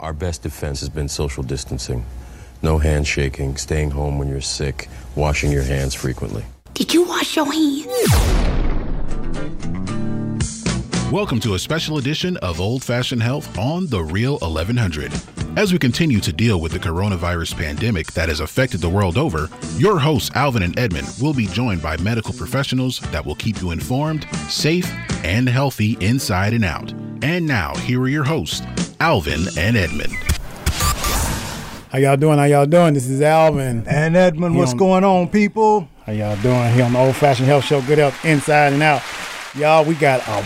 [0.00, 2.04] Our best defense has been social distancing.
[2.62, 6.44] No handshaking, staying home when you're sick, washing your hands frequently.
[6.74, 7.86] Did you wash your hands?
[11.12, 15.12] Welcome to a special edition of Old Fashioned Health on The Real 1100.
[15.56, 19.48] As we continue to deal with the coronavirus pandemic that has affected the world over,
[19.76, 23.70] your hosts, Alvin and Edmund, will be joined by medical professionals that will keep you
[23.70, 24.92] informed, safe,
[25.22, 26.92] and healthy inside and out.
[27.22, 28.60] And now, here are your hosts,
[29.08, 30.14] Alvin and Edmund.
[31.92, 32.38] How y'all doing?
[32.38, 32.94] How y'all doing?
[32.94, 33.84] This is Alvin.
[33.86, 35.86] And Edmund, He what's on- going on, people?
[36.06, 36.72] How y'all doing?
[36.72, 39.02] Here on the Old Fashioned Health Show, Good Health Inside and Out.
[39.56, 40.42] Y'all, we got a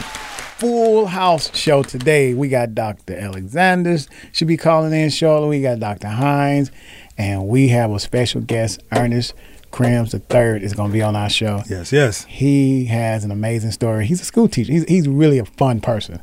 [0.58, 2.34] full house show today.
[2.34, 3.16] We got Dr.
[3.16, 3.96] Alexander,
[4.32, 5.48] should be calling in shortly.
[5.50, 6.08] We got Dr.
[6.08, 6.72] Hines,
[7.16, 9.34] and we have a special guest, Ernest
[9.70, 11.62] Crims III, is going to be on our show.
[11.70, 12.24] Yes, yes.
[12.24, 14.04] He has an amazing story.
[14.06, 14.72] He's a school teacher.
[14.72, 16.20] He's, he's really a fun person,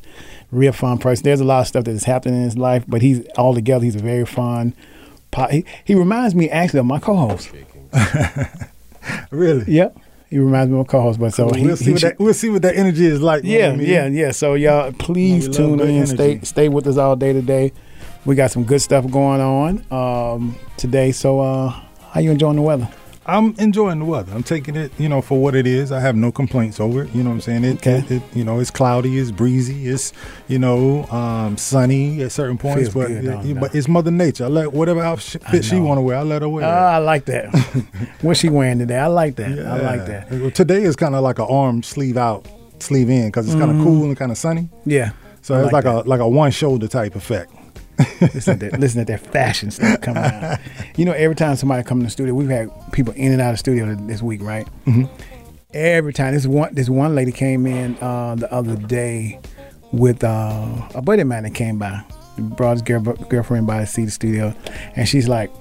[0.52, 1.23] real fun person.
[1.23, 3.84] There's a lot of stuff that is happening in his life, but he's all together.
[3.85, 4.73] He's a very fun.
[5.31, 7.52] po- He, he reminds me actually of my co-host.
[9.29, 9.63] Really?
[9.71, 9.98] Yep,
[10.32, 11.20] he reminds me of my co-host.
[11.20, 13.43] But so Well, he, see he what that we'll see what that energy is like.
[13.43, 14.32] yeah, you know yeah, yeah.
[14.32, 16.07] So y'all, please tune in.
[16.07, 17.71] Stay stay with us all day today.
[18.26, 21.12] We got some good stuff going on um, today.
[21.12, 21.70] So uh,
[22.09, 22.90] how you enjoying the weather?
[23.27, 24.31] I'm enjoying the weather.
[24.35, 25.91] I'm taking it, you know, for what it is.
[25.91, 27.15] I have no complaints over it.
[27.15, 27.63] You know what I'm saying?
[27.63, 27.98] It, Okay.
[27.98, 30.13] it, it you know, it's cloudy, it's breezy, it's
[30.48, 33.59] you know, um, sunny at certain points, Feels but good, it- it?
[33.59, 34.46] but it's Mother Nature.
[34.46, 36.65] I let whatever outfit she want to wear, I let her wear.
[36.65, 36.96] Ah, it.
[36.96, 37.49] I like that.
[38.21, 38.99] What's she wearing today?
[38.99, 39.57] I like that.
[39.59, 40.29] I like that.
[40.31, 42.48] Well, Today is kind of like an arm sleeve out,
[42.79, 44.70] sleeve in, because it's kind of cool and kind of sunny.
[44.85, 45.12] Yeah.
[45.41, 45.62] So Mm-hmm.
[45.62, 47.51] I it's like like, a like a one shoulder type effect.
[48.21, 50.60] Listen to that, listen to that fashion stuff coming out.
[50.96, 53.54] You know, every time somebody come in the studio, we've had people in and out
[53.54, 54.65] of studio this week, right?
[54.85, 55.05] Mm-hmm.
[55.74, 59.40] Every time, this one this one lady came in uh, the other day
[59.91, 62.02] with uh, a buddy of mine that came by,
[62.37, 64.53] brought his girl, girlfriend by to see the studio,
[64.96, 65.52] and she's like.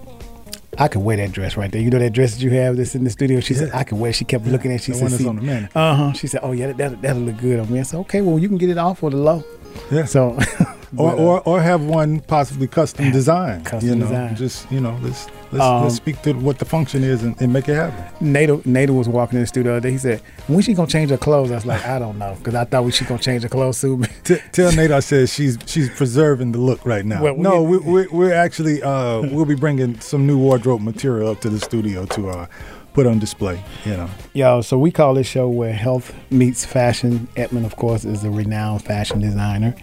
[0.77, 1.81] I could wear that dress right there.
[1.81, 3.39] You know that dress that you have that's in the studio.
[3.39, 4.11] She said I could wear.
[4.11, 4.15] it.
[4.15, 4.81] She kept looking at.
[4.81, 4.83] it.
[4.83, 7.01] She the said, one that's on the uh huh." She said, "Oh yeah, that, that
[7.01, 9.08] that'll look good on me." I said, "Okay, well you can get it off for
[9.08, 9.45] the low."
[9.90, 10.05] Yeah.
[10.05, 10.30] So,
[10.96, 13.64] or, but, uh, or or have one possibly custom design.
[13.64, 14.36] Custom you know, design.
[14.36, 17.52] just you know, let's let's, Um, let's speak to what the function is and, and
[17.52, 18.05] make it happen.
[18.33, 19.92] Nada, Nada was walking in the studio the other day.
[19.92, 22.55] He said, "When she gonna change her clothes?" I was like, "I don't know," because
[22.55, 24.02] I thought we she gonna change her clothes soon.
[24.24, 27.23] T- tell Nate I said she's she's preserving the look right now.
[27.23, 31.30] Well, we- no, we, we're we're actually uh, we'll be bringing some new wardrobe material
[31.30, 32.46] up to the studio to uh,
[32.95, 33.63] put on display.
[33.85, 37.29] You know, Yo, so we call this show where health meets fashion.
[37.37, 39.75] Edmund, of course, is a renowned fashion designer,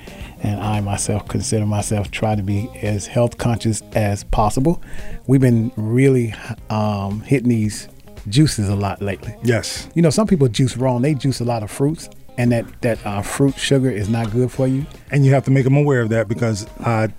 [0.41, 4.81] and I myself consider myself try to be as health conscious as possible.
[5.27, 6.33] We've been really
[6.69, 7.87] um, hitting these
[8.29, 9.35] juices a lot lately.
[9.43, 11.01] yes, You know, some people juice wrong.
[11.01, 14.51] They juice a lot of fruits, and that that uh, fruit sugar is not good
[14.51, 14.85] for you.
[15.11, 17.09] and you have to make them aware of that because I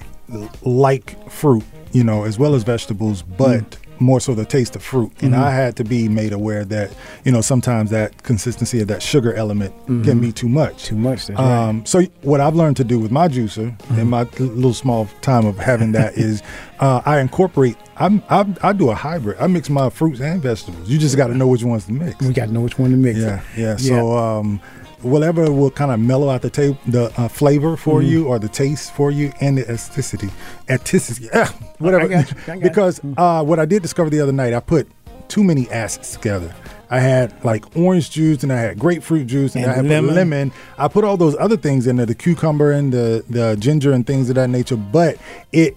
[0.63, 3.63] like fruit, you know, as well as vegetables, but.
[3.71, 3.79] Mm.
[4.03, 6.93] More so the taste of fruit, and I had to be made aware that
[7.25, 10.75] you know sometimes that consistency of that sugar element can be too much.
[10.75, 10.87] Mm-hmm.
[10.87, 11.27] Too much.
[11.27, 11.69] That's right.
[11.69, 15.47] Um, so what I've learned to do with my juicer in my little small time
[15.47, 16.43] of having that is
[16.81, 17.77] uh, I incorporate.
[17.97, 19.39] I'm, I'm I do a hybrid.
[19.39, 20.89] I mix my fruits and vegetables.
[20.89, 22.21] You just got to know which ones to mix.
[22.21, 23.19] We got to know which one to mix.
[23.19, 23.77] Yeah, yeah.
[23.77, 24.61] So um,
[25.03, 28.11] whatever will kind of mellow out the the uh, flavor for Mm-hmm.
[28.11, 30.31] you or the taste for you and the aestheticity,
[30.69, 32.13] aestheticity, ah, whatever.
[32.15, 34.89] I I because uh, what I did discover the other night, I put
[35.29, 36.55] too many acids together.
[36.91, 40.15] I had like orange juice and I had grapefruit juice and, And I had lemon.
[40.15, 40.53] lemon.
[40.77, 44.07] I put all those other things in there, the cucumber and the the ginger and
[44.07, 45.17] things of that nature, but
[45.53, 45.75] it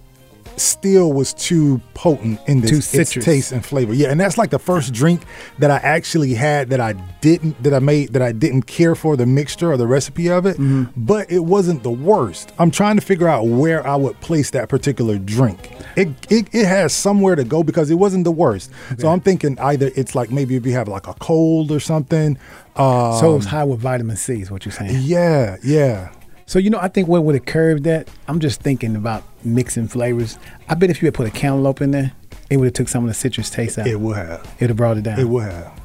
[0.56, 3.24] still was too potent in this Too its citrus.
[3.24, 3.92] taste and flavor.
[3.94, 5.22] Yeah, and that's like the first drink
[5.58, 9.16] that I actually had that I didn't that I made that I didn't care for
[9.16, 10.84] the mixture or the recipe of it, Mm-hmm.
[11.04, 12.52] but it wasn't the worst.
[12.58, 15.72] I'm trying to figure out where I would place that particular drink.
[15.96, 18.70] It it, it has somewhere to go because it wasn't the worst.
[18.98, 22.38] So I'm thinking either it's like maybe if you have like a cold or something.
[22.76, 25.00] Um, So it's high with vitamin C, is what you're saying.
[25.02, 26.12] yeah, yeah.
[26.48, 28.08] So you know, I think what would have curved that.
[28.28, 30.38] I'm just thinking about mixing flavors.
[30.68, 32.12] I bet if you had put a cantaloupe in there,
[32.48, 33.88] it would have took some of the citrus taste out.
[33.88, 34.54] It would have.
[34.58, 35.18] It'd have brought it down.
[35.18, 35.80] It would have.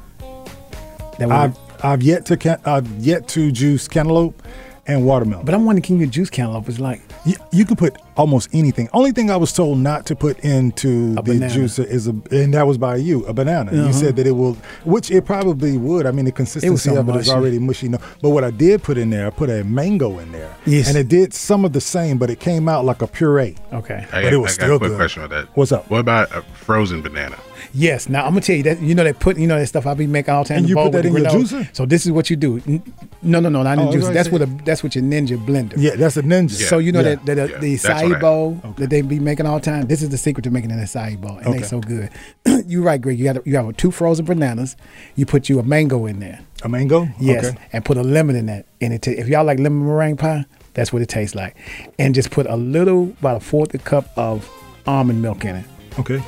[1.18, 4.40] That I've I've yet to can, I've yet to juice cantaloupe
[4.86, 5.44] and watermelon.
[5.44, 6.68] but I'm wondering, can you juice cantaloupe?
[6.68, 8.88] It's like You, you can put almost anything.
[8.92, 11.54] Only thing I was told not to put into A the banana.
[11.54, 13.72] juicer is a, and that was by you, a banana.
[13.72, 13.92] You Uh-huh.
[13.92, 16.06] said that it will, which it probably would.
[16.06, 17.30] I mean, the consistency so of it is mushy.
[17.30, 17.88] already mushy.
[17.88, 20.88] No, but what I did put in there, I put a mango in there, Yes.
[20.88, 23.56] and it did some of the same, but it came out like a puree.
[23.72, 24.06] okay.
[24.12, 24.96] I But got, it was I got still a quick good.
[24.98, 25.46] question on that.
[25.54, 25.90] What's up?
[25.90, 27.36] What about a frozen banana?
[27.74, 28.08] Yes.
[28.08, 29.94] Now I'm gonna tell you that you know they put you know that stuff I
[29.94, 30.58] be making all the time.
[30.58, 31.66] And the you bowl put that in your juicer?
[31.74, 32.60] So this is what you do.
[32.66, 32.82] N-
[33.22, 34.00] No, no, no, not in Oh, I was juicer.
[34.02, 35.74] gonna That's what a that's with your Ninja blender.
[35.78, 36.50] Yeah, that's a ninja.
[36.68, 37.14] So you know Yeah.
[37.14, 39.58] that, that uh, Yeah, the that's what what acai bowl that they be making all
[39.58, 39.86] the time.
[39.86, 41.58] This is the secret to making an acai bowl, and Okay.
[41.58, 42.10] they so good.
[42.66, 43.18] You're right, Greg.
[43.18, 44.76] You got you have two frozen bananas.
[45.16, 46.40] You put you a mango in there.
[46.64, 47.08] A mango?
[47.18, 47.58] Yes, Okay.
[47.72, 48.66] and put a lemon in that.
[48.80, 50.44] And it ta- if y'all like lemon meringue pie,
[50.74, 51.56] that's what it tastes like.
[51.98, 54.48] And just put a little, about a fourth a cup of
[54.86, 55.64] almond milk in it,
[55.98, 56.22] Okay.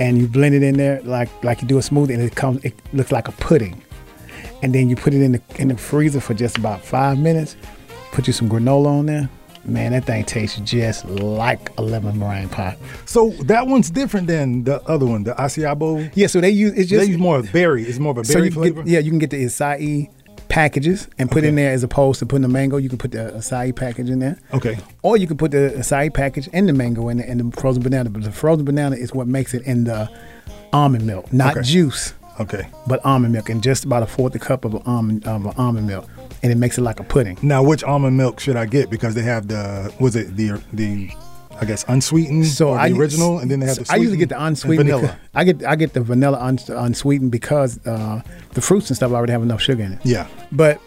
[0.00, 2.64] and you blend it in there like like you do a smoothie, and it comes.
[2.64, 3.82] It looks like a pudding.
[4.62, 7.54] And then you put it in the in the freezer for just about five minutes.
[8.12, 9.28] Put you some granola on there.
[9.66, 12.76] Man, that thing tastes just like a lemon meringue pie.
[13.06, 16.06] So that one's different than the other one, the bowl.
[16.14, 17.84] Yeah, so they use it's just They use more of berry.
[17.84, 18.82] It's more of a berry can flavor.
[18.82, 20.10] get, yeah, you can get the acai
[20.48, 22.76] packages and put in there as opposed to putting the mango.
[22.76, 24.38] You can put the acai package in there.
[24.52, 24.76] Okay.
[25.02, 27.82] Or you can put the acai package and the mango in it and the frozen
[27.82, 28.10] banana.
[28.10, 30.08] But the frozen banana is what makes it in the
[30.72, 31.62] almond milk, not Okay.
[31.66, 32.68] juice, Okay.
[32.86, 36.08] but almond milk, and just about a fourth a cup of almond of almond milk,
[36.42, 37.38] and it makes it like a pudding.
[37.42, 38.90] Now, which almond milk should I get?
[38.90, 41.10] Because they have the was it the the
[41.60, 44.16] I guess unsweetened So or I the original, and then they have the I usually
[44.18, 44.88] get the unsweetened.
[44.90, 45.16] vanilla.
[45.34, 48.22] I get I get the vanilla uns, unsweetened because uh,
[48.54, 50.00] the fruits and stuff already have enough sugar in it.
[50.04, 50.26] Yeah.
[50.50, 50.80] But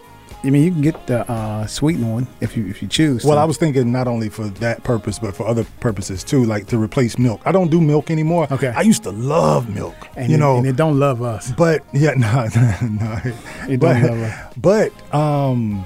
[0.48, 3.26] I mean, you can get the uh, sweetened one if you if you choose.
[3.26, 3.42] Well, to.
[3.42, 6.78] I was thinking not only for that purpose, but for other purposes too, like to
[6.78, 7.42] replace milk.
[7.44, 8.48] I don't do milk anymore.
[8.50, 8.70] Okay.
[8.70, 9.96] I used to love milk.
[10.16, 11.52] and you it, know, and it don't love us.
[11.52, 12.48] but yeah, no,
[12.88, 13.22] no.
[13.68, 14.54] It but, don't love us.
[14.56, 15.86] but um,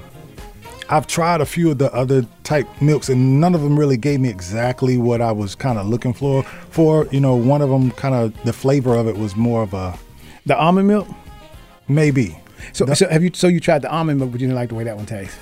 [0.89, 4.19] I've tried a few of the other type milks, and none of them really gave
[4.19, 6.43] me exactly what I was kind of looking for.
[6.69, 9.73] For you know, one of them kind of the flavor of it was more of
[9.73, 9.97] a
[10.45, 11.07] The almond milk.
[11.87, 12.37] maybe.
[12.73, 13.31] So, so have you?
[13.33, 15.37] So you tried the almond milk, but you didn't like the way that one tastes.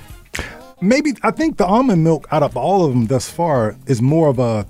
[0.81, 4.29] Maybe I think the almond milk out of all of them thus far is more
[4.29, 4.65] of a.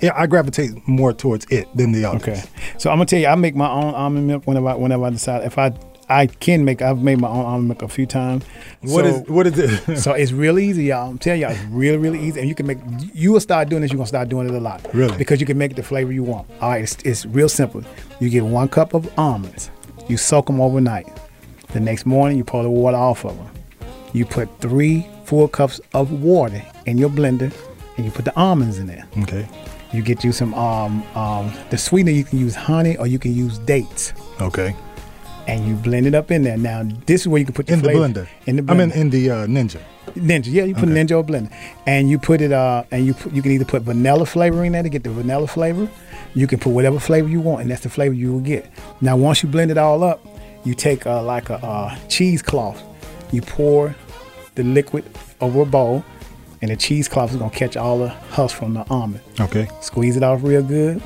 [0.00, 2.22] Yeah, I gravitate more towards it than the others.
[2.22, 2.42] Okay.
[2.78, 5.10] So I'm gonna tell you, I make my own almond milk whenever I, whenever I
[5.10, 5.72] decide if I
[6.10, 6.82] I can make.
[6.82, 8.44] I've made my own almond milk a few times.
[8.80, 9.96] What so, is what is it?
[10.02, 11.10] so it's real easy, y'all.
[11.10, 12.40] I'm telling y'all, it's really, really easy.
[12.40, 12.78] And you can make,
[13.14, 14.84] you will start doing this, you're going to start doing it a lot.
[14.92, 15.16] Really?
[15.16, 16.50] Because you can make it the flavor you want.
[16.60, 17.84] All right, it's, it's real simple.
[18.18, 19.70] You get one cup of almonds,
[20.10, 21.06] you soak them overnight.
[21.72, 23.48] The next morning, you pour the water off of them.
[24.12, 27.52] You put three full cups of water in your blender,
[27.96, 29.06] and you put the almonds in there.
[29.22, 29.48] okay.
[29.92, 33.34] You get you some, um, um, the sweetener, you can use honey or you can
[33.34, 34.12] use dates.
[34.40, 34.74] Okay.
[35.48, 36.56] And you blend it up in there.
[36.56, 38.28] Now, this is where you can put your In the blender.
[38.46, 38.70] In the blender.
[38.70, 39.80] I mean, in the uh, Ninja.
[40.14, 40.92] Ninja, yeah, you put Okay.
[40.92, 41.52] Ninja or blender,
[41.86, 44.72] and you put it, uh, and you put, you can either put vanilla flavor in
[44.72, 45.88] there to get the vanilla flavor.
[46.34, 48.70] You can put whatever flavor you want, and that's the flavor you will get.
[49.00, 50.24] Now, once you blend it all up,
[50.64, 52.82] you take uh, like a uh, cheesecloth,
[53.32, 53.94] you pour
[54.54, 55.04] the liquid
[55.40, 56.04] over a bowl,
[56.62, 59.22] and the cheesecloth is gonna catch all the husk from the almond.
[59.40, 59.68] Okay.
[59.80, 61.02] Squeeze it off real good,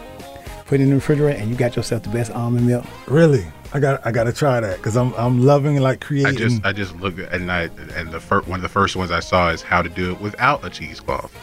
[0.66, 2.84] put it in the refrigerator, and you got yourself the best almond milk.
[3.06, 3.46] Really?
[3.72, 6.34] I got I got to try that because I'm I'm loving like creating.
[6.34, 7.64] I just I just looked at and I
[7.96, 10.20] and the first one of the first ones I saw is how to do it
[10.20, 11.36] without a cheesecloth.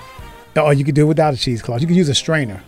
[0.55, 1.81] Or you could do it without a cheesecloth.
[1.81, 2.63] You can use a strainer,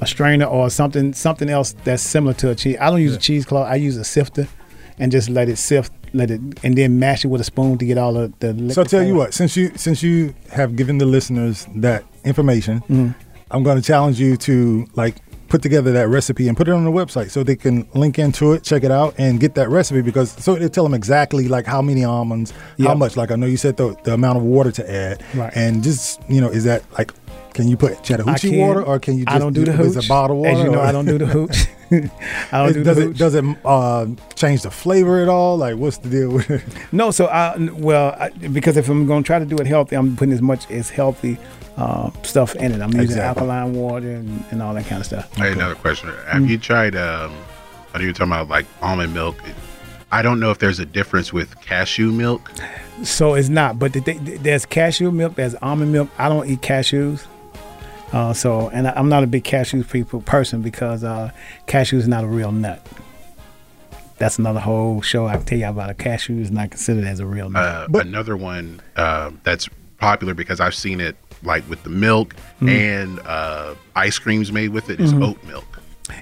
[0.00, 2.76] a strainer or something something else that's similar to a cheese.
[2.80, 3.66] I don't use a cheesecloth.
[3.68, 4.48] I use a sifter,
[4.98, 7.84] and just let it sift, let it, and then mash it with a spoon to
[7.84, 8.72] get all the the.
[8.74, 12.80] so I tell you what, since you since you have given the listeners that information,
[12.82, 13.10] Mm-hmm.
[13.52, 15.16] I'm going to challenge you to like
[15.48, 18.52] put together that recipe and put it on the website so they can link into
[18.52, 21.66] it, check it out, and get that recipe because so they tell them exactly like
[21.66, 23.16] how many almonds, how much.
[23.16, 25.52] Like I know you said the, the amount of water to add, Right.
[25.56, 27.12] and just you know is that like.
[27.54, 28.58] Can you put I Chattahoochee can.
[28.60, 29.24] water, or can you?
[29.24, 29.86] Just I don't do the hooch.
[29.88, 30.50] Is it bottled water?
[30.58, 31.66] As you know, or- I don't do the hooch.
[32.52, 35.56] I don't It- do does the it does it uh, change the flavor at all?
[35.56, 36.62] Like, what's the deal with it?
[36.92, 39.96] No, so I well I, because if I'm going to try to do it healthy,
[39.96, 41.36] I'm putting as much as healthy
[41.76, 42.80] uh, stuff in it.
[42.80, 43.42] I'm using Exactly.
[43.48, 45.28] alkaline water and, and all that kind of stuff.
[45.40, 46.10] I had another question.
[46.28, 46.94] Have you tried?
[46.94, 47.32] Um,
[47.92, 49.36] I know you're talking about like almond milk.
[50.12, 52.50] I don't know if there's a difference with cashew milk.
[53.04, 56.08] So it's not, but the, the, there's cashew milk, there's almond milk.
[56.18, 57.26] I don't eat cashews.
[58.12, 61.30] Uh, so, and I, I'm not a big cashew people person because uh,
[61.66, 62.84] cashew is not a real nut.
[64.18, 65.88] That's another whole show I can tell you about.
[65.90, 67.62] A cashew is not considered as a real nut.
[67.64, 72.34] Uh, But- another one uh, that's popular because I've seen it like with the milk
[72.56, 72.68] Mm-hmm.
[72.68, 75.78] and uh, ice creams made with it is oat milk.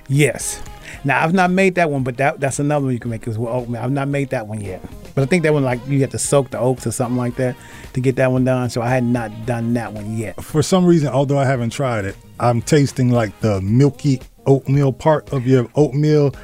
[0.09, 0.63] yes.
[1.05, 3.37] Now I've not made that one, but that that's another one you can make is
[3.39, 3.81] with oatmeal.
[3.83, 4.81] I've not made that one yet,
[5.15, 7.35] but I think that one like you have to soak the oats or something like
[7.37, 7.57] that
[7.99, 8.71] to get that one done.
[8.71, 10.43] So I had not done that one yet.
[10.43, 15.33] For some reason, although I haven't tried it, I'm tasting like the milky oatmeal part
[15.33, 16.35] of your oatmeal,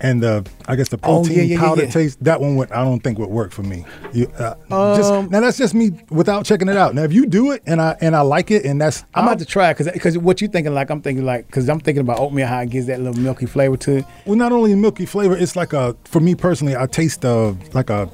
[0.00, 1.90] and the I guess the Oh, protein yeah, yeah, yeah, powder yeah.
[1.90, 2.22] taste.
[2.24, 3.84] That one would I don't think would work for me.
[4.12, 4.54] You, uh,
[4.96, 6.94] just, Um, now that's just me without checking it out.
[6.94, 9.38] Now if you do it and I and I like it and that's I'm about
[9.38, 12.18] to try because because what you're thinking like I'm thinking like because I'm thinking about
[12.18, 14.04] oatmeal how it gives that little milky flavor to it.
[14.26, 17.88] Well, not only milky flavor, it's like a for me personally, I taste uh like
[17.88, 18.10] a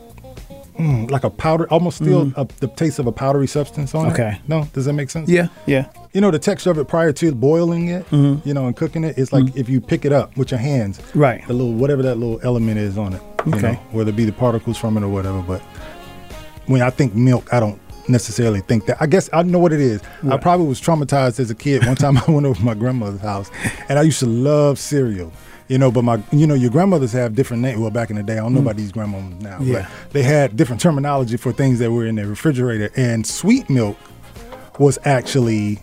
[0.81, 4.11] mm, like a powder, almost still a, the taste of a powdery substance on it.
[4.11, 4.21] Mm-hmm.
[4.23, 4.41] Okay.
[4.49, 5.29] No, does that make sense?
[5.29, 5.87] Yeah, yeah.
[6.13, 8.49] You know the texture of it prior to boiling it, Mm-hmm.
[8.49, 9.17] you know, and cooking it.
[9.19, 11.47] It's like if you pick it up with your hands, Right.
[11.47, 13.23] The little whatever that little element is on it.
[13.47, 13.73] you Okay.
[13.73, 15.41] know, whether it be the particles from it or whatever.
[15.43, 15.61] But
[16.67, 19.01] when I think milk, I don't necessarily think that.
[19.01, 20.01] I guess I know what it is.
[20.29, 21.87] I probably was traumatized as a kid.
[21.87, 23.51] One time I went over to my grandmother's house,
[23.89, 25.33] and I used to love cereal.
[25.71, 27.79] You know, but my, you know, your grandmothers have different names.
[27.79, 29.67] Well, back in the day, I don't know about these grandmothers now, Mm.
[29.67, 29.89] Yeah.
[30.05, 32.91] but they had different terminology for things that were in their refrigerator.
[32.97, 33.97] And sweet milk
[34.81, 35.77] was actually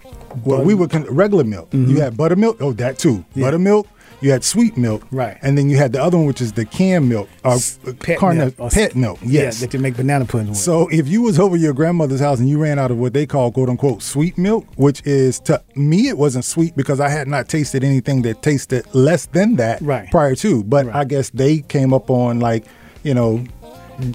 [0.43, 1.69] what we were con- regular milk.
[1.73, 2.57] You had buttermilk.
[2.61, 3.19] Oh, that too.
[3.19, 3.39] Mm-hmm.
[3.39, 3.45] Yeah.
[3.45, 3.87] Buttermilk.
[4.19, 5.05] You had sweet milk.
[5.11, 5.37] Right.
[5.43, 7.49] And then you had the other one, which is the canned milk uh,
[7.85, 8.55] or uh, Pet carne- milk.
[8.57, 9.19] or- pet milk.
[9.21, 9.59] Yes.
[9.61, 10.57] Yeah, that you make banana pudding with.
[10.57, 13.25] So if you was over your grandmother's house and you ran out of what they
[13.27, 17.27] call quote unquote sweet milk, which is to me it wasn't sweet because I had
[17.27, 20.09] not tasted anything that tasted less than that Right.
[20.09, 20.63] prior to.
[20.63, 20.95] But Right.
[20.95, 22.65] I guess they came up on like,
[23.03, 23.43] you know,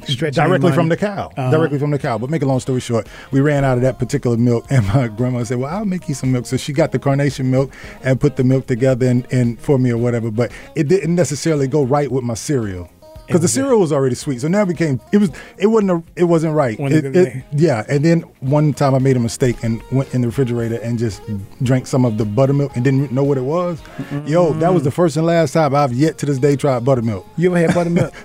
[0.07, 1.31] Stretching directly from the cow.
[1.37, 1.51] Uh-huh.
[1.51, 2.19] Directly from the cow.
[2.19, 5.09] But make a long story short, we ran out of that particular milk, and my
[5.09, 7.73] grandma said, "Well, I'll make you some milk." So she got the carnation milk
[8.05, 10.31] and put the milk together and, and for me or whatever.
[10.31, 12.89] But it didn't necessarily go right with my cereal.
[13.27, 16.03] Because the cereal was already sweet, so now it became it was it wasn't a,
[16.17, 16.79] it wasn't right.
[16.79, 20.27] It- it- yeah, and then one time I made a mistake and went in the
[20.27, 21.23] refrigerator and just
[21.63, 23.81] drank some of the buttermilk and didn't know what it was.
[24.27, 27.27] Yo, that was the first and last time I've yet to this day tried buttermilk.
[27.39, 28.13] You ever had buttermilk?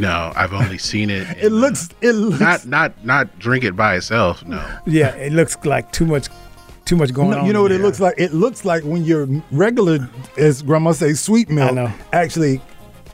[0.00, 1.26] No, I've only seen it.
[1.36, 4.44] It in, uh, looks it looks not not not drink it by itself.
[4.46, 6.28] No, yeah, it looks like too much,
[6.84, 7.46] too much going No, on.
[7.46, 8.14] you know what it looks like?
[8.18, 11.92] It looks like when your regular, as grandma says, sweet milk know.
[12.12, 12.60] actually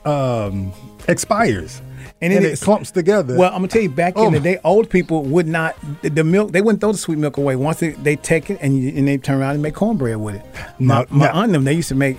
[0.05, 0.71] um,
[1.07, 1.81] expires
[2.21, 3.37] And and, it it, is- clumps together.
[3.37, 6.09] Well, I'm gonna tell you, back Oh in the day, old people would not the,
[6.09, 6.51] the milk.
[6.51, 7.55] They wouldn't throw the sweet milk away.
[7.55, 10.35] Once they, they take it and you, and they turn around and make cornbread with
[10.35, 10.45] it.
[10.79, 12.17] My, Now- my now- aunt and them they used to make.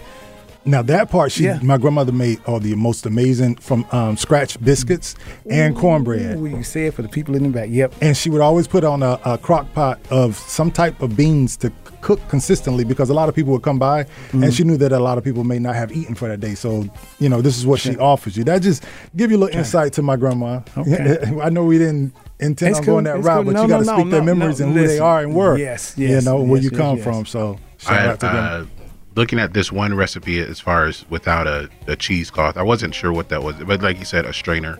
[0.64, 1.58] Now that part, she, Yeah.
[1.62, 5.14] my grandmother made all the most amazing from um, scratch biscuits
[5.48, 6.36] and cornbread.
[6.36, 7.68] Ooh, you say it for the people in the back.
[7.70, 7.94] Yep.
[8.00, 11.56] And she would always put on a, a crock pot of some type of beans
[11.58, 14.44] to cook consistently because a lot of people would come by Mm-hmm.
[14.44, 16.54] and she knew that a lot of people may not have eaten for that day.
[16.54, 16.88] So,
[17.18, 18.44] you know, this is what she offers you.
[18.44, 18.84] That just
[19.16, 20.60] give you a little insight to my grandma.
[20.76, 21.18] Okay.
[21.42, 23.52] I know we didn't intend It's on cool, going that it's route, cool.
[23.52, 24.66] but No, you got to no, speak no, their no, memories no.
[24.68, 25.58] and who they are and work.
[25.58, 26.08] Yes, yes.
[26.08, 27.04] You yes, know, where you yes, come yes.
[27.04, 27.26] from.
[27.26, 28.36] So, shout I, out to them.
[28.36, 28.79] uh,
[29.16, 33.12] looking at this one recipe as far as without a, a cheesecloth, I wasn't sure
[33.12, 34.78] what that was, but like you said, a strainer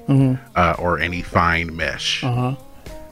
[0.57, 2.23] uh, or any fine mesh.
[2.25, 2.55] Uh-huh.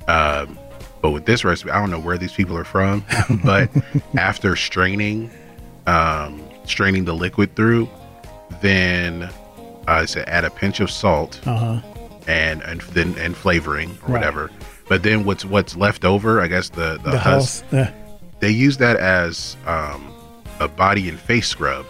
[0.08, 0.58] Um,
[1.02, 3.04] but with this recipe, I don't know where these people are from,
[3.44, 3.70] but
[4.16, 5.30] after straining,
[5.86, 7.88] um, straining the liquid through,
[8.60, 9.24] then
[9.86, 11.80] uh, it said add a pinch of salt Uh-huh.
[12.26, 14.20] and and then and flavoring or Right.
[14.20, 14.50] whatever.
[14.88, 17.64] But then what's what's left over, I guess the the, The husk.
[17.72, 17.86] Uh,
[18.40, 20.12] they use that as um,
[20.60, 21.86] a body and face scrub.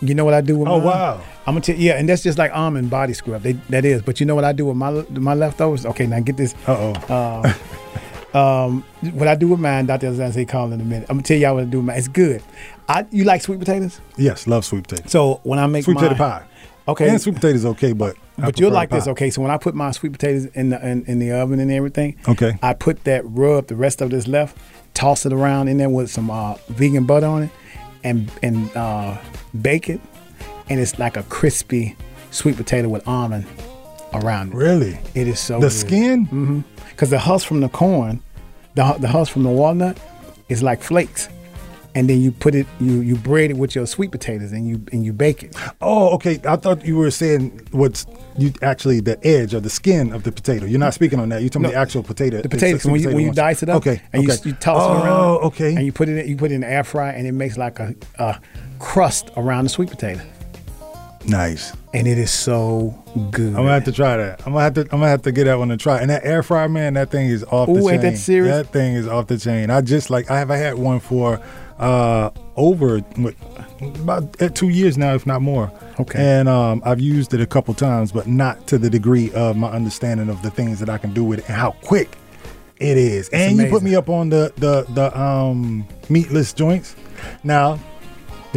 [0.00, 0.86] you know what I do with Oh, mine?
[0.86, 1.20] wow.
[1.46, 3.42] I'm gonna tell yeah, and that's just like almond body scrub.
[3.42, 5.86] They, that is, but you know what I do with my my leftovers?
[5.86, 6.54] Okay, now get this.
[6.66, 7.54] Uh oh.
[8.34, 8.84] Um,
[9.14, 10.06] what I do with mine, Dr.
[10.08, 11.06] Alexander say call in a minute.
[11.08, 11.96] I'm gonna tell y'all what I do with mine.
[11.98, 12.42] It's good.
[12.86, 14.00] I you like sweet potatoes?
[14.18, 15.10] yes, love sweet potatoes.
[15.10, 16.44] So when I make Sweet mine, potato pie.
[16.88, 17.08] Okay.
[17.08, 19.30] And sweet potatoes okay, but But you'll prefer like this, okay?
[19.30, 22.16] So when I put my sweet potatoes in the in, in the oven and everything,
[22.28, 22.58] Okay.
[22.62, 24.56] I put that rub, the rest of this left,
[24.92, 27.50] toss it around in there with some uh, vegan butter on it,
[28.04, 29.16] and and uh,
[29.62, 30.00] bake it,
[30.68, 31.96] and it's like a crispy
[32.30, 33.46] sweet potato with almond
[34.14, 34.54] around it.
[34.54, 34.98] Really?
[35.14, 35.72] It is so The good.
[35.72, 36.26] skin?
[36.26, 36.60] Mm-hmm.
[36.90, 38.20] Because the husk from the corn,
[38.74, 39.98] the the husk from the walnut,
[40.48, 41.28] is like flakes,
[41.98, 44.80] and then you put it, you you braid it with your sweet potatoes, and you
[44.92, 45.56] and you bake it.
[45.80, 46.40] Oh, okay.
[46.44, 48.06] I thought you were saying what's
[48.38, 50.64] you actually the edge or the skin of the potato.
[50.64, 51.40] You're not speaking on that.
[51.40, 51.68] You're talking No.
[51.70, 52.40] about the actual potato.
[52.40, 54.00] The potatoes, when you, when you dice it up, Okay.
[54.12, 54.48] and you, okay.
[54.48, 55.74] you toss oh, it around, Oh, okay.
[55.74, 57.58] and you put it in, you put it in the air fryer, and it makes
[57.58, 58.40] like a, a
[58.78, 60.20] crust around the sweet potato,
[61.26, 61.72] nice.
[61.94, 62.94] and it is so
[63.32, 63.48] good.
[63.48, 64.46] I'm gonna have to try that.
[64.46, 64.82] I'm gonna have to.
[64.82, 65.98] I'm gonna have to get that one to try.
[66.00, 67.90] And that air fryer, man, that thing is off the Ooh, chain.
[67.94, 68.54] ain't that serious?
[68.56, 69.70] That thing is off the chain.
[69.70, 70.52] I just like I have.
[70.52, 71.40] I had one for
[71.78, 73.34] uh over what,
[73.80, 75.70] about uh, two years now, if not more.
[76.00, 76.18] Okay.
[76.18, 79.70] And um, I've used it a couple times, but not to the degree of my
[79.70, 82.08] understanding of the things that I can do with it and how quick
[82.78, 83.28] it is.
[83.30, 86.96] and you put me up on the the the um meatless joints.
[87.42, 87.78] Now,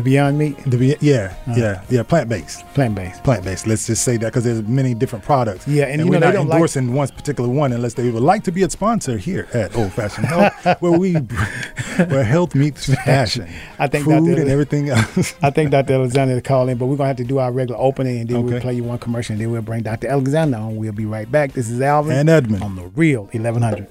[0.03, 1.53] the Beyond Meat, the be- yeah, Uh.
[1.55, 3.23] yeah, yeah, plant based plant based.
[3.23, 3.67] plant based.
[3.67, 5.67] Let's just say that because there's many different products.
[5.67, 8.09] Yeah, and you we're know, they not don't like- endorsing one particular one unless they
[8.09, 12.55] would like to be a sponsor here at Old Fashioned Health, where we where health
[12.55, 13.47] meets fashion,
[13.79, 15.35] I think food that the- and everything else.
[15.41, 15.93] I think Dr.
[15.93, 18.43] Alexander to call in, but we're gonna have to do our regular opening, and then
[18.43, 20.07] we'll play you one commercial, and then we'll bring Dr.
[20.07, 20.75] Alexander on.
[20.77, 21.53] We'll be right back.
[21.53, 22.63] This is Alvin And Edmund.
[22.63, 23.87] on the Real 1100.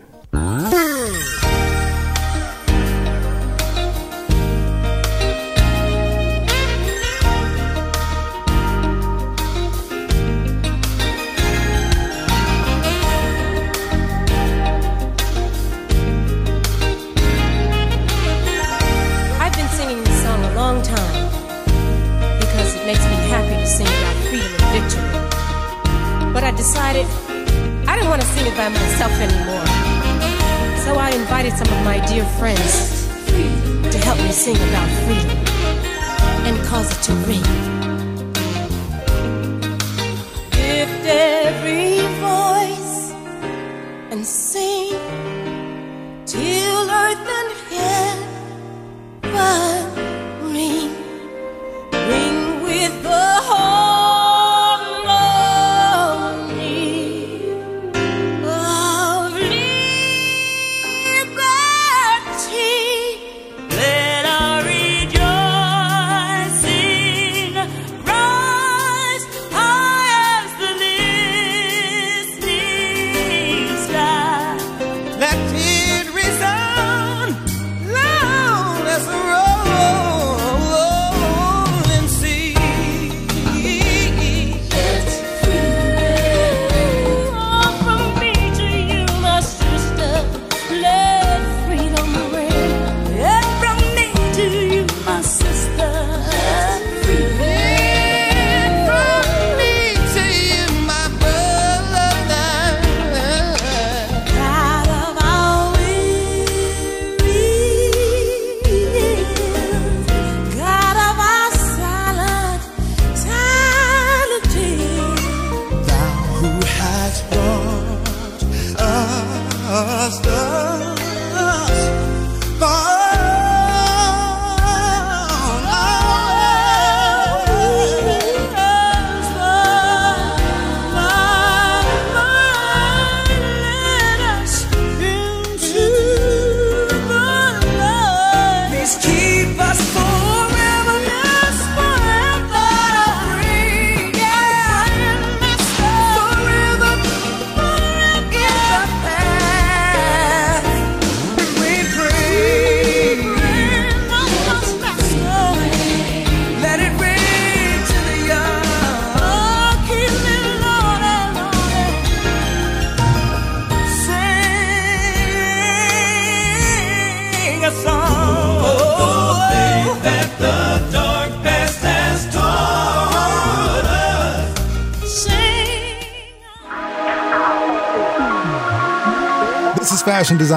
[28.60, 29.66] By myself anymore.
[30.84, 33.08] So I invited some of my dear friends
[33.92, 35.38] to help me sing about freedom
[36.46, 37.46] and cause it to ring.
[40.60, 43.12] Lift every voice
[44.12, 44.92] and sing
[46.26, 47.59] till earth and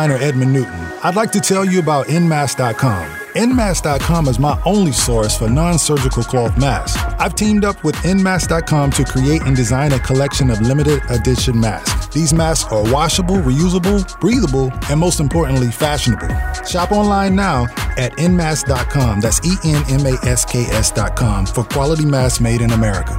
[0.04, 0.74] designer Edmund Newton.
[1.04, 3.10] I'd like to tell you about Nmask.com.
[3.36, 7.02] Nmask.com is my only source for non surgical cloth masks.
[7.20, 12.08] I've teamed up with Nmask.com to create and design a collection of limited edition masks.
[12.08, 16.30] These masks are washable, reusable, breathable, and most importantly, fashionable.
[16.66, 17.64] Shop online now
[17.98, 19.22] at Nmask.com.
[19.22, 23.16] That's E N M A S K S.com for quality masks made in America.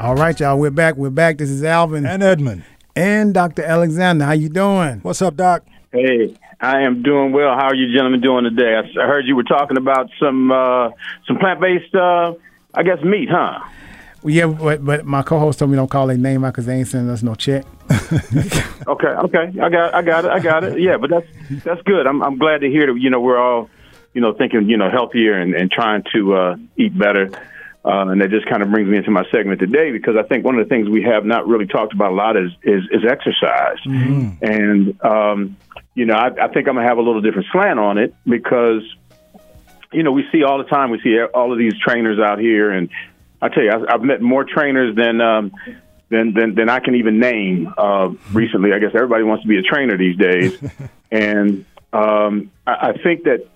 [0.00, 0.58] All right, y'all.
[0.58, 0.96] We're back.
[0.96, 1.38] We're back.
[1.38, 2.64] This is Alvin And Edmund.
[2.96, 3.62] And Dr.
[3.62, 4.24] Alexander.
[4.24, 5.00] How you doing?
[5.00, 5.64] What's up, Doc?
[5.92, 7.54] Hey, I am doing well.
[7.54, 8.76] How are you gentlemen doing today?
[8.76, 10.90] I heard you were talking about some uh,
[11.26, 12.34] some plant based, uh,
[12.74, 13.60] I guess, meat, huh?
[14.22, 16.76] Well, yeah, but, but my co-host told me don't call their name out because they
[16.76, 17.64] ain't sending us no check.
[18.86, 20.78] Okay, okay, I got, I got it, I got it.
[20.78, 21.26] Yeah, but that's
[21.64, 22.06] that's good.
[22.06, 23.00] I'm I'm glad to hear that.
[23.00, 23.70] You know, we're all,
[24.12, 27.30] you know, thinking, you know, healthier and, and trying to uh, eat better.
[27.84, 30.42] Uh, and that just kind of brings me into my segment today because I think
[30.42, 33.02] one of the things we have not really talked about a lot is is, is
[33.06, 33.76] exercise.
[34.40, 35.56] And um,
[35.94, 38.82] you know, I, I think I'm gonna have a little different slant on it because
[39.92, 42.70] you know we see all the time we see all of these trainers out here,
[42.70, 42.88] and
[43.42, 45.20] I tell you, I've, I've met more trainers than.
[45.20, 45.52] Um,
[46.10, 48.72] than, than, than I can even name uh, recently.
[48.72, 50.56] I guess everybody wants to be a trainer these days.
[51.10, 53.48] and um, I, I think that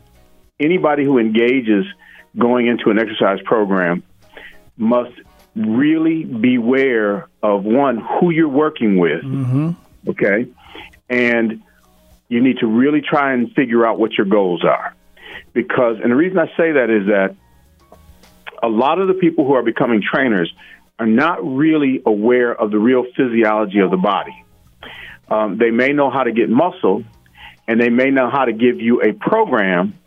[0.58, 1.84] anybody who engages
[2.36, 4.02] going into an exercise program
[4.78, 5.12] must
[5.54, 9.24] really beware of one, who you're working with.
[10.08, 10.48] Okay.
[11.10, 11.62] And
[12.28, 14.94] you need to really try and figure out what your goals are.
[15.52, 17.34] Because, and the reason I say that is that
[18.62, 20.52] a lot of the people who are becoming trainers
[20.98, 24.44] are not really aware of the real physiology of the body.
[25.28, 27.04] Um, they may know how to get muscle
[27.66, 29.98] and they may know how to give you a program,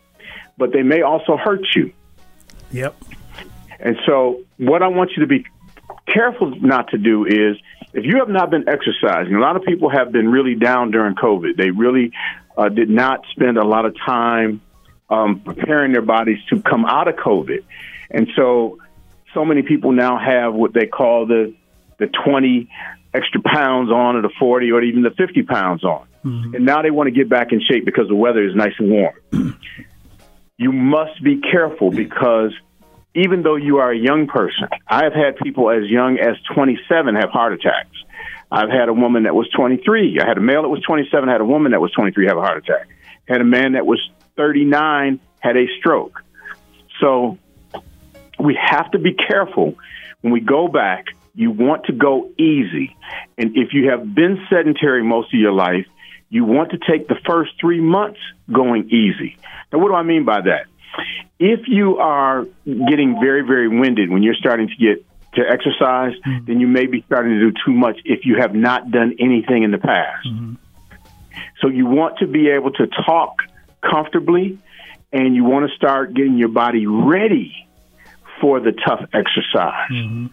[0.58, 1.92] but they may also hurt you.
[2.72, 2.96] Yep.
[3.82, 5.44] And so, what I want you to be
[6.06, 7.56] careful not to do is
[7.92, 11.14] if you have not been exercising, a lot of people have been really down during
[11.14, 11.56] COVID.
[11.56, 12.12] They really
[12.56, 14.60] uh, did not spend a lot of time
[15.10, 17.64] um, preparing their bodies to come out of COVID.
[18.10, 18.78] And so,
[19.34, 21.54] so many people now have what they call the
[21.98, 22.68] the 20
[23.14, 26.06] extra pounds on, or the 40, or even the 50 pounds on.
[26.54, 28.90] And now they want to get back in shape because the weather is nice and
[28.90, 29.14] warm.
[30.56, 32.52] you must be careful because
[33.14, 37.14] even though you are a young person, I have had people as young as 27
[37.16, 37.96] have heart attacks.
[38.50, 40.18] I've had a woman that was 23.
[40.20, 41.28] I had a male that was 27.
[41.28, 42.88] Had a woman that was 23 have a heart attack.
[43.26, 43.98] had a man that was
[44.36, 46.22] 39 had a stroke.
[47.00, 47.38] So
[48.38, 49.74] we have to be careful
[50.20, 51.06] when we go back.
[51.34, 52.96] You want to go easy.
[53.38, 55.86] And if you have been sedentary most of your life,
[56.28, 58.20] you want to take the first three months
[58.50, 59.36] going easy.
[59.72, 60.66] Now, what do I mean by that?
[61.38, 66.44] If you are getting very, very winded when you're starting to get to exercise, mm-hmm.
[66.44, 69.62] then you may be starting to do too much if you have not done anything
[69.62, 70.26] in the past.
[70.26, 70.54] Mm-hmm.
[71.60, 73.36] So you want to be able to talk
[73.80, 74.58] comfortably
[75.12, 77.54] and you want to start getting your body ready
[78.40, 79.90] for the tough exercise.
[79.90, 80.26] Mm-hmm.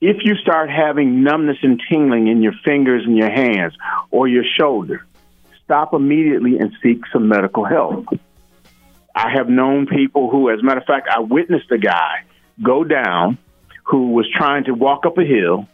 [0.00, 3.74] If you start having numbness and tingling in your fingers and your hands
[4.10, 5.06] or your shoulder,
[5.64, 8.06] stop immediately and seek some medical help.
[9.14, 12.24] I have known people who, as a matter of fact, I witnessed a guy
[12.62, 13.38] go down
[13.84, 15.68] who was trying to walk up a hill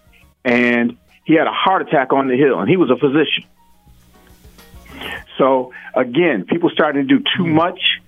[0.45, 3.45] and he had a heart attack on the hill and he was a physician.
[5.39, 8.01] So again, people starting to do too much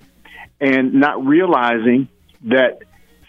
[0.61, 2.09] and not realizing
[2.45, 2.81] that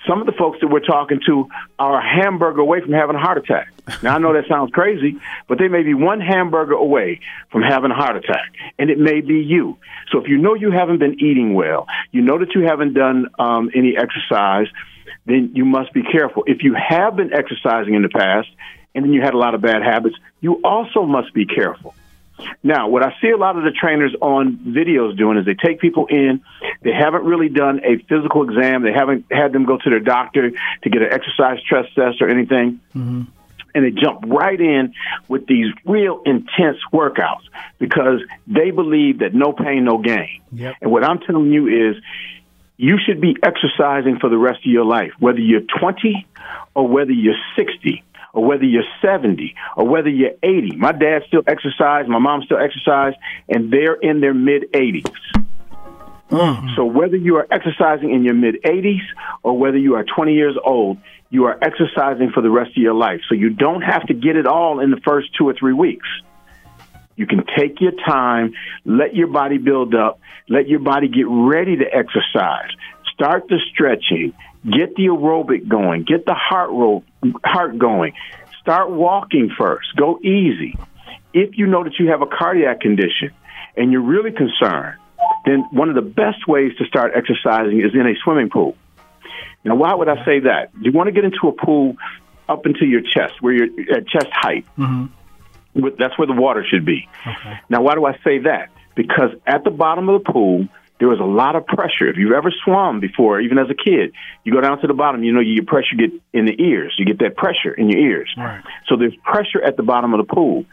[0.08, 1.48] some of the folks that we're talking to
[1.80, 3.70] are a hamburger away from having a heart attack.
[4.02, 7.20] Now, I know that sounds crazy, but they may be one hamburger away
[7.52, 9.78] from having a heart attack, and it may be you.
[10.12, 13.28] So if you know you haven't been eating well, you know that you haven't done
[13.40, 14.68] um, any exercise,
[15.26, 16.44] then you must be careful.
[16.48, 18.50] If you have been exercising in the past
[18.96, 21.94] and then you had a lot of bad habits, you also must be careful.
[22.62, 25.80] Now, what I see a lot of the trainers on videos doing is they take
[25.80, 26.42] people in,
[26.82, 30.52] they haven't really done a physical exam, they haven't had them go to their doctor
[30.52, 32.80] to get an exercise stress test or anything.
[32.96, 33.24] Mm-hmm.
[33.76, 34.94] And they jump right in
[35.28, 37.42] with these real intense workouts
[37.80, 40.42] because they believe that no pain, no gain.
[40.52, 40.76] Yep.
[40.82, 41.96] And what I'm telling you is
[42.78, 46.28] you should be exercising for the rest of your life, whether you're 20
[46.76, 50.76] or whether you're 60 or whether you're 70 or whether you're 80.
[50.76, 53.16] My dad still exercised, my mom still exercised,
[53.48, 55.06] and they're in their mid 80s.
[56.30, 56.76] Mm.
[56.76, 59.06] So whether you are exercising in your mid 80s
[59.44, 60.98] or whether you are 20 years old,
[61.30, 63.22] you are exercising for the rest of your life.
[63.30, 66.08] So you don't have to get it all in the first two or three weeks.
[67.16, 68.54] You can take your time,
[68.86, 70.20] let your body build up,
[70.50, 72.70] let your body get ready to exercise.
[73.14, 77.04] Start the stretching, get the aerobic going, get the heart ro-
[77.44, 78.14] heart going.
[78.62, 79.96] Start walking first.
[79.96, 80.78] Go easy.
[81.34, 83.32] If you know that you have a cardiac condition
[83.76, 84.98] and you're really concerned,
[85.46, 88.78] then one of the best ways to start exercising is in a swimming pool.
[89.66, 90.70] Now, why would I say that?
[90.80, 91.96] You want to get into a pool
[92.48, 94.66] up into your chest, where you're at chest height.
[94.78, 95.06] Mm-hmm
[95.76, 97.08] that's where the water should be.
[97.26, 97.60] Okay.
[97.70, 98.70] Now, why do I say that?
[98.96, 100.68] Because at the bottom of the pool,
[101.00, 102.08] there is a lot of pressure.
[102.08, 105.24] If you've ever swum before, even as a kid, you go down to the bottom,
[105.24, 106.94] you know, you your pressure get in the ears.
[106.98, 108.30] You get that pressure in your ears.
[108.38, 108.64] Right.
[108.88, 110.66] So there's pressure at the bottom of the pool.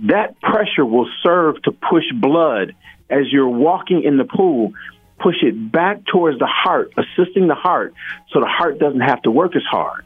[0.00, 2.74] That pressure will serve to push blood
[3.08, 4.72] as you're walking in the pool,
[5.18, 7.94] push it back towards the heart, assisting the heart
[8.32, 10.04] so the heart doesn't have to work as hard.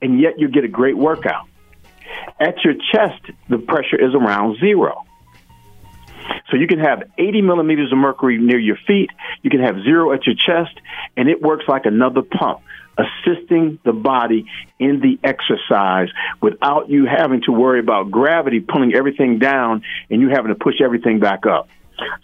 [0.00, 1.46] And yet you get a great workout.
[2.40, 5.04] At your chest, the pressure is around zero.
[6.50, 9.10] So you can have 80 millimeters of mercury near your feet,
[9.42, 10.78] you can have zero at your chest,
[11.16, 12.60] and it works like another pump,
[12.96, 14.46] assisting the body
[14.78, 16.08] in the exercise
[16.40, 20.80] without you having to worry about gravity pulling everything down and you having to push
[20.80, 21.68] everything back up.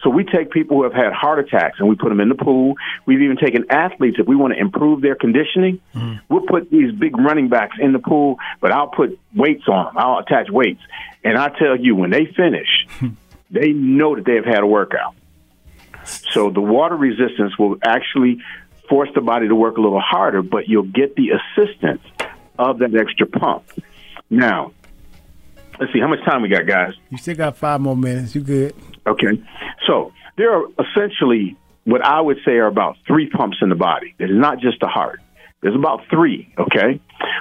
[0.03, 2.35] So we take people who have had heart attacks and we put them in the
[2.35, 2.75] pool.
[3.07, 5.81] We've even taken athletes if we want to improve their conditioning.
[5.95, 6.21] Mm.
[6.29, 9.99] We'll put these big running backs in the pool, but I'll put weights on them.
[9.99, 10.81] I'll attach weights.
[11.25, 12.87] And I tell you, when they finish,
[13.51, 15.15] they know that they have had a workout.
[16.05, 18.39] So the water resistance will actually
[18.89, 22.03] force the body to work a little harder, but you'll get the assistance
[22.59, 23.65] of that extra pump.
[24.29, 24.73] Now,
[25.81, 26.93] let's see how much time we got, guys.
[27.11, 28.35] You still got five more minutes.
[28.35, 28.75] You good?
[29.07, 29.43] Okay.
[29.87, 34.15] So there are essentially what I would say are about three pumps in the body.
[34.19, 35.21] It is not just the heart.
[35.61, 37.01] There's about three, okay?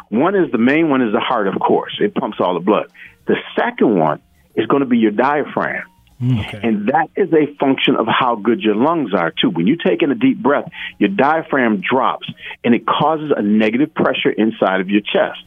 [0.09, 1.97] One is the main one is the heart, of course.
[1.99, 2.87] It pumps all the blood.
[3.27, 4.21] The second one
[4.55, 5.83] is going to be your diaphragm.
[6.23, 6.59] Okay.
[6.63, 9.49] And that is a function of how good your lungs are, too.
[9.49, 12.27] When you take in a deep breath, your diaphragm drops
[12.63, 15.43] and it causes a negative pressure inside of your chest.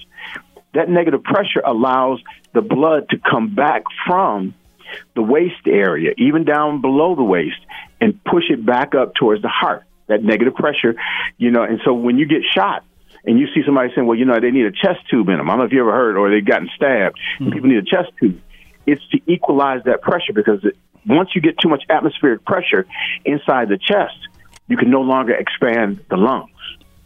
[0.75, 2.21] That negative pressure allows
[2.53, 4.55] the blood to come back from
[5.15, 7.59] the waist area, even down below the waist,
[8.01, 9.85] and push it back up towards the heart.
[10.09, 10.95] That negative pressure,
[11.39, 12.85] you know, and so when you get shot,
[13.25, 15.51] and you see somebody saying, well, you know, they need a chest tube in them.
[15.51, 17.51] I don't know if you ever heard, or they've gotten stabbed, mm-hmm.
[17.51, 18.41] people need a chest tube.
[18.87, 22.87] It's to equalize that pressure because it, once you get too much atmospheric pressure
[23.25, 24.16] inside the chest,
[24.68, 26.51] you can no longer expand the lungs.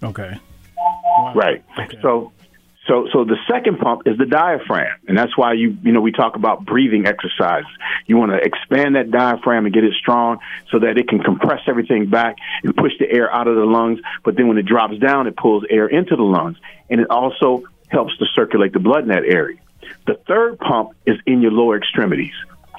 [0.02, 0.38] Okay.
[1.34, 1.62] Right.
[2.00, 2.32] So,
[2.86, 6.12] so, so the second pump is the diaphragm, and that's why you, you know, we
[6.12, 7.70] talk about breathing exercises.
[8.06, 10.38] You want to expand that diaphragm and get it strong
[10.70, 14.00] so that it can compress everything back and push the air out of the lungs.
[14.24, 16.56] But then when it drops down, it pulls air into the lungs,
[16.88, 19.58] and it also helps to circulate the blood in that area.
[20.06, 22.34] The third pump is in your lower extremities.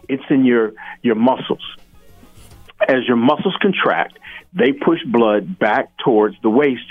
[0.09, 1.63] It's in your your muscles.
[2.87, 4.17] As your muscles contract,
[4.53, 6.83] they push blood back towards the waist,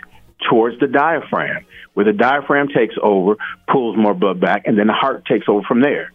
[0.48, 3.36] towards the diaphragm, where the diaphragm takes over,
[3.68, 6.12] pulls more blood back, and then the heart takes over from there.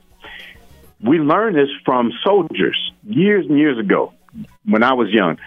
[1.04, 4.14] We learned this from soldiers years and years ago
[4.66, 5.38] when I was young.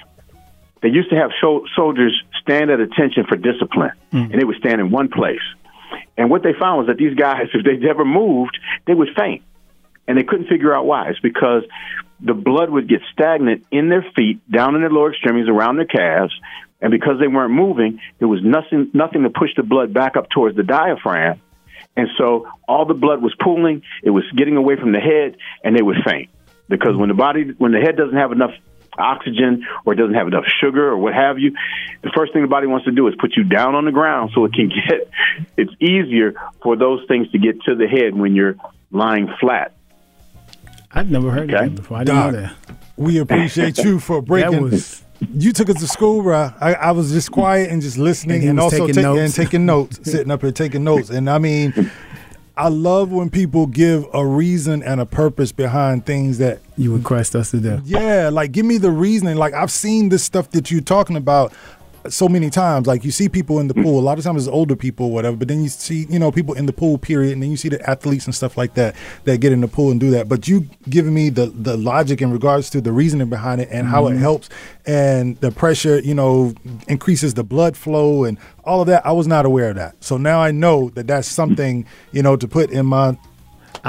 [0.82, 1.30] They used to have
[1.74, 4.16] soldiers stand at attention for discipline, hmm.
[4.16, 5.40] and they would stand in one place.
[6.16, 9.42] And what they found was that these guys, if they never moved, they would faint.
[10.06, 11.10] And they couldn't figure out why.
[11.10, 11.64] It's because
[12.20, 15.86] the blood would get stagnant in their feet, down in their lower extremities, around their
[15.86, 16.32] calves.
[16.80, 20.30] And because they weren't moving, there was nothing, nothing to push the blood back up
[20.30, 21.40] towards the diaphragm.
[21.96, 25.76] And so all the blood was pooling, it was getting away from the head, and
[25.76, 26.30] they would faint.
[26.68, 28.52] Because when the body, when the head doesn't have enough
[28.98, 31.52] oxygen or it doesn't have enough sugar or what have you,
[32.02, 34.30] the first thing the body wants to do is put you down on the ground
[34.34, 35.08] so it can get,
[35.56, 38.56] it's easier for those things to get to the head when you're
[38.90, 39.72] lying flat.
[40.90, 41.64] I've never heard Okay.
[41.66, 41.98] of that before.
[41.98, 42.54] I didn't Doc, know that.
[42.96, 44.52] we appreciate you for breaking.
[44.52, 45.02] That was
[45.34, 46.52] you took us to school, bro.
[46.60, 49.20] I, I was just quiet and just listening, And and, also taking taking notes.
[49.20, 51.10] and taking notes, sitting up here taking notes.
[51.10, 51.90] And I mean,
[52.58, 57.04] I love when people give a reason and a purpose behind things that you would
[57.04, 57.82] crust us to death.
[57.84, 59.36] yeah, like give me the reasoning.
[59.36, 61.52] Like I've seen this stuff that you're talking about
[62.10, 62.86] so many times.
[62.86, 63.98] Like you see people in the pool.
[63.98, 66.30] A lot of times it's older people or whatever, but then you see, you know,
[66.32, 68.94] people in the pool period, and then you see the athletes and stuff like that
[69.24, 70.28] that get in the pool and do that.
[70.28, 73.86] But you giving me the the logic in regards to the reasoning behind it and
[73.86, 74.20] how it mm-hmm.
[74.20, 74.48] helps
[74.88, 76.54] and the pressure, you know,
[76.88, 79.04] increases the blood flow and all of that.
[79.04, 80.02] I was not aware of that.
[80.02, 83.18] So now I know that that's something, you know, to put in my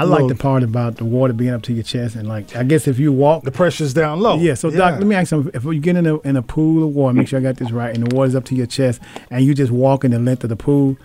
[0.00, 2.62] I like the part about the water being up to your chest and like I
[2.62, 4.38] guess if you walk the pressure's down low.
[4.38, 6.84] Yeah, so Doc, let me ask you: If you get in a in a pool
[6.84, 9.00] of water, make sure I got this right, and the water's up to your chest,
[9.30, 10.96] and you just walk in the length of the pool,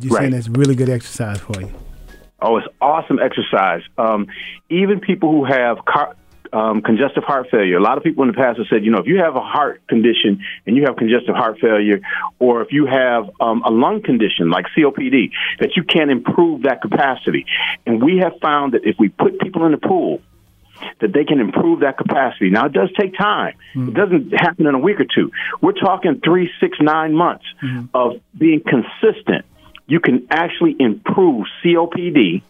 [0.00, 0.32] you saying Right.
[0.32, 1.70] that's really good exercise for you.
[2.40, 3.82] Oh, it's awesome exercise.
[3.96, 4.26] Um,
[4.70, 6.14] even people who have car-
[6.52, 8.98] um, congestive heart failure, a lot of people in the past have said, you know,
[8.98, 12.00] if you have a heart condition and you have congestive heart failure,
[12.38, 15.30] or if you have um, a lung condition like COPD,
[15.60, 17.46] that you can't improve that capacity.
[17.86, 20.20] And we have found that if we put people in the pool,
[21.00, 22.50] that they can improve that capacity.
[22.50, 23.54] Now, it does take time.
[23.88, 25.32] It doesn't happen in a week or two.
[25.60, 27.44] We're talking three, six, nine months
[27.94, 29.44] of being consistent.
[29.86, 32.42] You can actually improve COPD,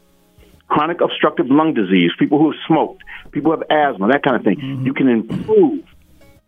[0.69, 3.03] chronic obstructive lung disease, people who have smoked,
[3.33, 4.59] people who have asthma, that kind of thing.
[4.59, 4.87] Mm-hmm.
[4.87, 5.85] You can improve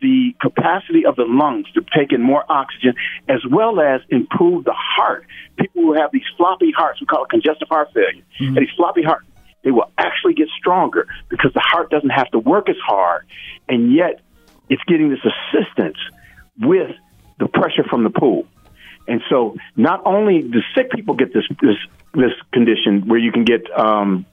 [0.01, 2.95] the capacity of the lungs to take in more oxygen,
[3.29, 5.25] as well as improve the heart.
[5.57, 9.03] People who have these floppy hearts, we call it congestive heart failure, and these floppy
[9.03, 9.25] hearts,
[9.63, 13.25] they will actually get stronger because the heart doesn't have to work as hard,
[13.69, 14.21] and yet
[14.69, 15.97] it's getting this assistance
[16.59, 16.91] with
[17.39, 18.47] the pressure from the pool.
[19.07, 21.77] And so, not only do sick people get this this
[22.13, 24.25] this condition where you can get um,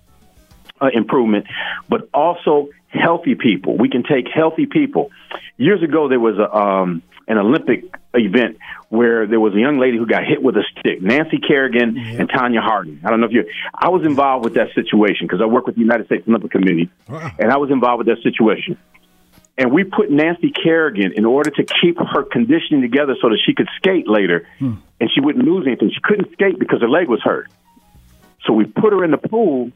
[0.80, 1.46] uh, improvement,
[1.88, 3.76] but also healthy people.
[3.76, 5.10] We can take healthy people.
[5.56, 8.56] Years ago, there was a um, an Olympic event
[8.88, 12.28] where there was a young lady who got hit with a stick, Nancy Kerrigan and
[12.30, 13.00] Tonya Harding.
[13.04, 13.44] I don't know if you.
[13.74, 16.90] I was involved with that situation because I work with the United States Olympic Committee,
[17.38, 18.78] and I was involved with that situation.
[19.58, 23.54] And we put Nancy Kerrigan in order to keep her conditioning together so that she
[23.54, 24.46] could skate later,
[25.00, 25.90] and she wouldn't lose anything.
[25.90, 27.50] She couldn't skate because her leg was hurt.
[28.46, 29.70] So we put her in the pool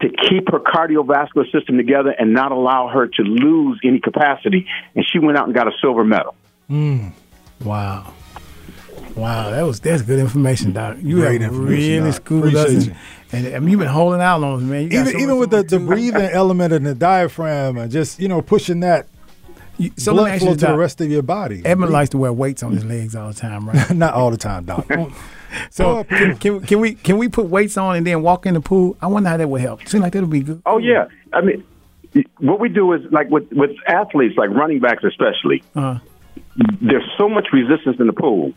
[0.00, 4.66] to keep her cardiovascular system together and not allow her to lose any capacity.
[4.94, 6.34] And she went out and got a silver medal.
[6.68, 7.08] Hmm.
[7.64, 8.12] Wow.
[9.16, 10.98] Wow, that was that's good information, Doc.
[11.02, 12.14] You Great have really Doc.
[12.14, 12.96] schooled us, and,
[13.32, 14.82] and I mean, you've been holding out on us, man.
[14.82, 18.28] You even so even with the, the breathing element and the diaphragm and just you
[18.28, 19.08] know pushing that
[19.76, 21.62] You- so let me blood flow you, to the rest of your body.
[21.64, 23.90] Edmund likes to wear weights on his legs all the time, right?
[23.94, 24.86] Not all the time, doc.
[25.70, 28.60] So can, can, can we can we put weights on and then walk in the
[28.60, 28.96] pool?
[29.00, 29.86] I wonder how that would help.
[29.88, 30.62] Seems like that would be good.
[30.66, 31.64] Oh yeah, I mean,
[32.38, 35.62] what we do is like with with athletes, like running backs especially.
[35.74, 35.98] Uh,
[36.80, 38.52] There's so much resistance in the pool,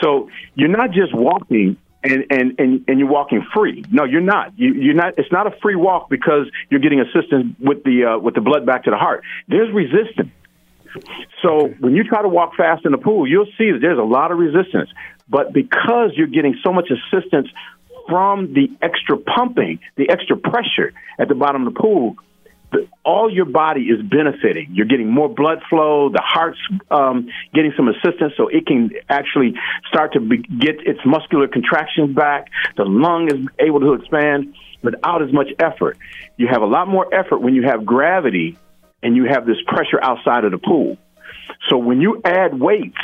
[0.00, 1.76] so you're not just walking.
[2.06, 3.82] And, and, and, and you're walking free.
[3.90, 4.52] No, you're not.
[4.58, 5.14] You, you're not.
[5.16, 8.66] It's not a free walk because you're getting assistance with the uh, with the blood
[8.66, 9.22] back to the heart.
[9.48, 10.28] There's resistance.
[11.42, 14.02] So when you try to walk fast in the pool, you'll see that there's a
[14.02, 14.90] lot of resistance.
[15.28, 17.48] But because you're getting so much assistance
[18.08, 22.16] from the extra pumping, the extra pressure at the bottom of the pool,
[23.04, 24.68] all your body is benefiting.
[24.72, 26.08] You're getting more blood flow.
[26.10, 26.58] The heart's
[26.90, 29.54] um, getting some assistance, so it can actually
[29.88, 32.48] start to be, get its muscular contractions back.
[32.76, 35.98] The lung is able to expand without as much effort.
[36.36, 38.58] You have a lot more effort when you have gravity
[39.02, 40.96] and you have this pressure outside of the pool.
[41.68, 42.98] So when you add weights,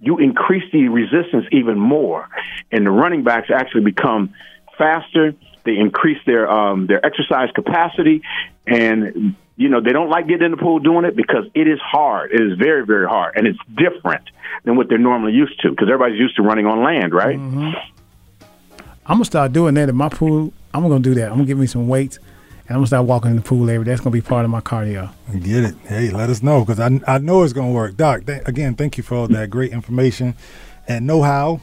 [0.00, 2.28] you increase the resistance even more,
[2.70, 4.34] and the running backs actually become
[4.76, 5.34] faster.
[5.64, 8.22] They increase their um, their exercise capacity,
[8.66, 11.80] and you know they don't like getting in the pool doing it because it is
[11.80, 12.32] hard.
[12.32, 14.28] It is very very hard, and it's different
[14.64, 17.36] than what they're normally used to because everybody's used to running on land, right?
[19.08, 20.52] I'm gonna start doing that in my pool.
[20.74, 21.30] I'm gonna do that.
[21.30, 22.18] I'm gonna give me some weights,
[22.68, 23.90] I'm gonna start walking in the pool every day.
[23.92, 25.10] That's gonna be part of my cardio.
[25.32, 25.74] Get it?
[25.86, 27.96] Hey, let us know because I, I know it's gonna work.
[27.96, 30.34] Doc, th- again, thank you for all that great information
[30.88, 31.60] and know how.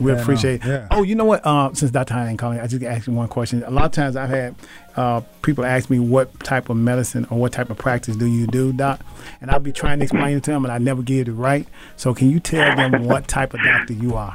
[0.00, 0.64] We Yeah, no, appreciate.
[0.64, 0.88] yeah.
[0.90, 1.44] Oh, you know what?
[1.44, 2.14] Uh, since Dr.
[2.14, 3.62] Hine ain't calling, I just ask you one question.
[3.64, 4.54] A lot of times I've had
[4.96, 8.46] uh, people ask me what type of medicine or what type of practice do you
[8.46, 9.00] do, Doc?
[9.42, 11.68] And I'll be trying to explain it to them, and I never get it right.
[11.96, 14.34] So can you tell them what type of doctor you are?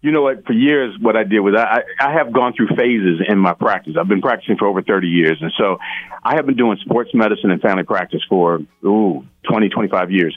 [0.00, 0.44] You know what?
[0.46, 3.94] For years, what I did was I, I have gone through phases in my practice.
[3.98, 5.38] I've been practicing for over 30 years.
[5.40, 5.78] And so
[6.22, 10.36] I have been doing sports medicine and family practice for, ooh, 20, 25 years.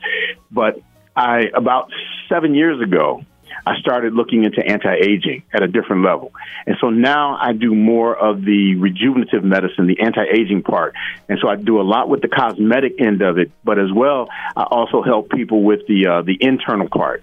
[0.52, 0.80] But
[1.16, 1.90] I, about
[2.30, 3.24] seven years ago,
[3.66, 6.32] I started looking into anti-aging at a different level.
[6.68, 10.94] And so now I do more of the rejuvenative medicine, the anti-aging part.
[11.30, 14.28] And so I do a lot with the cosmetic end of it, but as well,
[14.56, 17.22] I also help people with the uh, the internal part.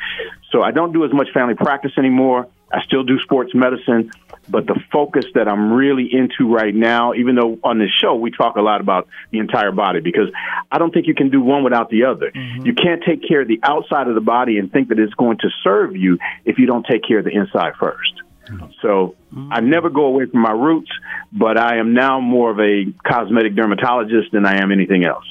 [0.53, 2.47] So I don't do as much family practice anymore.
[2.73, 4.11] I still do sports medicine,
[4.49, 8.31] but the focus that I'm really into right now, even though on this show we
[8.31, 10.29] talk a lot about the entire body, because
[10.71, 12.31] I don't think you can do one without the other.
[12.31, 12.67] Mm-hmm.
[12.67, 15.39] You can't take care of the outside of the body and think that it's going
[15.39, 18.13] to serve you if you don't take care of the inside first.
[18.83, 19.71] So I mm-hmm.
[19.71, 20.91] never go away from my roots,
[21.33, 25.25] but I am now more of a cosmetic dermatologist than I am anything else.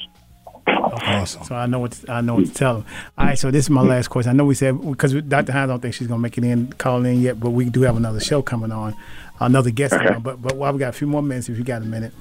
[0.66, 1.44] Awesome.
[1.44, 2.86] So I know what to, I know what to tell them.
[3.18, 4.30] All right, so this is my last question.
[4.30, 5.52] I know we said because Dr.
[5.52, 7.96] Hines don't think she's gonna make it in, call in yet, but we do have
[7.96, 8.94] another show coming on,
[9.40, 9.94] another guest.
[9.94, 10.14] Okay.
[10.14, 10.22] on.
[10.22, 12.12] But but while we got a few more minutes, if you got a minute.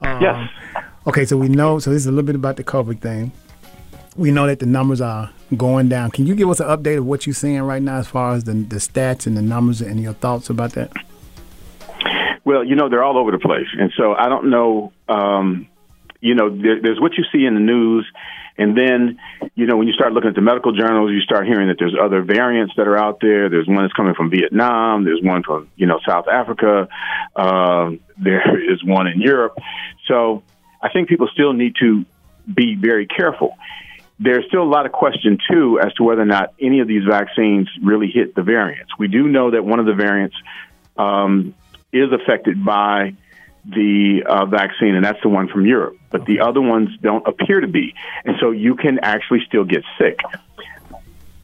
[0.00, 0.50] Um, Yes.
[1.06, 1.78] Okay, so we know.
[1.78, 3.32] So this is a little bit about the COVID thing.
[4.16, 6.10] We know that the numbers are going down.
[6.10, 8.44] Can you give us an update of what you're seeing right now as far as
[8.44, 10.90] the the stats and the numbers and your thoughts about that?
[12.44, 13.66] Well, you know, they're all over the place.
[13.78, 15.66] And so I don't know, um,
[16.26, 18.06] you know, there, there's what you see in the news.
[18.58, 19.18] And then,
[19.54, 21.94] you know, when you start looking at the medical journals, you start hearing that there's
[21.94, 23.48] other variants that are out there.
[23.48, 25.04] There's one that's coming from Vietnam.
[25.04, 26.88] There's one from, you know, South Africa.
[27.36, 29.56] Um, there is one in Europe.
[30.08, 30.42] So
[30.82, 32.04] I think people still need to
[32.52, 33.56] be very careful.
[34.18, 37.04] There's still a lot of question, too, as to whether or not any of these
[37.04, 38.90] vaccines really hit the variants.
[38.98, 40.34] We do know that one of the variants
[40.96, 41.54] um,
[41.92, 43.14] is affected by
[43.68, 45.96] the uh, vaccine, and that's the one from Europe.
[46.10, 47.94] But the other ones don't appear to be.
[48.24, 50.18] And so you can actually still get sick.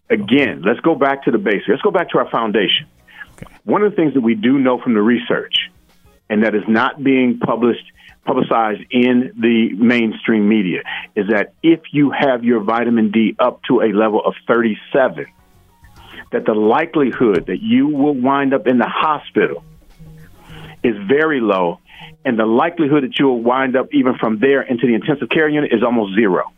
[0.08, 1.68] Again, let's go back to the basics.
[1.68, 2.86] Let's go back to our foundation.
[3.64, 5.54] One of the things that we do know from the research,
[6.28, 7.84] and that is not being published
[8.24, 10.82] publicized in the mainstream media,
[11.16, 15.26] is that if you have your vitamin D up to a level of 37,
[16.30, 19.64] that the likelihood that you will wind up in the hospital
[20.82, 21.78] is very low,
[22.24, 25.72] and the likelihood that you'll wind up even from there into the intensive care unit
[25.72, 26.52] is almost zero.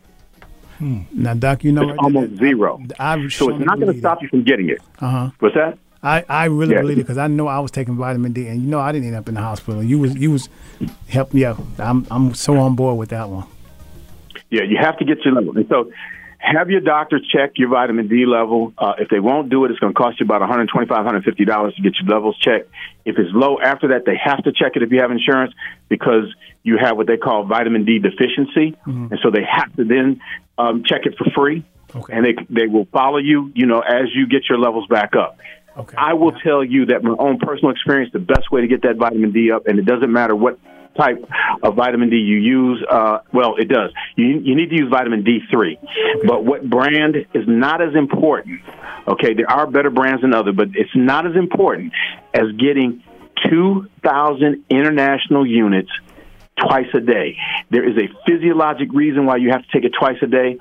[0.79, 2.81] Now, Doc, you know It's almost zero.
[2.99, 4.79] I, I So it's not going to stop you from getting it.
[4.99, 5.29] Uh huh.
[5.39, 5.77] What's that?
[6.03, 6.81] I, I really Yeah.
[6.81, 9.07] believe it because I know I was taking vitamin D, and you know I didn't
[9.07, 9.81] end up in the hospital.
[9.81, 10.49] You was you was
[11.07, 11.59] help me out.
[11.79, 13.45] I'm I'm so on board with that one.
[14.51, 15.57] Yeah, you have to get your level.
[15.57, 15.91] And so
[16.45, 18.73] have your doctor check your vitamin D level.
[18.77, 21.81] Uh, if they won't do it, it's going to cost you about 125, $150 to
[21.81, 22.69] get your levels checked.
[23.03, 25.53] If it's low after that, they have to check it if you have insurance
[25.89, 28.77] because you have what they call vitamin D deficiency.
[28.85, 30.21] And so they have to then
[30.57, 31.65] um, check it for free.
[31.95, 32.13] Okay.
[32.13, 35.39] And they, they will follow you, you know, as you get your levels back up.
[35.77, 35.95] Okay.
[35.97, 38.95] I will tell you that my own personal experience, the best way to get that
[38.95, 40.57] vitamin D up, and it doesn't matter what
[40.97, 41.23] type
[41.61, 42.83] of vitamin D you use.
[42.89, 43.91] Uh, well, it does.
[44.15, 45.77] You, you need to use vitamin D3.
[46.25, 48.61] But what brand is not as important.
[49.07, 51.93] Okay, there are better brands than other, but it's not as important
[52.33, 53.03] as getting
[53.49, 55.91] 2,000 international units
[56.59, 57.37] twice a day.
[57.69, 60.57] There is a physiologic reason why you have to take it twice a day,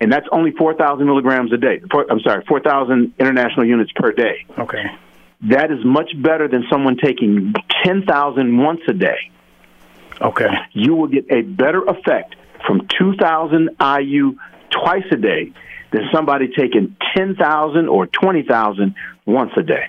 [0.00, 1.80] and that's only 4,000 milligrams a day.
[1.90, 4.46] Four, I'm sorry, 4,000 international units per day.
[4.58, 4.84] Okay.
[5.42, 7.54] That is much better than someone taking
[7.84, 9.30] 10,000 once a day.
[10.20, 10.48] Okay.
[10.72, 12.36] You will get a better effect
[12.66, 14.36] from 2,000 IU
[14.70, 15.52] twice a day
[15.92, 18.94] than somebody taking 10,000 or 20,000
[19.24, 19.88] once a day.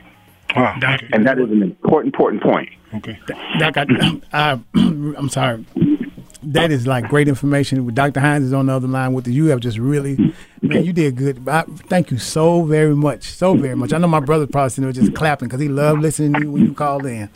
[0.55, 0.77] Wow.
[1.11, 2.69] And that is an important, important point.
[2.95, 3.19] Okay.
[3.59, 5.65] Doc, I, I, I'm sorry.
[6.43, 7.85] that is like great information.
[7.93, 8.19] Dr.
[8.19, 9.33] Hines is on the other line with you.
[9.33, 11.47] You have just really, man, you did good.
[11.47, 13.91] I, thank you so very much, so very much.
[13.91, 16.51] I know my brother probably sitting there just clapping because he loved listening to you
[16.51, 17.29] when you called in.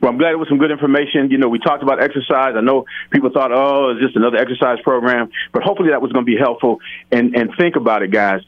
[0.00, 1.30] Well, I'm glad it was some good information.
[1.30, 2.54] You know, we talked about exercise.
[2.56, 6.24] I know people thought, oh, it's just another exercise program, but hopefully that was going
[6.24, 6.78] to be helpful.
[7.10, 8.42] And and think about it, guys.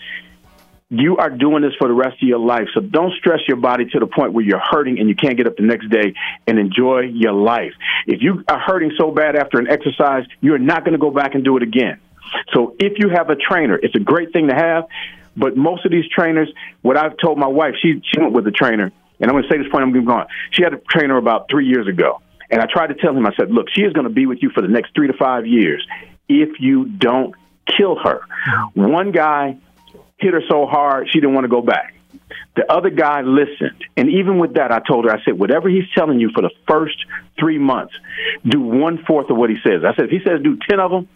[0.93, 3.85] You are doing this for the rest of your life, so don't stress your body
[3.93, 6.15] to the point where you're hurting and you can't get up the next day
[6.49, 7.73] and enjoy your life.
[8.09, 11.37] If you are hurting so bad after an exercise, you're not going to go back
[11.37, 12.01] and do it again.
[12.53, 14.87] So if you have a trainer, it's a great thing to have.
[15.37, 18.51] But most of these trainers, what I've told my wife, she she went with a
[18.51, 18.91] trainer,
[19.21, 19.85] and I'm going to say this point.
[19.85, 20.27] I'm going to go on.
[20.51, 23.27] She had a trainer about three years ago, and I tried to tell him.
[23.27, 25.15] I said, look, she is going to be with you for the next three to
[25.15, 25.87] five years
[26.29, 27.35] if you don't
[27.67, 28.21] kill her.
[28.75, 29.59] One guy
[30.19, 31.95] hit her so hard she didn't want to go back.
[32.57, 33.85] The other guy listened.
[33.97, 36.51] And even with that, I told her, I said, whatever he's telling you for the
[36.69, 36.97] first
[37.39, 37.95] three months,
[38.45, 39.83] do one fourth of what he says.
[39.85, 41.09] I said, if he says do 10 of them,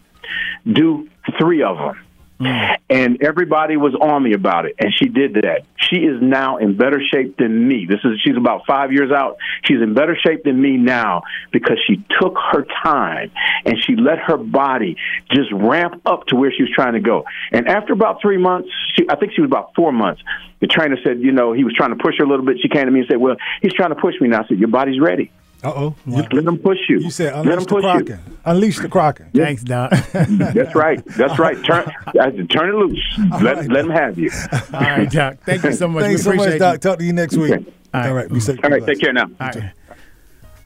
[0.71, 2.04] do three of them.
[2.39, 2.77] Mm.
[2.89, 5.61] And everybody was on me about it, and she did that.
[5.77, 7.85] She is now in better shape than me.
[7.89, 9.37] This is she's about five years out.
[9.63, 13.31] She's in better shape than me now because she took her time
[13.65, 14.97] and she let her body
[15.31, 17.23] just ramp up to where she was trying to go.
[17.51, 20.21] And after about three months, she, I think she was about four months.
[20.59, 22.57] The trainer said, you know, he was trying to push her a little bit.
[22.61, 24.59] She came to me and said, "Well, he's trying to push me now." I said,
[24.59, 25.31] "Your body's ready.
[25.65, 25.95] Uh oh.
[26.07, 26.99] Just let them push you.
[26.99, 29.29] You said let him unleash the push you." Unleash the Kraken.
[29.33, 29.91] Thanks, Doc.
[30.13, 31.03] That's right.
[31.05, 31.57] That's right.
[31.65, 31.85] Turn,
[32.49, 33.19] turn it loose.
[33.41, 34.29] Let, let him have you.
[34.71, 35.37] All right, Doc.
[35.43, 36.03] Thank you so much.
[36.03, 36.73] Thanks we so much, Doc.
[36.75, 36.77] you.
[36.79, 37.51] Talk to you next week.
[37.51, 37.65] Okay.
[37.93, 38.31] All right.
[38.31, 38.59] Be safe.
[38.63, 38.85] All right.
[38.85, 39.23] Take care now.
[39.23, 39.71] All right.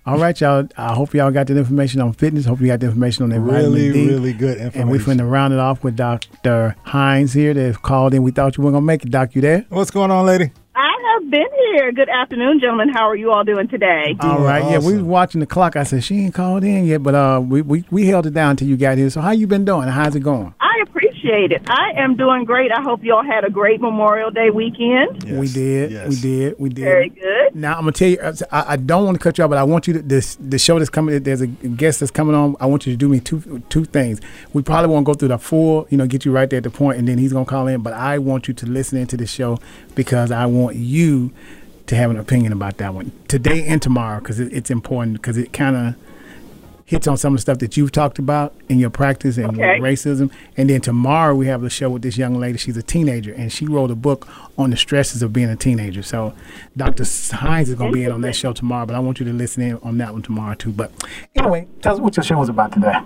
[0.05, 0.67] All right, y'all.
[0.75, 2.45] I hope y'all got the information on fitness.
[2.45, 4.07] Hope you got the information on that Really, D.
[4.07, 4.81] really good information.
[4.81, 5.27] And we information.
[5.27, 6.75] finna round it off with Dr.
[6.83, 8.23] Hines here that called in.
[8.23, 9.35] We thought you weren't gonna make it, Doc.
[9.35, 9.65] You there?
[9.69, 10.51] What's going on, lady?
[11.31, 11.91] I have been here.
[11.91, 12.89] Good afternoon, gentlemen.
[12.89, 14.15] How are you all doing today?
[14.19, 14.63] All right.
[14.71, 15.75] Yeah, we was watching the clock.
[15.75, 18.55] I said she ain't called in yet, but uh, we, we we held it down
[18.55, 19.09] till you got here.
[19.09, 19.87] So how you been doing?
[19.89, 20.53] How's it going?
[21.19, 21.69] I appreciate it.
[21.69, 22.71] I am doing great.
[22.71, 25.23] I hope you all had a great Memorial Day weekend.
[25.23, 25.91] We did.
[25.91, 26.09] yes.
[26.09, 26.59] We did.
[26.59, 26.83] We did.
[26.83, 27.55] Very good.
[27.55, 28.19] Now I'm gonna tell you.
[28.51, 30.57] I, I don't want to cut you off, but I want you to this the
[30.59, 31.21] show that's coming.
[31.21, 32.55] There's a guest that's coming on.
[32.59, 34.19] I want you to do me two two things.
[34.53, 36.69] We probably won't go through the full, you know, get you right there at the
[36.69, 37.81] point, and then he's gonna call in.
[37.81, 39.59] But I want you to listen into the show
[39.95, 41.31] because I want you
[41.87, 45.37] to have an opinion about that one today and tomorrow because it, it's important because
[45.37, 45.95] it kind of
[46.89, 49.79] hits on some of the stuff that you've talked about in your practice and Okay.
[49.79, 50.31] racism.
[50.57, 52.57] And then tomorrow we have the show with this young lady.
[52.57, 54.27] She's a teenager and she wrote a book
[54.57, 56.01] on the stresses of being a teenager.
[56.01, 56.33] So
[56.75, 57.03] Dr.
[57.35, 59.33] Hines is going to be in on that show tomorrow, but I want you to
[59.33, 60.71] listen in on that one tomorrow too.
[60.71, 60.91] But
[61.35, 62.97] anyway, tell us what your show was about today.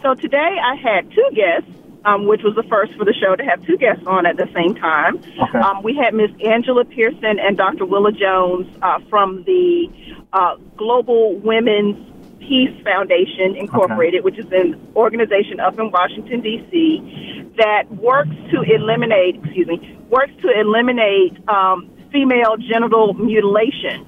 [0.00, 1.68] So today I had two guests,
[2.06, 4.48] um, which was the first for the show to have two guests on at the
[4.54, 5.18] same time.
[5.18, 5.58] Okay.
[5.58, 7.84] Um, we had Miss Angela Pearson and Dr.
[7.84, 9.90] Willa Jones uh, from the
[10.32, 12.08] uh, Global Women's
[12.48, 17.52] Peace Foundation Incorporated, which is an organization up in Washington D.C.
[17.56, 24.04] that works to eliminate, excuse me, works to eliminate um, female genital mutilation,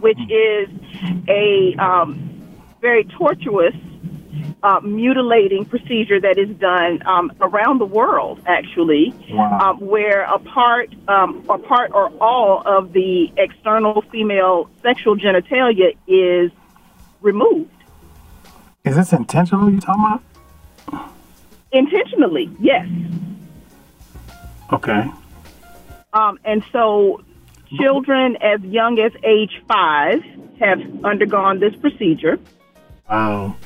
[0.00, 0.68] which is
[1.28, 2.28] a um,
[2.80, 3.74] very tortuous
[4.62, 10.90] uh, mutilating procedure that is done um, around the world, actually, um, where a part,
[11.08, 16.50] um, a part or all of the external female sexual genitalia is
[17.22, 17.70] removed
[18.84, 20.22] Is this intentional you talking about?
[21.72, 22.50] intentionally.
[22.60, 22.86] Yes,
[24.72, 25.10] Okay.
[26.12, 27.22] um, and so
[27.78, 30.22] children as young as age five
[30.60, 32.38] have undergone this procedure.
[33.08, 33.56] Wow.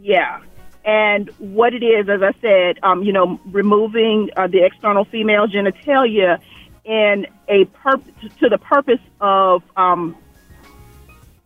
[0.00, 0.40] Yeah.
[0.84, 5.46] And what it is, as I said, um, you know, removing uh, the external female
[5.48, 6.38] genitalia
[6.84, 8.04] in a purp-
[8.40, 10.16] to the purpose of um,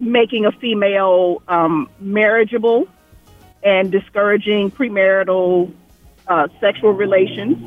[0.00, 2.88] making a female um, marriageable
[3.62, 5.72] and discouraging premarital
[6.26, 7.58] uh, sexual relations,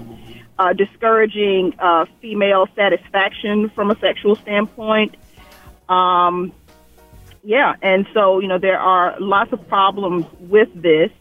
[0.57, 5.15] uh, discouraging uh, female satisfaction from a sexual standpoint.
[5.87, 6.51] Um,
[7.43, 11.11] yeah, and so you know there are lots of problems with this.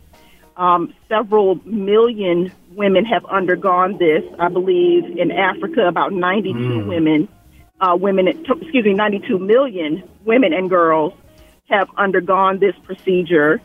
[0.57, 4.23] Um, several million women have undergone this.
[4.39, 7.29] I believe in Africa, about 92 women,
[7.83, 11.13] uh, women, excuse me, 92 million women and girls
[11.69, 13.61] have undergone this procedure.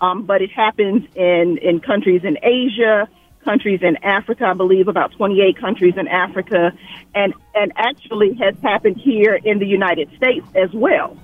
[0.00, 3.08] Um, but it happens in in countries in Asia,
[3.44, 4.46] countries in Africa.
[4.46, 6.72] I believe about 28 countries in Africa,
[7.14, 11.16] and and actually has happened here in the United States as well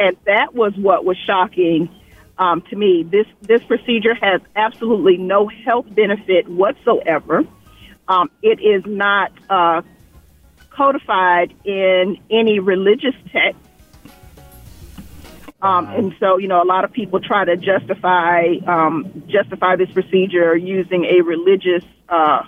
[0.00, 1.88] and that was what was shocking
[2.38, 3.02] um, to me.
[3.02, 7.44] This this procedure has absolutely no health benefit whatsoever.
[8.08, 9.82] Um, it is not uh,
[10.80, 13.60] codified in any religious text.
[15.60, 19.90] Um, and so, you know, a lot of people try to justify um, justify this
[19.90, 22.44] procedure using a religious uh,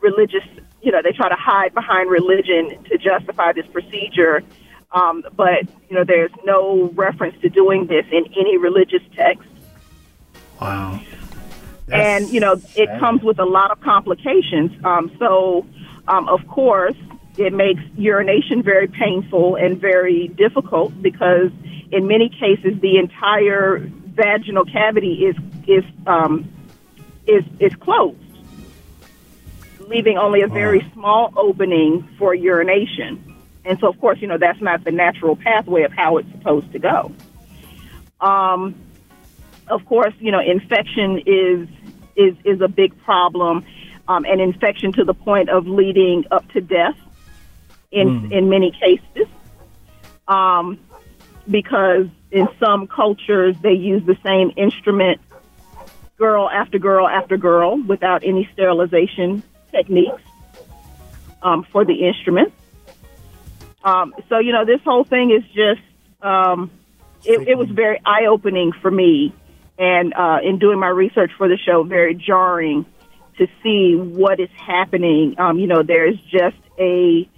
[0.00, 0.42] religious.
[0.82, 4.42] You know, they try to hide behind religion to justify this procedure.
[4.90, 9.48] Um, but you know, there's no reference to doing this in any religious text.
[10.60, 11.00] Wow.
[11.90, 14.72] and you know it comes with a lot of complications.
[14.84, 15.64] Um, so,
[16.08, 16.96] um, of course,
[17.36, 21.50] it makes urination very painful and very difficult because,
[21.90, 26.48] in many cases, the entire vaginal cavity is is um,
[27.26, 28.18] is is closed,
[29.80, 33.28] leaving only a very small opening for urination.
[33.64, 36.70] And so, of course, you know that's not the natural pathway of how it's supposed
[36.72, 37.12] to go.
[38.20, 38.74] Um,
[39.68, 41.68] of course, you know, infection is
[42.14, 43.64] is is a big problem,
[44.06, 46.98] um, and infection to the point of leading up to death
[47.92, 49.28] in in many cases.
[50.26, 50.78] Um,
[51.48, 55.20] because in some cultures they use the same instrument,
[56.16, 60.22] girl after girl after girl, without any sterilization techniques
[61.42, 62.52] um, for the instrument.
[63.84, 65.80] Um, so you know, this whole thing is just
[66.22, 66.70] um,
[67.24, 69.34] it, it was very eye opening for me
[69.78, 72.86] and uh, in doing my research for the show, very jarring
[73.38, 75.34] to see what is happening.
[75.38, 77.28] Um, you know, there is just a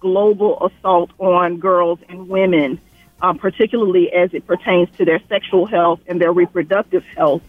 [0.00, 2.80] global assault on girls and women,
[3.22, 7.42] um, particularly as it pertains to their sexual health and their reproductive health.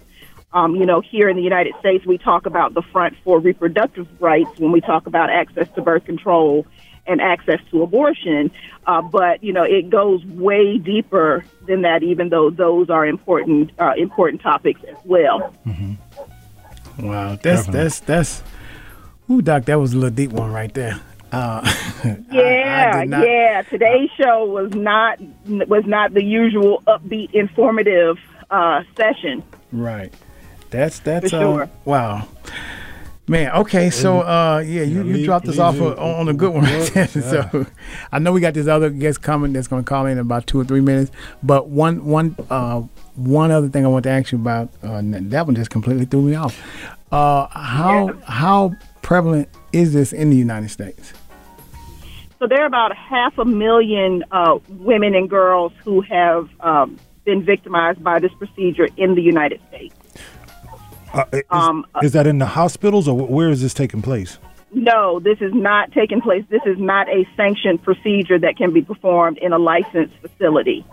[0.54, 4.08] Um, you know, here in the United States, we talk about the front for reproductive
[4.22, 6.68] rights when we talk about access to birth control
[7.08, 8.52] and access to abortion.
[8.86, 12.04] Uh, but you know, it goes way deeper than that.
[12.04, 15.54] Even though those are important, uh, important topics as well.
[16.99, 17.38] Wow.
[17.41, 18.43] That's that's that's.
[19.30, 20.99] Ooh, doc, that was a little deep one right there.
[21.32, 21.62] Uh,
[22.32, 23.62] Yeah, did not- yeah.
[23.64, 25.20] Today's show was not
[25.68, 28.18] was not the usual upbeat, informative
[28.50, 29.44] uh, session.
[29.72, 30.14] right.
[30.72, 32.28] That's that's For uh, wow.
[33.28, 35.82] Man, okay, so uh, yeah, you, you dropped us off it.
[35.82, 36.66] on, on a good one.
[37.08, 37.66] So
[38.12, 40.48] I know we got this other guest coming that's going to call in in about
[40.48, 41.12] two or three minutes.
[41.44, 42.82] But one one uh,
[43.16, 46.22] one other thing I want to ask you about uh, that one just completely threw
[46.24, 46.62] me off.
[47.12, 48.14] Uh, how Yeah.
[48.26, 51.14] how prevalent is this in the United States?
[52.42, 57.44] So there are about half a million uh, women and girls who have um, been
[57.44, 59.94] victimized by this procedure in the United States.
[61.14, 64.39] Uh, is, Um, is that in the hospitals or where is this taking place?
[64.74, 66.44] No, this is not taking place.
[66.50, 70.84] This is not a sanctioned procedure that can be performed in a licensed facility.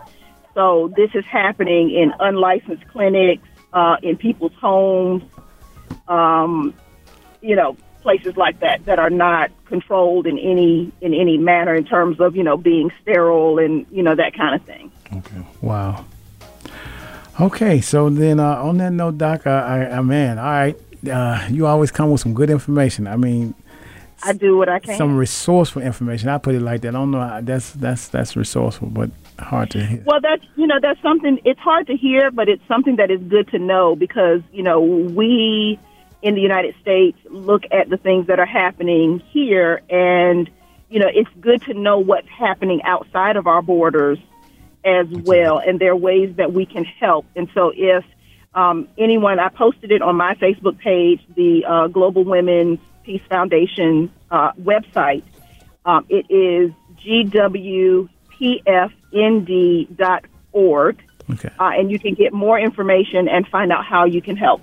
[0.53, 5.23] So this is happening in unlicensed clinics, uh, in people's homes,
[6.07, 6.75] um,
[7.41, 11.85] you know, places like that that are not controlled in any in any manner in
[11.85, 14.91] terms of you know being sterile and you know that kind of thing.
[15.15, 15.41] Okay.
[15.61, 16.05] Wow.
[17.39, 20.75] Okay, so then uh, on that note, Doc, I, I, I man, all right,
[21.09, 23.07] uh, you always come with some good information.
[23.07, 23.53] I mean,
[24.23, 24.97] I do what I can.
[24.97, 26.27] some resourceful information.
[26.27, 26.89] I put it like that.
[26.89, 27.21] I don't know.
[27.21, 30.03] how- That's that's that's resourceful, but hard to hear.
[30.05, 31.39] Well, that's you know that's something.
[31.45, 34.81] It's hard to hear, but it's something that is good to know because you know
[34.81, 35.79] we
[36.21, 40.49] in the United States look at the things that are happening here, and
[40.89, 44.19] you know it's good to know what's happening outside of our borders
[44.83, 47.25] as well, and there are ways that we can help.
[47.35, 48.03] And so if
[48.53, 54.11] um, anyone, I posted it on my Facebook page, the uh, Global Women's Peace Foundation
[54.31, 55.23] uh, website.
[55.85, 56.71] Um, it is
[57.05, 58.09] gwpfnd.org,
[61.31, 61.49] Okay.
[61.59, 64.61] uh, and you can get more information and find out how you can help.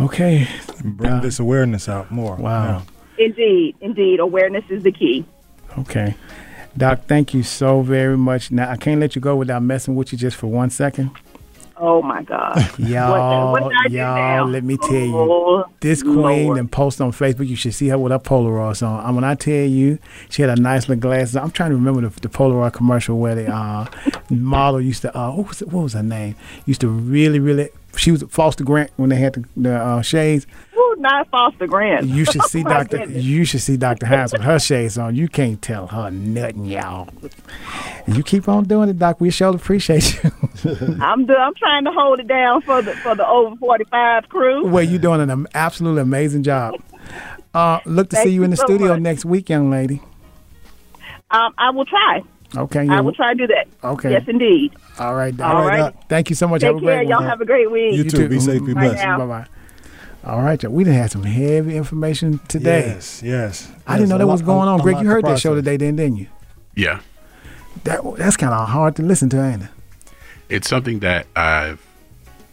[0.00, 0.48] Okay.
[0.84, 2.36] Bring this awareness out more.
[2.36, 2.82] Wow.
[3.18, 5.24] Indeed, indeed, awareness is the key.
[5.78, 6.14] Okay.
[6.76, 8.50] Doc, thank you so very much.
[8.50, 11.10] Now I can't let you go without messing with you just for one second.
[11.76, 12.56] Oh my God!
[12.78, 15.16] Y'all, what, what did I do y'all, let me tell you.
[15.16, 16.58] Oh, This queen Lord.
[16.58, 17.48] and post on Facebook.
[17.48, 19.04] You should see her with her Polaroids on.
[19.04, 19.98] And when I tell you,
[20.30, 21.34] she had a nice little glasses.
[21.34, 23.86] I'm trying to remember the, the Polaroid commercial where the uh,
[24.30, 25.16] model used to.
[25.18, 26.36] Uh, what was it, what was her name?
[26.64, 27.70] Used to really, really.
[27.96, 30.46] She was Foster Grant when they had the, the uh, shades.
[30.76, 32.06] Ooh, not Foster Grant.
[32.06, 32.98] You should see Oh, Doctor.
[32.98, 33.22] goodness.
[33.24, 35.14] You should see Doctor Hines with her shades on.
[35.14, 37.08] You can't tell her nothing, y'all.
[38.06, 39.20] You keep on doing it, Doc.
[39.20, 40.30] We sure appreciate you.
[41.00, 44.66] I'm do, I'm trying to hold it down for the for the over 45 crew.
[44.66, 46.74] well, you're doing an absolutely amazing job.
[47.52, 49.00] Uh, look to Thank see you in the so studio much.
[49.00, 50.02] next week, young lady.
[51.30, 52.22] Um, I will try.
[52.56, 52.86] Okay.
[52.88, 53.66] I will try to do that.
[53.82, 54.10] Okay.
[54.12, 54.72] Yes, indeed.
[54.98, 55.54] All right, Doc.
[55.54, 55.94] All right.
[56.08, 56.60] Thank you so much.
[56.60, 57.02] Take have a great care.
[57.04, 57.94] Y'all have a great week.
[57.96, 58.28] You too.
[58.28, 58.64] Be safe.
[58.64, 59.04] Be Bye blessed.
[59.04, 59.18] now.
[59.18, 59.46] Bye bye.
[60.30, 60.72] All right, y'all.
[60.72, 62.86] we done had some heavy information today.
[62.88, 63.22] Yes.
[63.22, 63.70] Yes.
[63.86, 64.80] I didn't know that lot- was going on.
[64.80, 66.28] a Greg, you heard that show today, didn't, didn't you?
[66.74, 67.00] Yeah.
[67.84, 69.68] that that's kind of hard to listen to, ain't it?
[70.48, 71.84] It's something that I've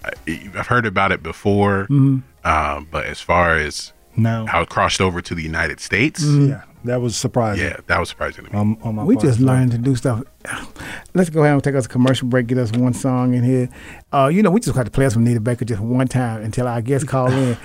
[0.04, 2.24] I- I've heard about it before, Mhm.
[2.43, 4.45] um, but as far as No.
[4.47, 7.66] how it crossed over to the United States, Yeah, that was surprising.
[7.66, 8.58] Yeah, that was surprising to me.
[8.58, 9.26] On my we part.
[9.26, 10.24] just learned to do stuff.
[11.14, 13.70] Let's go ahead and take us a commercial break, get us one song in here.
[14.12, 16.44] Uh, you know, we just got to play us from Nita Baker just one time
[16.44, 17.58] until our guests call in.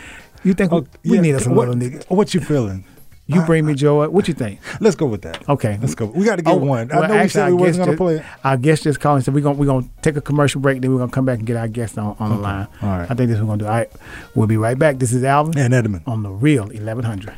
[0.45, 2.07] You think oh, we, we need us a what, little Anita?
[2.09, 2.85] What you feeling?
[3.29, 4.09] You bring me joy.
[4.09, 4.61] What you think?
[4.81, 5.49] Let's go with that.
[5.49, 6.07] Okay, let's go.
[6.07, 6.93] We got to get oh, one.
[6.93, 8.25] I know actually, we said we wasn't going to play it.
[8.45, 10.93] Our guest just called and said we're going we're gonna take a commercial break, then
[10.93, 12.37] we're going to come back and get our guest on, on okay.
[12.37, 12.69] the line.
[12.83, 13.11] All right.
[13.11, 13.69] I think this is what we're going to do.
[13.69, 13.91] All right,
[14.37, 14.99] we'll be right back.
[14.99, 15.59] This is Alvin.
[15.59, 16.05] And Edmund.
[16.07, 17.37] On The Real 1100.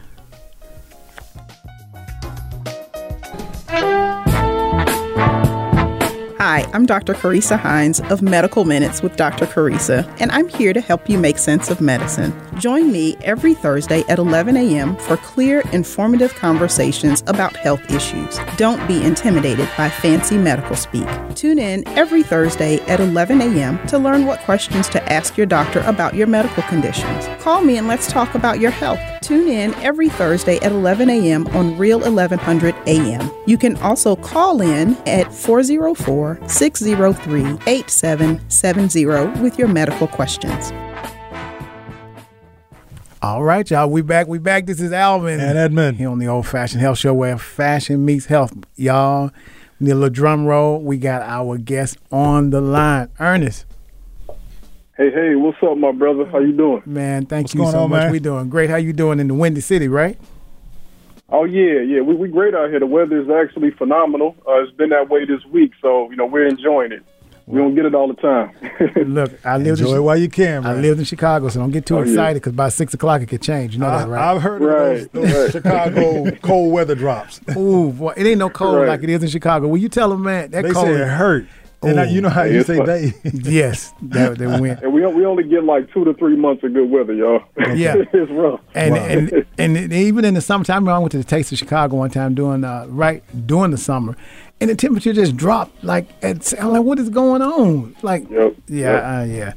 [6.41, 7.15] Hi, I'm Dr.
[7.15, 9.45] Carissa Hines of Medical Minutes with Dr.
[9.45, 12.33] Carissa, and I'm here to help you make sense of medicine.
[12.61, 14.97] Join me every Thursday at 11 a.m.
[14.99, 18.39] for clear, informative conversations about health issues.
[18.57, 21.09] Don't be intimidated by fancy medical speak.
[21.35, 23.85] Tune in every Thursday at 11 a.m.
[23.89, 27.27] to learn what questions to ask your doctor about your medical conditions.
[27.43, 29.01] Call me and let's talk about your health.
[29.23, 31.49] Tune in every Thursday at 11 a.m.
[31.49, 33.29] on Real 1100 a.m.
[33.47, 40.73] You can also call in at 404 603 8770 with your medical questions.
[43.21, 43.91] All right, y'all.
[43.91, 44.29] We back.
[44.29, 44.67] We back.
[44.67, 45.97] This is Alvin And Edmund.
[45.99, 48.53] here on the Old Fashioned Health Show, where fashion meets health.
[48.77, 49.31] Y'all,
[49.81, 50.81] we need a little drum roll.
[50.81, 53.65] We got our guest on the line, Ernest.
[54.97, 56.27] Hey, hey, what's up, my brother?
[56.27, 56.83] How you doing?
[56.87, 58.03] Man, thank What's you going so on, much.
[58.05, 58.13] man?
[58.13, 58.71] We doing great.
[58.71, 60.19] How you doing in the Windy City, right?
[61.31, 62.81] Oh yeah, yeah, we we great out here.
[62.81, 64.35] The weather is actually phenomenal.
[64.47, 67.03] Uh, it's been that way this week, so you know we're enjoying it.
[67.47, 68.51] We don't get it all the time.
[69.15, 70.83] Look, I lived Enjoy in it while you can, I man.
[70.83, 73.41] lived in Chicago, so don't get too Oh, excited because by six o'clock it could
[73.41, 73.73] change.
[73.75, 74.21] You know that, right?
[74.23, 75.53] I, have heard Right, of those, those right.
[75.53, 77.41] Chicago cold weather drops.
[77.57, 78.89] Ooh, boy, it ain't no cold Right.
[78.89, 79.67] like it is in Chicago.
[79.69, 80.51] Will you tell them, man?
[80.51, 80.87] That They cold.
[80.89, 81.47] say it hurt.
[81.81, 82.87] And I, you know how Hey, you say fun.
[82.87, 83.13] they.
[83.33, 84.83] yes, that, that went.
[84.83, 87.43] and we we only get like two to three months of good weather, y'all.
[87.75, 87.95] Yeah.
[88.13, 88.61] it's rough.
[88.75, 89.07] And, Wow.
[89.07, 92.35] and and even in the summertime, I went to the Taste of Chicago one time
[92.35, 94.17] doing uh, right during the summer,
[94.61, 95.85] and the temperature just dropped.
[95.85, 97.95] Like, at, I'm like, what is going on?
[98.03, 98.57] Like, Yep.
[98.67, 99.53] yeah, uh, yeah.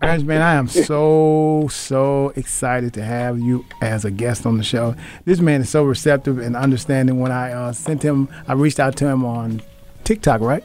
[0.00, 4.64] Ernest, man, I am so so excited to have you as a guest on the
[4.64, 4.94] show.
[5.26, 7.20] This man is so receptive and understanding.
[7.20, 9.60] When I uh, sent him, I reached out to him on
[10.04, 10.64] TikTok, right?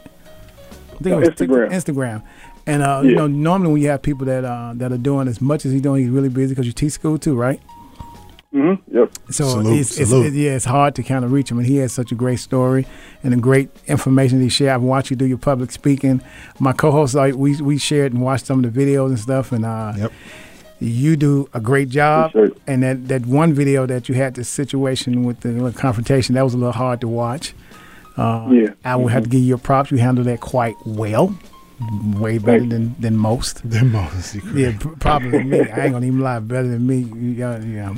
[1.11, 1.71] I think it was Instagram.
[1.71, 2.23] Instagram.
[2.65, 5.41] And uh, you know, normally when you have people that uh, that are doing as
[5.41, 7.59] much as he's doing, he's really busy because you teach school too, right?
[8.53, 8.95] Mm-hmm.
[8.95, 9.11] Yep.
[9.31, 11.77] So Salute, it's, it's, it- yeah, it's hard to kind of reach him, and he
[11.77, 12.85] has such a great story
[13.23, 14.69] and a great information that he shared.
[14.73, 16.21] I've watched you do your public speaking.
[16.59, 19.65] My co-hosts, like we we shared and watched some of the videos and stuff, and
[19.65, 20.11] uh, Yep.
[20.79, 22.31] you do a great job.
[22.67, 26.53] And that that one video that you had the situation with the confrontation that was
[26.53, 27.53] a little hard to watch.
[28.17, 28.73] Uh, Yeah.
[28.85, 29.91] I would have to give you your props.
[29.91, 31.35] You handled that quite well,
[32.15, 33.61] way better than than most.
[33.69, 34.35] The most.
[34.53, 35.59] Yeah, probably me.
[35.61, 36.97] I ain't gonna even lie, better than me.
[36.97, 37.95] You know, you know.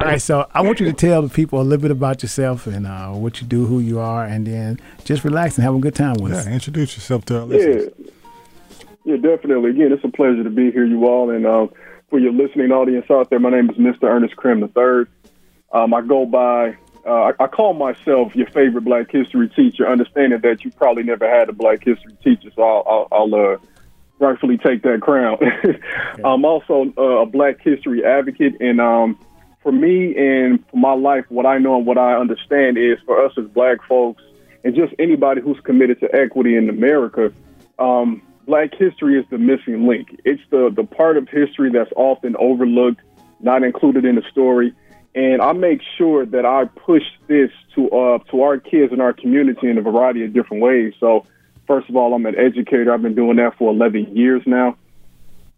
[0.00, 2.66] All right, so I want you to tell the people a little bit about yourself
[2.66, 5.78] and uh, what you do, who you are, and then just relax and have a
[5.80, 6.46] good time with us.
[6.46, 7.56] Yeah, introduce yourself to our Yeah.
[7.56, 7.92] listeners.
[9.04, 9.70] Yeah, definitely.
[9.70, 11.30] Again, it's a pleasure to be here, you all.
[11.30, 11.66] And uh,
[12.10, 14.04] for your listening audience out there, my name is Mr.
[14.04, 15.06] Ernest Crim III.
[15.72, 16.76] Um, I go by,
[17.06, 21.28] uh, I, I call myself your favorite Black History teacher, understanding that you probably never
[21.28, 23.56] had a Black History teacher, so I'll, I'll, I'll uh,
[24.18, 25.38] rightfully take that crown.
[26.24, 29.18] I'm also uh, a Black History advocate, and um,
[29.62, 33.24] for me and for my life, what I know and what I understand is for
[33.24, 34.22] us as Black folks,
[34.64, 37.32] and just anybody who's committed to equity in America,
[37.78, 40.20] um, Black history is the missing link.
[40.24, 43.02] It's the the part of history that's often overlooked,
[43.40, 44.72] not included in the story.
[45.14, 49.12] And I make sure that I push this to uh, to our kids and our
[49.12, 50.94] community in a variety of different ways.
[51.00, 51.24] So,
[51.66, 52.92] first of all, I'm an educator.
[52.92, 54.76] I've been doing that for 11 years now.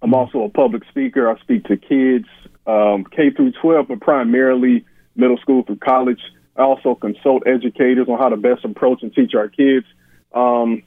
[0.02, 1.28] I'm also a public speaker.
[1.28, 2.26] I speak to kids,
[2.66, 6.20] um, K through 12, but primarily middle school through college.
[6.56, 9.86] I also consult educators on how to best approach and teach our kids.
[10.32, 10.82] Um,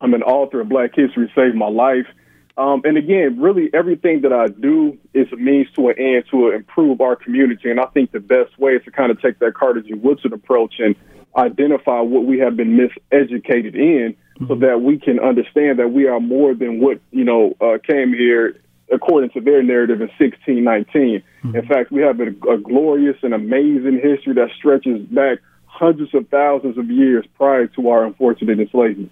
[0.00, 2.06] I'm an author of Black History Saved My Life.
[2.56, 6.50] Um, and again, really everything that I do is a means to an end to
[6.50, 7.70] improve our community.
[7.70, 9.94] And I think the best way is to kind of take that Carter G.
[9.94, 10.94] Woodson approach and
[11.36, 14.16] identify what we have been miseducated in
[14.48, 18.12] so that we can understand that we are more than what, you know, uh, came
[18.12, 18.60] here
[18.92, 21.22] according to their narrative in 1619.
[21.54, 26.28] In fact, we have a, a glorious and amazing history that stretches back hundreds of
[26.28, 29.10] thousands of years prior to our unfortunate enslavement.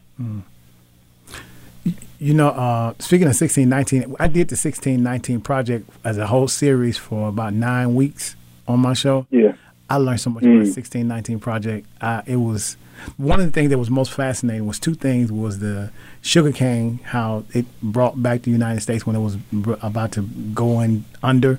[2.20, 6.98] You know, uh, speaking of 1619, I did the 1619 project as a whole series
[6.98, 8.36] for about nine weeks
[8.68, 9.26] on my show.
[9.30, 9.54] Yeah.
[9.88, 11.86] I learned so much about the 1619 project.
[11.98, 12.76] Uh, it was
[13.16, 15.90] one of the things that was most fascinating was two things was the
[16.20, 20.22] sugar cane how it brought back the United States when it was br- about to
[20.52, 21.58] go in under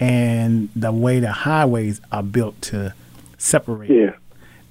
[0.00, 2.94] and the way the highways are built to
[3.36, 3.90] separate.
[3.90, 4.16] Yeah.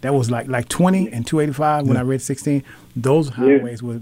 [0.01, 2.63] That was like like 20 and 285 when I read 16.
[2.95, 3.99] Those highways were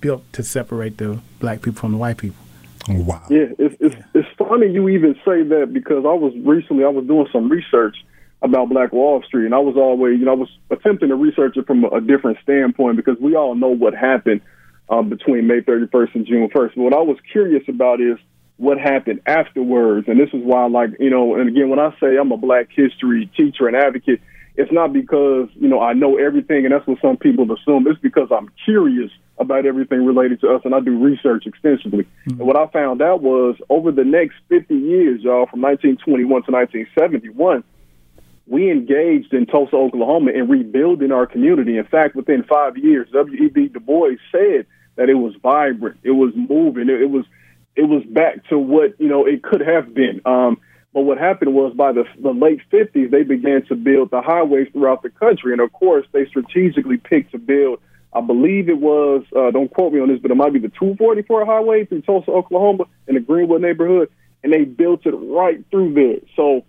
[0.00, 2.44] built to separate the black people from the white people.
[2.88, 3.22] Wow.
[3.28, 7.06] Yeah, it's, it's it's funny you even say that because I was recently I was
[7.06, 7.96] doing some research
[8.40, 11.56] about Black Wall Street, and I was always you know I was attempting to research
[11.56, 14.40] it from a, a different standpoint because we all know what happened
[14.88, 16.74] um, between May 31st and June 1st.
[16.76, 18.16] But what I was curious about is
[18.56, 22.16] what happened afterwards, and this is why like you know, and again when I say
[22.16, 24.20] I'm a Black history teacher and advocate,
[24.58, 27.86] it's not because you know I know everything, and that's what some people assume.
[27.86, 32.08] It's because I'm curious about everything related to us, and I do research extensively.
[32.26, 36.50] And what I found out was over the next 50 years, y'all, from 1921 to
[36.50, 37.62] 1971,
[38.48, 41.78] we engaged in Tulsa, Oklahoma, in rebuilding our community.
[41.78, 43.68] In fact, within five years, W.E.B.
[43.68, 47.24] Du Bois said that it was vibrant, it was moving, it, it was
[47.76, 50.20] it was back to what you know it could have been.
[50.24, 50.60] Um,
[50.94, 54.68] but what happened was by the, the late 50s, they began to build the highways
[54.72, 55.52] throughout the country.
[55.52, 57.80] And of course, they strategically picked to build,
[58.12, 60.70] I believe it was, uh, don't quote me on this, but it might be the
[60.70, 64.10] 244 highway through Tulsa, Oklahoma, in the Greenwood neighborhood.
[64.42, 66.20] And they built it right through there.
[66.36, 66.64] So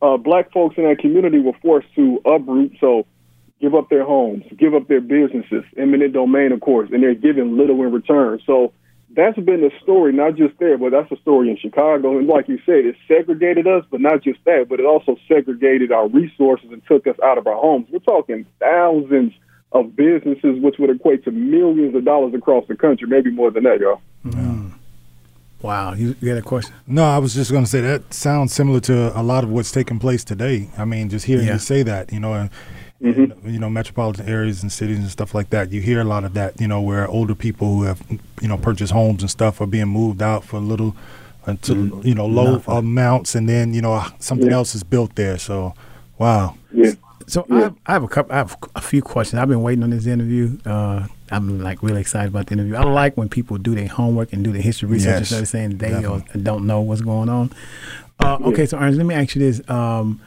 [0.00, 2.76] uh, black folks in that community were forced to uproot.
[2.80, 3.06] So
[3.60, 7.56] give up their homes, give up their businesses, eminent domain, of course, and they're giving
[7.56, 8.40] little in return.
[8.46, 8.72] So
[9.14, 12.18] that's been the story, not just there, but that's the story in Chicago.
[12.18, 15.92] And like you said, it segregated us, but not just that, but it also segregated
[15.92, 17.86] our resources and took us out of our homes.
[17.90, 19.32] We're talking thousands
[19.72, 23.64] of businesses, which would equate to millions of dollars across the country, maybe more than
[23.64, 24.00] that, y'all.
[24.24, 24.72] Mm.
[25.62, 26.74] Wow, you, you had a question?
[26.86, 29.72] No, I was just going to say that sounds similar to a lot of what's
[29.72, 30.68] taking place today.
[30.76, 31.54] I mean, just hearing Yeah.
[31.54, 32.50] you say that, you know, and,
[33.04, 35.70] and, you know, metropolitan areas and cities and stuff like that.
[35.72, 38.02] You hear a lot of that, you know, where older people who have,
[38.40, 40.96] you know, purchased homes and stuff are being moved out for little,
[41.46, 42.74] uh, to, you know, low Nothing.
[42.76, 44.54] amounts, and then you know something Yeah.
[44.56, 45.36] else is built there.
[45.38, 45.74] So,
[46.18, 46.54] wow.
[46.72, 46.92] Yeah.
[47.26, 48.32] So I, have, I have a couple.
[48.34, 49.40] I have a few questions.
[49.40, 50.58] I've been waiting on this interview.
[50.66, 52.76] Uh, I'm like really excited about the interview.
[52.76, 55.48] I like when people do their homework and do their history research Yes, instead of
[55.48, 56.42] saying they or definitely.
[56.42, 57.50] don't know what's going on.
[58.20, 59.68] Uh, okay, so Ernest, let me ask you this.
[59.70, 60.20] Um,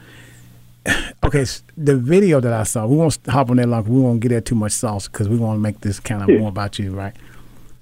[1.28, 3.84] okay, s- the video that I saw, we won't hop on that long.
[3.84, 6.28] We won't get at too much sauce because we want to make this kind of
[6.28, 6.38] Yeah.
[6.38, 7.14] more about you, right?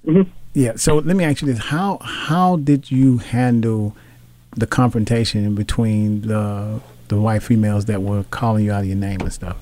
[0.05, 0.27] Mhm.
[0.53, 0.73] Yeah.
[0.75, 3.95] So let me ask you this: how how did you handle
[4.55, 6.79] the confrontation between the
[7.09, 9.55] the white females that were calling you out of your name and stuff?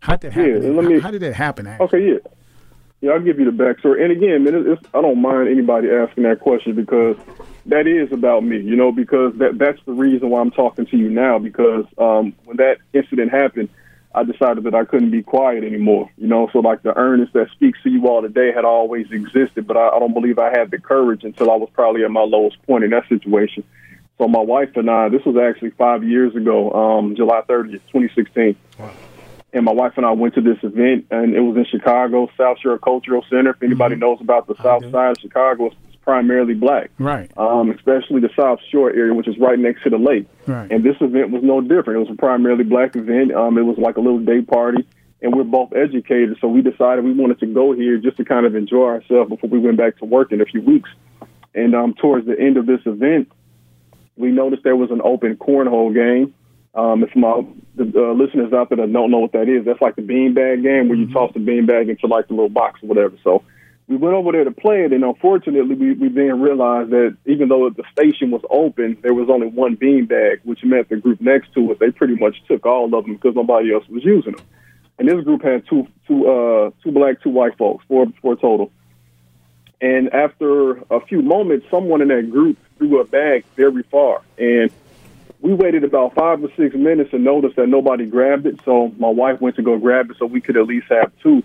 [0.00, 0.76] How did that Yeah, happen?
[0.76, 1.66] let me- how, how did that happen?
[1.66, 1.86] Actually?
[1.86, 2.18] Okay, yeah.
[3.00, 4.02] Yeah, I'll give you the backstory.
[4.02, 7.16] And again, man, I don't mind anybody asking that question because
[7.66, 10.96] that is about me, you know, because that that's the reason why I'm talking to
[10.96, 11.38] you now.
[11.38, 13.70] Because um, when that incident happened,
[14.14, 16.50] I decided that I couldn't be quiet anymore, you know.
[16.52, 19.88] So like the Ernest that speaks to you all today had always existed, but I,
[19.88, 22.84] I don't believe I had the courage until I was probably at my lowest point
[22.84, 23.64] in that situation.
[24.18, 28.56] So my wife and I, this was actually five years ago, um, July 30th, 2016
[29.52, 32.58] and my wife and I went to this event, and it was in Chicago, South
[32.60, 33.50] Shore Cultural Center.
[33.50, 37.30] If anybody knows about the South Side of Chicago, it's primarily black, Right.
[37.36, 40.26] um, especially the South Shore area, which is right next to the lake.
[40.46, 40.70] Right.
[40.70, 41.96] And this event was no different.
[41.96, 43.32] It was a primarily black event.
[43.32, 44.86] Um, it was like a little day party,
[45.20, 48.46] and we're both educated, so we decided we wanted to go here just to kind
[48.46, 50.88] of enjoy ourselves before we went back to work in a few weeks.
[51.54, 53.30] And um, towards the end of this event,
[54.16, 56.34] we noticed there was an open cornhole game.
[56.74, 57.44] Um, if my
[57.74, 60.62] the uh, listeners out there that don't know what that is, that's like the beanbag
[60.62, 63.16] game where you toss the beanbag into like the little box or whatever.
[63.24, 63.42] So
[63.88, 67.48] we went over there to play it, and unfortunately, we, we then realized that even
[67.48, 71.52] though the station was open, there was only one beanbag, which meant the group next
[71.54, 74.46] to it they pretty much took all of them because nobody else was using them.
[75.00, 78.70] And this group had two two uh two black, two white folks, four four total.
[79.80, 84.20] And after a few moments, someone in that group threw a bag very far.
[84.38, 84.70] And
[85.40, 88.60] we waited about five or six minutes and noticed that nobody grabbed it.
[88.64, 91.42] So my wife went to go grab it so we could at least have two.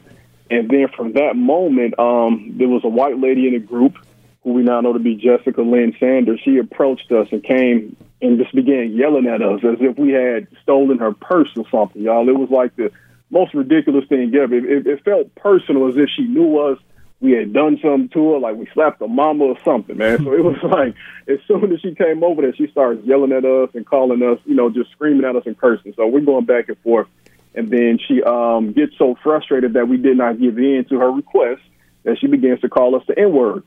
[0.49, 3.95] And then from that moment, um, there was a white lady in the group
[4.43, 6.39] who we now know to be Jessica Lynn Sanders.
[6.43, 10.47] She approached us and came and just began yelling at us as if we had
[10.61, 12.29] stolen her purse or something, y'all.
[12.29, 12.91] It was like the
[13.29, 14.53] most ridiculous thing ever.
[14.53, 16.77] It, it, it felt personal as if she knew us.
[17.25, 20.19] We had done something to her, like we slapped her mama or something, man.
[20.23, 20.93] So it was like,
[21.27, 24.37] as soon as she came over there, she starts yelling at us and calling us,
[24.45, 25.93] you know, just screaming at us and cursing.
[25.95, 27.07] So we're going back and forth.
[27.55, 31.09] And then she um, gets so frustrated that we did not give in to her
[31.09, 31.63] request
[32.03, 33.63] that she begins to call us the N word.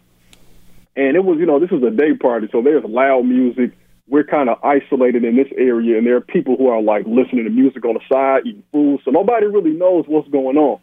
[0.94, 3.72] And it was, you know, this was a day party, so there's loud music,
[4.06, 7.44] we're kind of isolated in this area, and there are people who are like listening
[7.44, 10.80] to music on the side, eating food, so nobody really knows what's going on.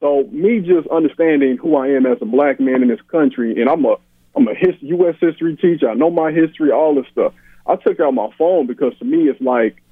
[0.00, 3.68] So me just understanding who I am as a black man in this country, and
[3.68, 3.96] I'm a
[4.36, 5.16] I'm a his, U.S.
[5.20, 5.90] history teacher.
[5.90, 7.32] I know my history, all this stuff.
[7.66, 9.82] I took out my phone because to me, it's like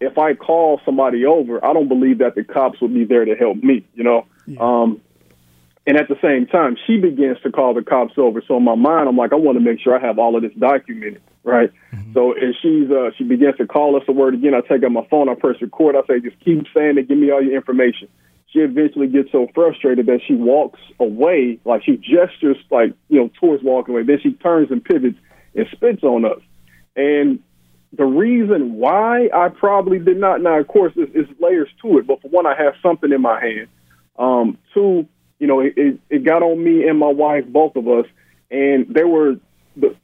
[0.00, 3.34] if I call somebody over, I don't believe that the cops would be there to
[3.34, 3.84] help me.
[3.94, 4.26] You know.
[4.60, 5.00] Um,
[5.88, 8.42] and at the same time, she begins to call the cops over.
[8.46, 10.42] So in my mind, I'm like, I want to make sure I have all of
[10.42, 11.72] this documented, right?
[12.14, 14.54] So and she's uh, she begins to call us a word again.
[14.54, 15.96] I take out my phone, I press record.
[15.96, 17.08] I say, just keep saying it.
[17.08, 18.08] Give me all your information.
[18.56, 23.30] She eventually gets so frustrated that she walks away, like she gestures, like you know,
[23.38, 24.02] towards walking away.
[24.02, 25.18] Then she turns and pivots
[25.54, 26.40] and spits on us.
[26.96, 27.40] And
[27.92, 32.06] the reason why I probably did not, now of course, it's layers to it.
[32.06, 33.68] But for one, I have something in my hand.
[34.18, 35.06] Um, two,
[35.38, 38.06] you know, it, it, it got on me and my wife, both of us,
[38.50, 39.34] and they were.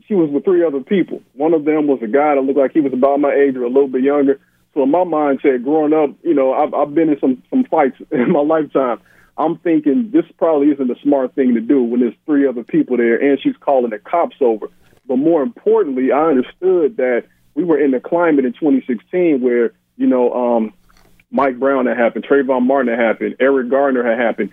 [0.07, 1.23] She was with three other people.
[1.33, 3.63] One of them was a guy that looked like he was about my age or
[3.63, 4.39] a little bit younger.
[4.75, 7.97] So in my mindset, growing up, you know, I've, I've been in some some fights
[8.11, 9.01] in my lifetime.
[9.37, 12.97] I'm thinking this probably isn't a smart thing to do when there's three other people
[12.97, 14.66] there, and she's calling the cops over.
[15.07, 20.07] But more importantly, I understood that we were in the climate in 2016 where you
[20.07, 20.75] know um,
[21.31, 24.51] Mike Brown had happened, Trayvon Martin had happened, Eric Garner had happened.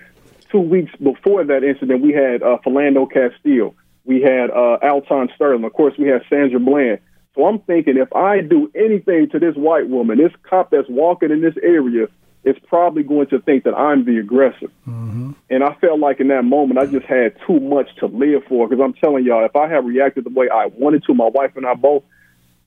[0.51, 5.63] Two weeks before that incident, we had uh, Philando Castile, we had uh, Alton Sterling,
[5.63, 6.99] of course, we had Sandra Bland.
[7.35, 11.31] So I'm thinking if I do anything to this white woman, this cop that's walking
[11.31, 12.07] in this area
[12.43, 14.67] is probably going to think that I'm the aggressor.
[14.87, 15.31] Mm-hmm.
[15.49, 18.67] And I felt like in that moment, I just had too much to live for
[18.67, 21.55] because I'm telling y'all, if I had reacted the way I wanted to, my wife
[21.55, 22.03] and I both,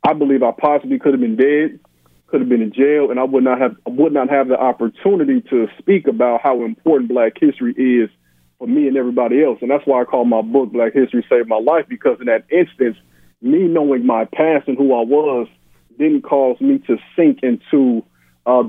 [0.04, 1.80] I believe I possibly could have been dead,
[2.26, 5.42] could have been in jail, and I would not have would not have the opportunity
[5.50, 8.10] to speak about how important Black history is
[8.58, 9.58] for me and everybody else.
[9.60, 12.44] And that's why I call my book Black History Saved My Life because in that
[12.50, 12.96] instance,
[13.42, 15.48] me knowing my past and who I was
[15.98, 18.04] didn't cause me to sink into,
[18.46, 18.64] uh,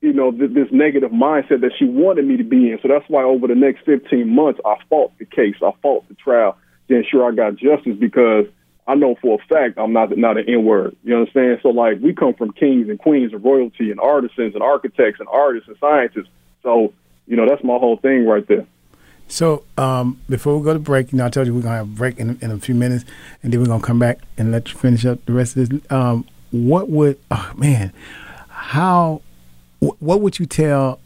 [0.00, 2.78] you know, th- this negative mindset that she wanted me to be in.
[2.82, 6.14] So that's why over the next 15 months, I fought the case, I fought the
[6.14, 6.56] trial
[6.88, 8.46] to ensure I got justice because
[8.86, 10.96] I know for a fact I'm not not an N word.
[11.04, 11.60] You understand?
[11.62, 15.28] So like we come from kings and queens and royalty and artisans and architects and
[15.28, 16.28] artists and scientists.
[16.62, 16.92] So
[17.26, 18.66] you know that's my whole thing right there.
[19.32, 21.86] So um, before we go to break, you know, I told you we're gonna have
[21.86, 23.06] a break in, in a few minutes,
[23.42, 25.80] and then we're gonna come back and let you finish up the rest of this.
[25.90, 27.94] Um, what would, oh man,
[28.48, 29.22] how,
[29.80, 31.00] wh- what would you tell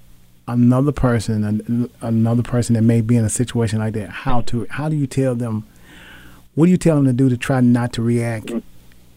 [0.49, 4.09] another person, an, another person that may be in a situation like that?
[4.11, 5.65] How to, how do you tell them?
[6.57, 8.51] What do you tell them to do to try not to react?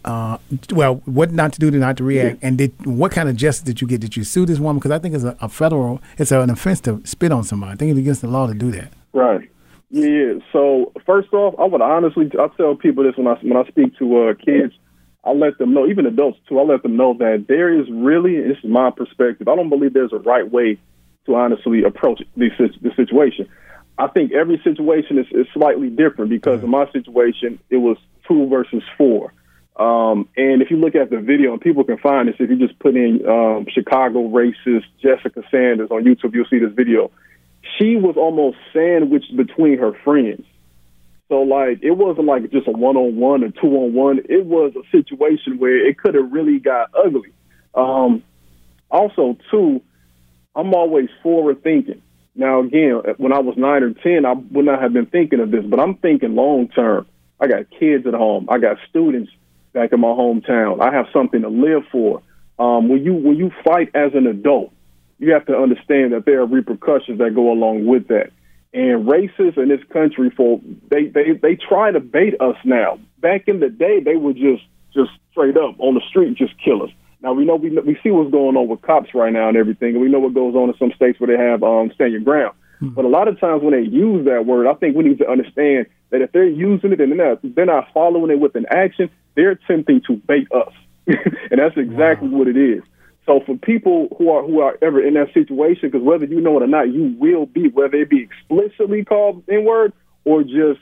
[0.05, 0.37] Uh,
[0.71, 3.63] well, what not to do to not to react, and did what kind of justice
[3.63, 4.01] did you get?
[4.01, 4.77] Did you sue this woman?
[4.77, 7.73] Because I think it's a, a federal, it's an offense to spit on somebody.
[7.73, 8.93] I think it's against the law to do that.
[9.13, 9.49] Right.
[9.89, 10.33] Yeah.
[10.53, 13.97] So first off, I would honestly, I tell people this when I when I speak
[13.97, 14.73] to uh, kids.
[15.23, 16.59] I let them know, even adults too.
[16.59, 19.49] I let them know that there is really, this is my perspective.
[19.49, 20.77] I don't believe there's a right way
[21.25, 23.49] to honestly approach this this situation.
[23.97, 27.97] I think every situation is, is slightly different because in my situation, it was
[28.27, 29.33] two versus four.
[29.75, 32.57] Um, and if you look at the video, and people can find this, if you
[32.57, 37.11] just put in um, Chicago racist Jessica Sanders on YouTube, you'll see this video.
[37.77, 40.45] She was almost sandwiched between her friends.
[41.29, 44.19] So, like, it wasn't like just a one on one or two on one.
[44.27, 47.31] It was a situation where it could have really got ugly.
[47.75, 48.23] Um,
[48.89, 49.81] also, too,
[50.55, 52.01] I'm always forward thinking.
[52.35, 55.51] Now, again, when I was nine or 10, I would not have been thinking of
[55.51, 57.05] this, but I'm thinking long term.
[57.39, 58.47] I got kids at home.
[58.49, 59.31] I got students
[59.73, 60.81] back in my hometown.
[60.81, 62.21] I have something to live for.
[62.57, 64.73] Um, when you when you fight as an adult,
[65.19, 68.31] you have to understand that there are repercussions that go along with that.
[68.73, 72.99] And racists in this country, for they they they try to bait us now.
[73.19, 74.63] Back in the day, they would just
[74.93, 76.91] just straight up on the street just kill us.
[77.21, 79.95] Now we know we we see what's going on with cops right now and everything,
[79.95, 82.21] and we know what goes on in some states where they have um, stand your
[82.21, 82.55] ground.
[82.81, 85.29] But a lot of times when they use that word, I think we need to
[85.29, 88.65] understand that if they're using it and they're not, they're not following it with an
[88.71, 90.73] action, they're attempting to bait us,
[91.07, 92.81] and that's exactly what it is.
[93.29, 96.57] So for people who are who are ever in that situation, because whether you know
[96.57, 99.93] it or not, you will be, whether it be explicitly called N word
[100.25, 100.79] or just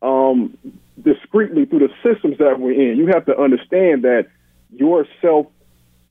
[0.00, 0.56] um,
[0.98, 2.96] discreetly through the systems that we're in.
[2.96, 4.28] You have to understand that
[4.74, 5.48] your self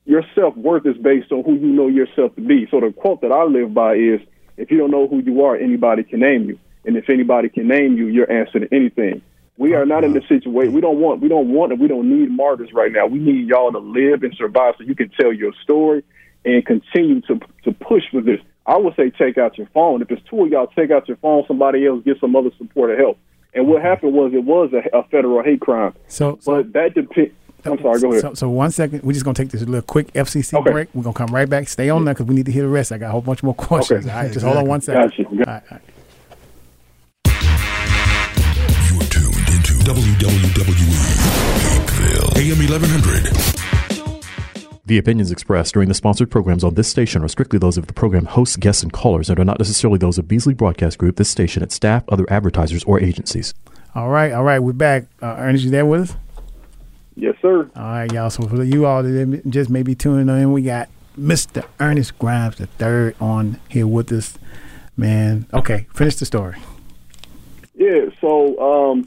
[0.06, 2.68] your self worth is based on who you know yourself to be.
[2.70, 4.20] So the quote that I live by is,
[4.56, 7.66] "If you don't know who you are, anybody can name you, and if anybody can
[7.66, 9.22] name you, you're answer to anything."
[9.60, 10.72] We are not in the situation.
[10.72, 11.20] We don't want.
[11.20, 11.70] We don't want.
[11.72, 13.06] and We don't need martyrs right now.
[13.06, 16.02] We need y'all to live and survive, so you can tell your story
[16.46, 18.40] and continue to to push for this.
[18.64, 20.00] I would say take out your phone.
[20.00, 21.44] If it's two of y'all, take out your phone.
[21.46, 23.18] Somebody else get some other support or help.
[23.52, 25.92] And what happened was it was a, a federal hate crime.
[26.08, 27.34] So, but that depends.
[27.66, 28.00] I'm sorry.
[28.00, 28.22] Go ahead.
[28.22, 30.70] So, so one second, we're just gonna take this little quick FCC Okay.
[30.72, 30.88] break.
[30.94, 31.68] We're gonna come right back.
[31.68, 32.92] Stay on there because we need to hear the rest.
[32.92, 34.06] I got a whole bunch more questions.
[34.06, 34.14] Okay.
[34.14, 35.10] All right, just hold on one second.
[35.10, 35.24] Gotcha.
[35.26, 35.80] All right, all right.
[39.90, 41.02] WWE
[41.66, 43.26] Hapeville, AM 1100.
[44.86, 47.92] The opinions expressed during the sponsored programs on this station are strictly those of the
[47.92, 51.28] program hosts, guests, and callers and are not necessarily those of Beasley Broadcast Group, this
[51.28, 53.52] station, its staff, other advertisers, or agencies.
[53.96, 54.60] All right, all right.
[54.60, 55.06] We're back.
[55.20, 56.14] Uh, Ernest, you there with us?
[57.16, 57.68] Yes, sir.
[57.74, 58.30] All right, y'all.
[58.30, 60.88] So for you all that just maybe tuning in, we got
[61.18, 61.64] Mr.
[61.80, 64.38] Ernest Grimes the third on here with us.
[64.96, 66.58] Man, okay, finish the story.
[67.74, 68.02] Yeah.
[68.20, 69.04] So um,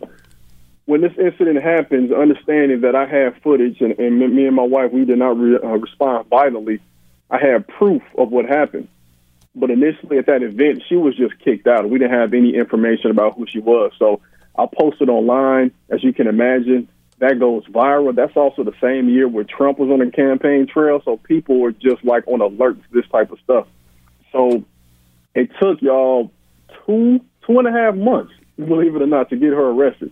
[0.85, 4.91] when this incident happens, understanding that I have footage, and, and me- and my wife,
[4.91, 6.79] we did not re- uh, respond violently.
[7.29, 8.89] I had proof of what happened.
[9.55, 11.89] But initially at that event, she was just kicked out.
[11.89, 13.91] We didn't have any information about who she was.
[13.97, 14.19] So
[14.57, 16.89] I posted online, as you can imagine.
[17.19, 18.13] That goes viral.
[18.13, 21.01] That's also the same year where Trump was on the campaign trail.
[21.05, 23.67] So people were just like on alert to this type of stuff.
[24.31, 24.65] So
[25.35, 26.31] it took y'all
[26.85, 30.11] two two and a half months, believe it or not, to get her arrested.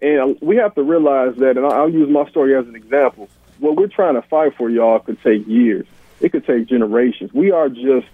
[0.00, 3.28] And we have to realize that, and I'll use my story as an example.
[3.58, 5.86] What we're trying to fight for, y'all, could take years.
[6.20, 7.32] It could take generations.
[7.32, 8.06] We are just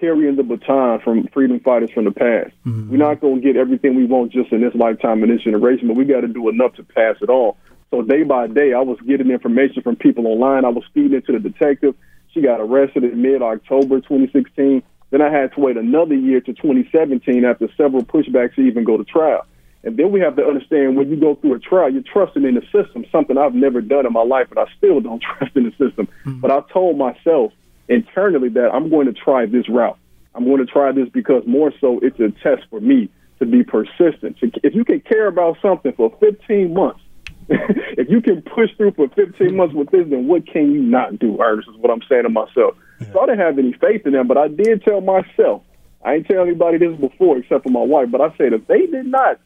[0.00, 2.52] carrying the baton from freedom fighters from the past.
[2.66, 2.90] Mm-hmm.
[2.90, 5.88] We're not going to get everything we want just in this lifetime and this generation,
[5.88, 7.54] but we got to do enough to pass it on.
[7.90, 10.64] So day by day, I was getting information from people online.
[10.64, 11.94] I was feeding it to the detective.
[12.32, 14.82] She got arrested in mid October 2016.
[15.10, 18.96] Then I had to wait another year to 2017 after several pushbacks to even go
[18.96, 19.44] to trial.
[19.82, 22.54] And then we have to understand when you go through a trial, you're trusting in
[22.54, 25.64] the system, something I've never done in my life, and I still don't trust in
[25.64, 26.08] the system.
[26.24, 26.40] Hmm.
[26.40, 27.52] But I told myself
[27.88, 29.98] internally that I'm going to try this route.
[30.34, 33.10] I'm going to try this because more so it's a test for me
[33.40, 34.36] to be persistent.
[34.62, 37.00] If you can care about something for 15 months,
[37.48, 41.18] if you can push through for 15 months with this, then what can you not
[41.18, 42.76] do, Ernest, is what I'm saying to myself.
[43.12, 45.62] So I didn't have any faith in them, but I did tell myself,
[46.04, 48.86] I ain't tell anybody this before except for my wife, but I said if they
[48.86, 49.40] did not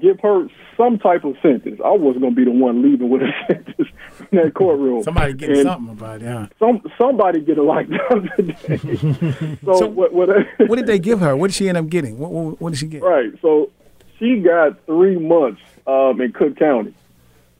[0.00, 3.22] give her some type of sentence, I wasn't going to be the one leaving with
[3.22, 3.88] a sentence
[4.30, 5.02] in that courtroom.
[5.02, 6.46] Somebody get And something about it, huh?
[6.58, 9.58] Some, somebody get a lockdown today.
[9.64, 10.28] so, So- what, what,
[10.66, 11.36] What did they give her?
[11.36, 12.18] What did she end up getting?
[12.18, 13.02] What, what, what did she get?
[13.02, 13.32] Right.
[13.40, 13.70] So
[14.18, 16.94] she got three months um, in Cook County.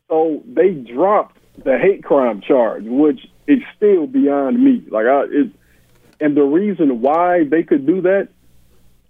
[0.09, 4.83] So they dropped the hate crime charge, which is still beyond me.
[4.91, 5.51] Like I, it,
[6.21, 8.29] and the reason why they could do that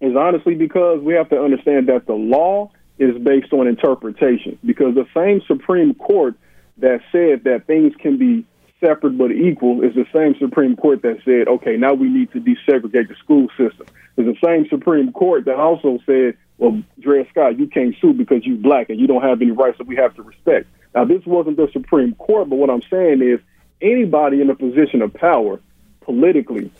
[0.01, 4.59] is honestly because we have to understand that the law is based on interpretation.
[4.65, 6.35] Because the same Supreme Court
[6.79, 8.45] that said that things can be
[8.81, 12.41] separate but equal is the same Supreme Court that said, okay, now we need to
[12.41, 13.87] desegregate the school system.
[14.17, 18.45] It's the same Supreme Court that also said, well, Dred Scott, you can't sue because
[18.45, 20.67] you're black and you don't have any rights that we have to respect.
[20.95, 23.41] Now, this wasn't the Supreme Court, but what I'm saying is
[23.81, 25.61] anybody in a position of power
[26.03, 26.71] politically,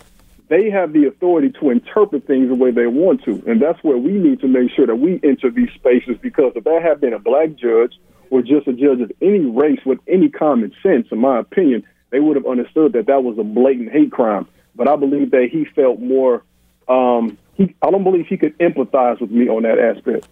[0.49, 3.43] they have the authority to interpret things the way they want to.
[3.47, 6.65] And that's where we need to make sure that we enter these spaces because if
[6.65, 7.95] that had been a black judge
[8.31, 12.21] or just a judge of any race with any common sense, in my opinion, they
[12.21, 14.47] would have understood that that was a blatant hate crime.
[14.75, 16.43] But I believe that he felt more,
[16.89, 20.29] um, he, I don't believe he could empathize with me on that aspect.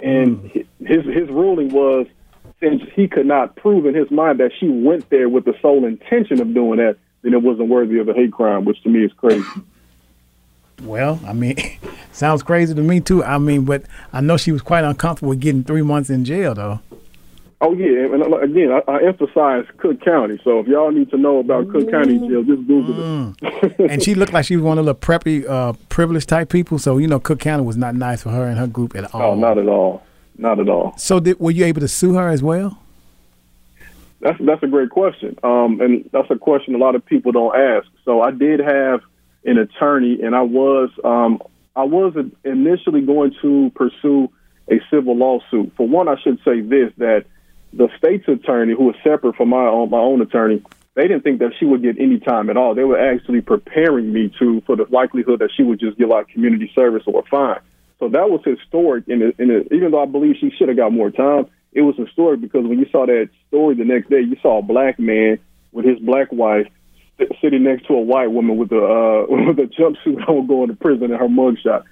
[0.00, 2.06] And his his ruling was
[2.60, 5.84] since he could not prove in his mind that she went there with the sole
[5.84, 9.04] intention of doing that, then it wasn't worthy of a hate crime, which to me
[9.04, 9.44] is crazy.
[10.82, 11.56] Well, I mean,
[12.12, 13.22] sounds crazy to me too.
[13.22, 16.54] I mean, but I know she was quite uncomfortable with getting three months in jail,
[16.54, 16.80] though.
[17.62, 20.40] Oh yeah, and again, I, I emphasize Cook County.
[20.42, 23.78] So if y'all need to know about Cook County jail, just Google it.
[23.90, 26.78] and she looked like she was one of the preppy, uh, privileged type people.
[26.78, 29.32] So you know, Cook County was not nice for her and her group at all.
[29.32, 30.02] Oh, not at all,
[30.38, 30.94] not at all.
[30.96, 32.79] So did, were you able to sue her as well?
[34.20, 37.56] That's that's a great question, um, and that's a question a lot of people don't
[37.56, 37.86] ask.
[38.04, 39.00] So I did have
[39.44, 41.40] an attorney, and I was um,
[41.74, 42.14] I was
[42.44, 44.30] initially going to pursue
[44.70, 45.72] a civil lawsuit.
[45.76, 47.24] For one, I should say this that
[47.72, 50.62] the state's attorney, who was separate from my own, my own attorney,
[50.94, 52.74] they didn't think that she would get any time at all.
[52.74, 56.28] They were actually preparing me to for the likelihood that she would just get like
[56.28, 57.60] community service or a fine.
[58.00, 59.08] So that was historic.
[59.08, 61.96] And in, in even though I believe she should have got more time, it was
[61.96, 65.38] historic because when you saw that story the next day, you saw a black man
[65.72, 66.66] with his black wife
[67.40, 70.74] sitting next to a white woman with a uh, with a jumpsuit on going to
[70.74, 71.84] prison in her mugshot.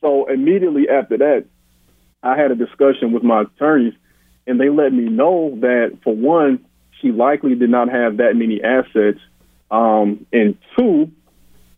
[0.00, 1.46] So immediately after that,
[2.22, 3.94] I had a discussion with my attorneys,
[4.46, 6.64] and they let me know that for one,
[7.00, 9.20] she likely did not have that many assets,
[9.70, 11.10] um, and two,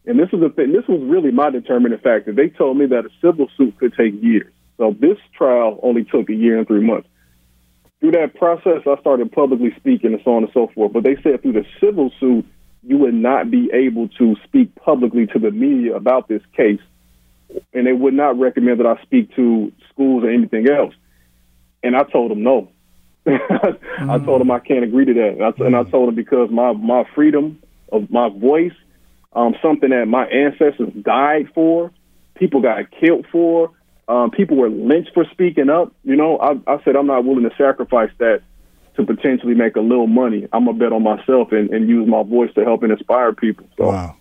[0.06, 0.72] and this is the thing.
[0.72, 2.32] This was really my determining factor.
[2.32, 4.52] They told me that a civil suit could take years.
[4.76, 7.08] So this trial only took a year and three months.
[8.00, 10.92] Through that process, I started publicly speaking and so on and so forth.
[10.92, 12.46] But they said through the civil suit,
[12.82, 16.80] you would not be able to speak publicly to the media about this case,
[17.72, 20.94] and they would not recommend that I speak to schools or anything else.
[21.82, 22.68] And I told them no.
[23.26, 26.50] I told them I can't agree to that, and I, and I told them because
[26.50, 27.58] my my freedom
[27.92, 28.72] of my voice,
[29.34, 31.90] um, something that my ancestors died for,
[32.36, 33.72] people got killed for,
[34.08, 35.92] um, people were lynched for speaking up.
[36.02, 38.42] You know, I, I said I'm not willing to sacrifice that
[38.96, 40.48] to potentially make a little money.
[40.52, 43.66] I'm gonna bet on myself and, and use my voice to help and inspire people.
[43.76, 44.16] So, Wow.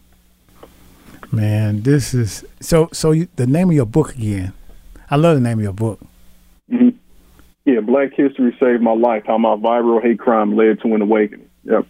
[1.31, 2.89] Man, this is so.
[2.93, 4.53] So you, the name of your book again?
[5.09, 5.99] I love the name of your book.
[6.71, 6.93] mhm.
[7.65, 9.23] yeah, Black History saved my life.
[9.25, 11.49] How my viral hate crime led to an awakening.
[11.65, 11.85] Yep.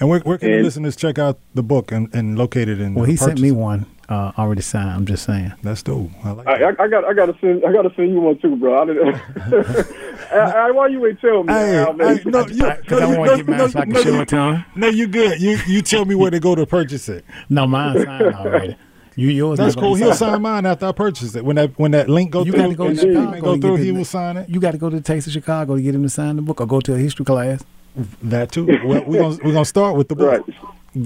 [0.00, 2.94] And where, where can the listeners check out the book and, and locate it in?
[2.94, 4.90] Well, he sent me one uh, already signed.
[4.90, 5.52] I'm just saying.
[5.62, 6.10] That's dope.
[6.24, 8.20] I like I, I, I got I got to send I got to send you
[8.20, 8.82] one too, bro.
[8.82, 9.14] I didn't.
[10.32, 11.52] I, I, why you ain't tell me?
[11.52, 12.16] Hey, Al, man?
[12.18, 14.36] hey, no, you, Because I want to get mine so I can show it to
[14.36, 14.64] him.
[14.76, 15.40] No, you good.
[15.40, 17.24] You you tell me where to go to purchase it.
[17.48, 18.76] No, mine signed already.
[19.14, 19.58] You yours.
[19.58, 19.94] That's cool.
[19.94, 21.44] He'll sign mine after I purchase it.
[21.44, 23.40] When that when that link go You through, got to go to Chicago.
[23.40, 24.48] go through, get he the- will sign it.
[24.48, 26.42] You got to go to the Taste of Chicago to get him to sign the
[26.42, 27.62] book, or go to a history class.
[27.94, 28.66] That too.
[28.84, 30.46] Well, we're gonna we're gonna start with the book.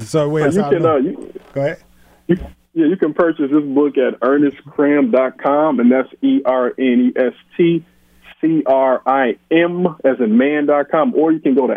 [0.05, 1.83] So wait, So you can uh, you, go ahead.
[2.29, 2.39] You,
[2.75, 7.33] yeah, you can purchase this book at ernestcrim.com, and that's E R N E S
[7.57, 7.85] T
[8.41, 11.75] C R I M as in man.com, or you can go to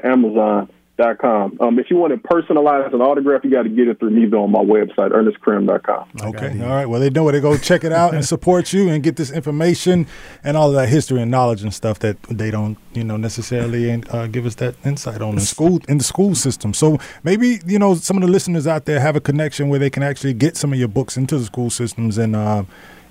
[1.00, 1.58] amazon.com.
[1.60, 4.26] Um, if you want to personalize an autograph, you got to get it through me
[4.26, 6.10] though on my website, ernestcrim.com.
[6.22, 6.62] Okay.
[6.62, 6.86] All right.
[6.86, 9.32] Well, they know where to go check it out and support you and get this
[9.32, 10.08] information
[10.44, 13.92] and all of that history and knowledge and stuff that they don't, you know, necessarily
[14.10, 16.74] uh, give us that insight on in school in the school system.
[16.74, 19.90] So maybe you know some of the listeners out there have a connection where they
[19.90, 22.36] can actually get some of your books into the school systems and.
[22.36, 22.64] Uh,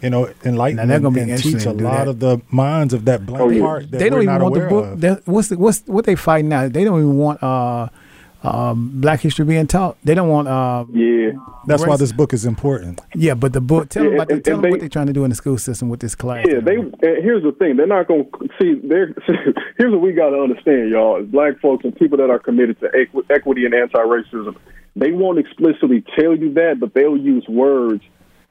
[0.02, 2.08] you know, enlighten Now, they're gonna and teach a lot that.
[2.08, 4.60] of the minds of that blank part that they don't we're even not want the
[4.68, 4.98] book.
[5.00, 6.68] that- What's the, what's what they fighting now?
[6.68, 7.88] They don't even want uh,
[8.44, 9.96] um, Black history being taught.
[10.04, 10.46] They don't want.
[10.46, 11.30] Uh, yeah,
[11.66, 13.00] That's why this book is important.
[13.14, 13.88] Yeah, but the book.
[13.88, 14.28] Tell Yeah, them about.
[14.28, 15.88] The, and- tell and them what they- they're trying to do in the school system
[15.88, 16.46] with this class.
[16.48, 16.76] Yeah, they.
[17.20, 18.74] Here's the thing: they're not going to see.
[18.86, 19.12] They're
[19.78, 21.16] here's what we got to understand, y'all.
[21.20, 24.54] As black folks and people that are committed to equi- equity and anti-racism,
[24.94, 28.02] they won't explicitly tell you that, but they'll use words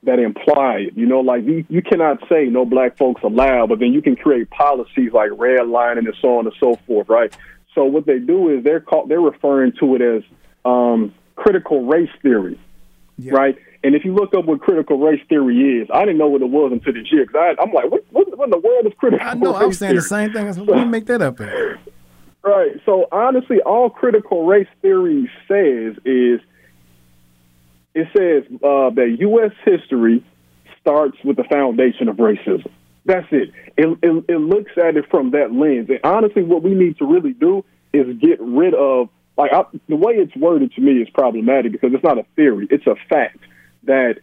[0.03, 0.97] that imply it.
[0.97, 4.15] You know, like you, you cannot say no black folks allowed, but then you can
[4.15, 7.35] create policies like redlining and so on and so forth, right?
[7.75, 10.23] So what they do is they're called, they're referring to it as
[10.65, 12.59] um, critical race theory
[13.25, 13.57] right?
[13.83, 16.49] And if you look up what critical race theory is, I didn't know what it
[16.49, 17.25] was until this year.
[17.25, 19.53] Cause I, I'm like, what, what, what in the world is critical I know.
[19.53, 20.47] race I was saying the same thing.
[20.47, 21.79] I said, where do you make that up at?
[22.43, 22.79] Right.
[22.85, 26.39] So honestly, all critical race theory says is
[27.97, 29.51] it says uh, that U.S.
[29.65, 30.23] history
[30.79, 32.69] starts with the foundation of racism.
[33.05, 33.51] That's it.
[33.75, 34.25] It, it.
[34.27, 35.89] it looks at it from that lens.
[35.89, 39.95] And honestly, what we need to really do is get rid of like I, the
[39.95, 43.39] way it's worded to me is problematic because it's not a theory; it's a fact
[43.83, 44.15] that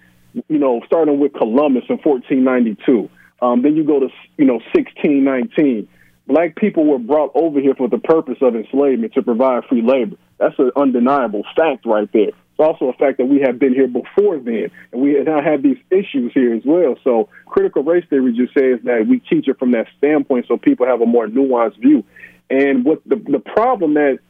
[0.48, 3.08] you know, starting with Columbus in 1492.
[3.40, 5.88] Um, then you go to you know 1619.
[6.26, 10.16] Black people were brought over here for the purpose of enslavement to provide free labor.
[10.38, 12.32] That's an undeniable fact right there.
[12.56, 15.60] It's also a fact that we have been here before then, and we now have
[15.60, 16.94] these issues here as well.
[17.02, 20.86] So, critical race theory just says that we teach it from that standpoint, so people
[20.86, 22.04] have a more nuanced view.
[22.48, 24.20] And what the the problem that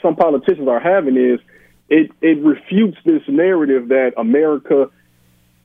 [0.00, 1.40] some politicians are having is
[1.88, 4.88] it it refutes this narrative that America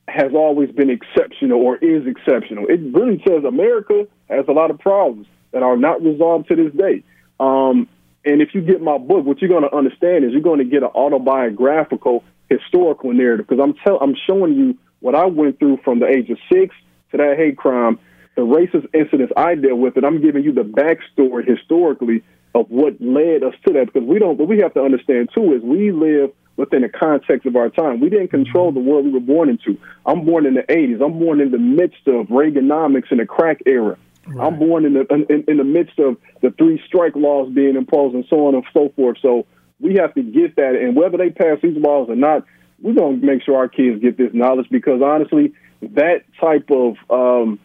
[0.08, 2.66] has always been exceptional or is exceptional.
[2.66, 6.74] It really says America has a lot of problems that are not resolved to this
[6.74, 7.04] day.
[7.40, 7.88] Um,
[8.26, 10.66] and if you get my book, what you're going to understand is you're going to
[10.66, 15.80] get an autobiographical historical narrative because I'm tell I'm showing you what I went through
[15.84, 16.76] from the age of six
[17.12, 18.00] to that hate crime,
[18.36, 22.24] the racist incidents I dealt with, and I'm giving you the backstory historically
[22.54, 24.38] of what led us to that because we don't.
[24.38, 28.00] What we have to understand too is we live within the context of our time.
[28.00, 29.78] We didn't control the world we were born into.
[30.06, 31.04] I'm born in the 80s.
[31.04, 33.98] I'm born in the midst of Reaganomics and the crack era.
[34.40, 38.16] I'm born in the in, in the midst of the three strike laws being imposed
[38.16, 39.18] and so on and so forth.
[39.22, 39.46] So
[39.80, 42.46] we have to get that, and whether they pass these laws or not,
[42.82, 47.60] we're gonna make sure our kids get this knowledge because honestly, that type of um,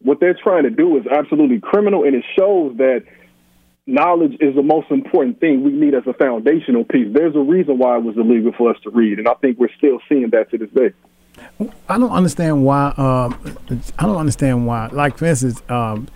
[0.00, 3.04] what they're trying to do is absolutely criminal, and it shows that
[3.86, 7.12] knowledge is the most important thing we need as a foundational piece.
[7.12, 9.74] There's a reason why it was illegal for us to read, and I think we're
[9.76, 10.92] still seeing that to this day.
[11.88, 12.94] I don't understand why.
[12.96, 13.56] Um,
[13.98, 14.88] I don't understand why.
[14.88, 16.08] Like for instance, um,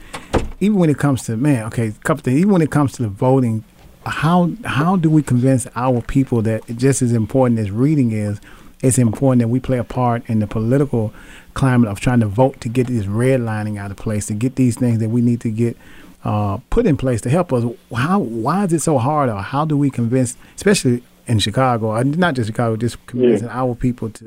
[0.60, 2.38] even when it comes to man, okay, a couple things.
[2.38, 3.64] Even when it comes to the voting,
[4.04, 8.40] how how do we convince our people that just as important as reading is,
[8.82, 11.12] it's important that we play a part in the political
[11.54, 14.76] climate of trying to vote to get this redlining out of place, to get these
[14.78, 15.76] things that we need to get
[16.24, 17.64] uh, put in place to help us.
[17.94, 22.04] How why is it so hard, or how do we convince, especially in Chicago, or
[22.04, 24.24] not just Chicago, just convincing our people to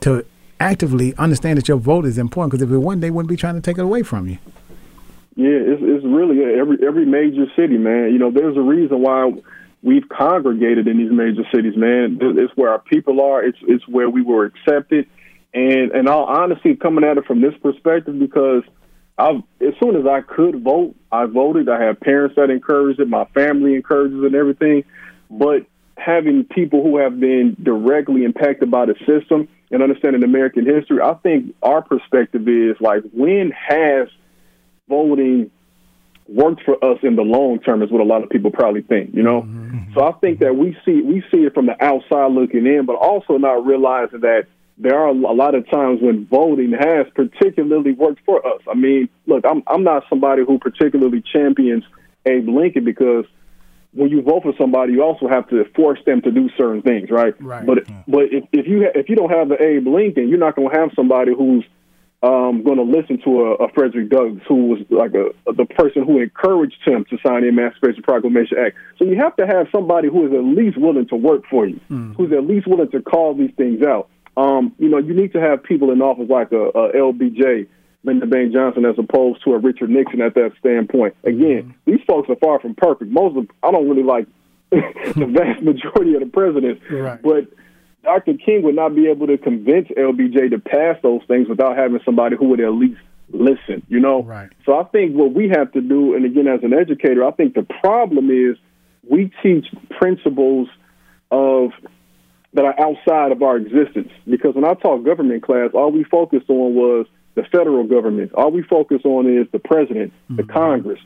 [0.00, 0.24] to
[0.60, 2.52] actively understand that your vote is important?
[2.52, 4.38] Because if it wasn't, they wouldn't be trying to take it away from you.
[5.36, 8.12] Yeah, it's, it's really every every major city, man.
[8.12, 9.32] You know, there's a reason why
[9.82, 12.18] we've congregated in these major cities, man.
[12.20, 13.44] It's where our people are.
[13.44, 15.08] It's it's where we were accepted,
[15.54, 18.64] and and all honesty, coming at it from this perspective, because
[19.16, 19.30] I
[19.60, 21.68] as soon as I could vote, I voted.
[21.68, 23.08] I have parents that encouraged it.
[23.08, 24.82] My family encourages it and everything,
[25.30, 25.66] but
[25.96, 31.14] having people who have been directly impacted by the system and understanding American history, I
[31.14, 34.08] think our perspective is like when has
[34.88, 35.50] voting
[36.28, 39.14] worked for us in the long term is what a lot of people probably think,
[39.14, 39.42] you know?
[39.42, 39.94] Mm-hmm.
[39.94, 42.96] So I think that we see we see it from the outside looking in, but
[42.96, 44.46] also not realizing that
[44.76, 48.60] there are a lot of times when voting has particularly worked for us.
[48.70, 51.84] I mean, look, I'm I'm not somebody who particularly champions
[52.26, 53.24] Abe Lincoln because
[53.92, 57.10] when you vote for somebody, you also have to force them to do certain things,
[57.10, 57.34] right?
[57.40, 57.64] Right.
[57.64, 60.56] But but if, if you ha- if you don't have the Abe Lincoln, you're not
[60.56, 61.64] going to have somebody who's
[62.22, 65.66] um, going to listen to a, a Frederick Douglass, who was like a, a, the
[65.66, 68.76] person who encouraged him to sign the Emancipation Proclamation Act.
[68.98, 71.80] So you have to have somebody who is at least willing to work for you,
[71.88, 72.16] mm.
[72.16, 74.08] who's at least willing to call these things out.
[74.36, 77.68] Um, you know, you need to have people in office like a, a LBJ,
[78.04, 81.16] Lyndon Baines Johnson, as opposed to a Richard Nixon at that standpoint.
[81.24, 81.90] Again, mm-hmm.
[81.90, 83.10] these folks are far from perfect.
[83.10, 84.26] Most of I don't really like
[84.70, 87.20] the vast majority of the presidents, Right.
[87.22, 87.48] but
[88.04, 88.34] Dr.
[88.34, 92.36] King would not be able to convince LBJ to pass those things without having somebody
[92.36, 93.00] who would at least
[93.30, 94.22] listen, you know?
[94.22, 94.48] Right.
[94.64, 97.54] So I think what we have to do, and again, as an educator, I think
[97.54, 98.56] the problem is
[99.08, 100.68] we teach principles
[101.30, 101.70] of
[102.54, 104.10] that are outside of our existence.
[104.28, 107.06] Because when I taught government class, all we focused on was
[107.38, 108.32] the federal government.
[108.34, 110.98] All we focus on is the president, the Congress.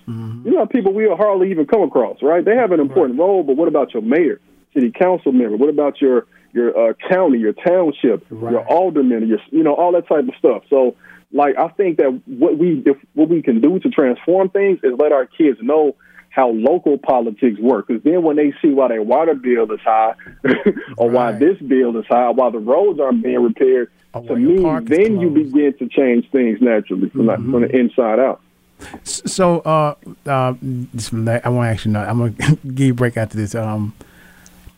[0.47, 2.43] You know, people we hardly even come across, right?
[2.43, 4.41] They have an important role, but what about your mayor,
[4.73, 5.59] city council member?
[5.59, 10.09] What about your your uh, county, your township, your alderman, your you know all that
[10.09, 10.63] type of stuff.
[10.71, 10.97] So,
[11.33, 14.93] like, I think that what we if, what we can do to transform things is
[14.99, 15.97] let our kids know
[16.33, 17.89] how local politics work.
[17.89, 20.15] Because then when they see why their water bill is high,
[20.97, 25.21] or why this bill is high, why the roads aren't being repaired, to me, then
[25.21, 28.41] you begin to change things naturally from, the, from the inside out.
[29.05, 29.95] So, uh,
[30.27, 32.01] uh, I want to actually know.
[32.01, 33.55] I'm gonna give you a break after this.
[33.55, 33.95] Um,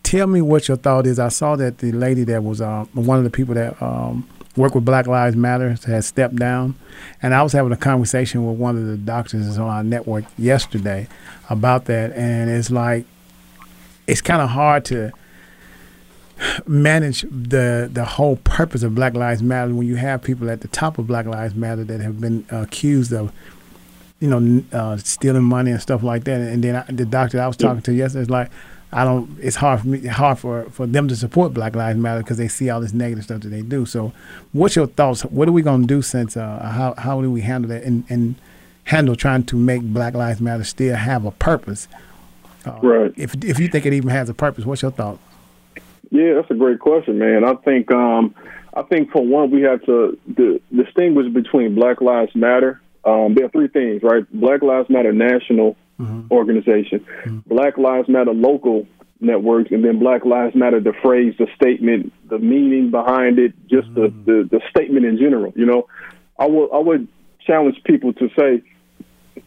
[0.03, 1.19] tell me what your thought is.
[1.19, 4.75] I saw that the lady that was um, one of the people that um, work
[4.75, 6.75] with Black Lives Matter has stepped down,
[7.23, 11.09] and I was having a conversation with one of the doctors on our network yesterday
[11.51, 13.07] about that, and it's like
[14.07, 15.13] it's kind of hard to
[16.67, 20.69] manage the the whole purpose of Black Lives Matter when you have people at the
[20.69, 23.33] top of Black Lives Matter that have been accused of
[24.21, 26.41] you know, uh, stealing money and stuff like that.
[26.41, 28.51] And then I, the doctor I was talking to yesterday is like,
[28.95, 29.29] I don't.
[29.41, 32.47] It's hard for me, hard for, for them to support Black Lives Matter because they
[32.47, 33.85] see all this negative stuff that they do.
[33.85, 34.13] So,
[34.53, 35.23] what's your thoughts?
[35.23, 36.37] What are we going to do since?
[36.37, 38.37] Uh, how how do we handle that and, and
[38.85, 41.89] handle trying to make Black Lives Matter still have a purpose?
[42.65, 43.13] Uh, Right.
[43.17, 45.19] If if you think it even has a purpose, what's your thought?
[46.11, 47.45] Yeah, that's a great question, man.
[47.45, 48.33] I think um,
[48.75, 52.81] I think for one, we have to di- distinguish between Black Lives Matter.
[53.05, 54.25] Um, there are three things, right?
[54.33, 56.33] Black Lives Matter national Mm-hmm.
[56.33, 57.39] organization, mm-hmm.
[57.47, 58.89] Black Lives Matter local
[59.21, 63.87] networks, and then Black Lives Matter the phrase, the statement, the meaning behind it, just
[63.95, 64.25] the, mm-hmm.
[64.25, 65.53] the the statement in general.
[65.55, 65.87] You know,
[66.39, 67.07] I would I would
[67.47, 68.63] challenge people to say,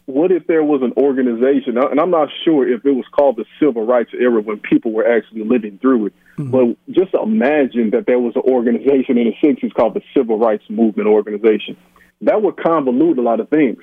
[0.06, 3.46] what if there was an organization, and I'm not sure if it was called the
[3.60, 8.20] civil rights era when people were actually living through it, but just imagine that there
[8.20, 11.76] was an organization in the 60s called the Civil Rights Movement Organization.
[12.22, 13.80] That would convolute a lot of things.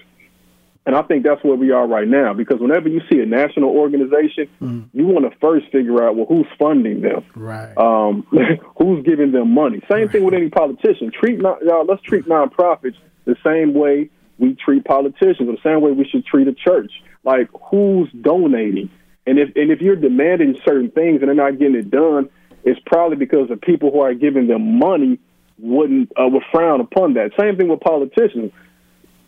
[0.86, 3.70] And I think that's where we are right now because whenever you see a national
[3.70, 4.48] organization,
[4.92, 7.24] you want to first figure out, well, who's funding them?
[7.34, 7.76] Right.
[7.78, 8.26] um,
[8.78, 9.80] who's giving them money.
[9.90, 11.10] Same thing with any politician.
[11.10, 11.86] Treat non, y'all.
[11.86, 16.48] Let's treat nonprofits the same way we treat politicians, the same way we should treat
[16.48, 16.92] a church.
[17.24, 18.90] Like who's donating,
[19.26, 22.28] and if and if you're demanding certain things and they're not getting it done,
[22.62, 25.18] it's probably because the people who are giving them money
[25.58, 27.30] wouldn't uh, would frown upon that.
[27.40, 28.52] Same thing with politicians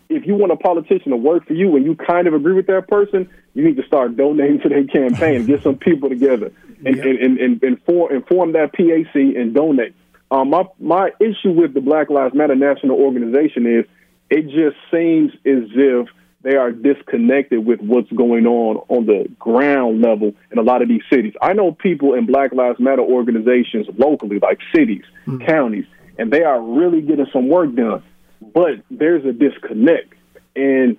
[0.09, 2.67] if you want a politician to work for you and you kind of agree with
[2.67, 6.53] that person, you need to start donating to their campaign get some people together
[6.85, 9.95] and, and, and, and, and, form, and form that PAC and donate.
[10.31, 13.85] Um, my, my issue with the Black Lives Matter national organization is
[14.29, 16.09] it just seems as if
[16.43, 20.89] they are disconnected with what's going on on the ground level in a lot of
[20.89, 21.33] these cities.
[21.43, 25.05] I know people in Black Lives Matter organizations locally, like cities,
[25.47, 25.87] counties,
[26.19, 28.03] and they are really getting some work done
[28.41, 30.15] but there's a disconnect.
[30.55, 30.97] And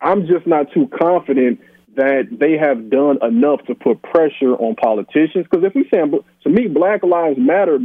[0.00, 1.60] I'm just not too confident
[1.96, 5.46] that they have done enough to put pressure on politicians.
[5.50, 7.78] Because if we say, to me, Black Lives Matter,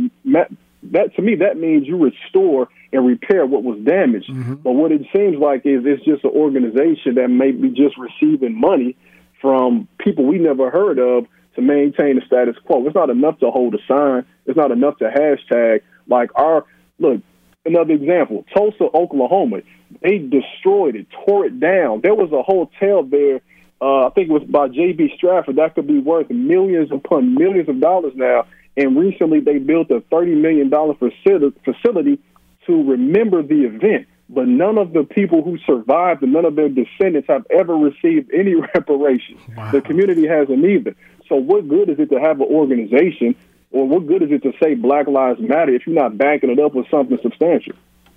[0.91, 4.30] that to me that means you restore and repair what was damaged.
[4.30, 4.55] Mm-hmm.
[4.55, 8.59] But what it seems like is it's just an organization that may be just receiving
[8.59, 8.95] money
[9.41, 11.25] from people we never heard of
[11.55, 12.85] to maintain the status quo.
[12.85, 14.25] It's not enough to hold a sign.
[14.45, 15.81] It's not enough to hashtag.
[16.07, 16.65] Like our
[16.99, 17.21] look,
[17.65, 19.61] another example, Tulsa, Oklahoma.
[20.02, 22.02] They destroyed it, tore it down.
[22.02, 23.41] There was a hotel there.
[23.81, 25.14] Uh, I think it was by J.B.
[25.15, 25.57] Stratford.
[25.57, 28.45] That could be worth millions upon millions of dollars now.
[28.76, 32.19] And recently, they built a thirty million dollar facility
[32.65, 34.07] to remember the event.
[34.30, 38.31] But none of the people who survived and none of their descendants have ever received
[38.34, 39.40] any reparations.
[39.56, 39.72] Wow.
[39.72, 40.95] The community hasn't either.
[41.30, 43.35] So, what good is it to have an organization,
[43.73, 46.59] or what good is it to say Black Lives Matter if you're not backing it
[46.59, 47.73] up with something substantial?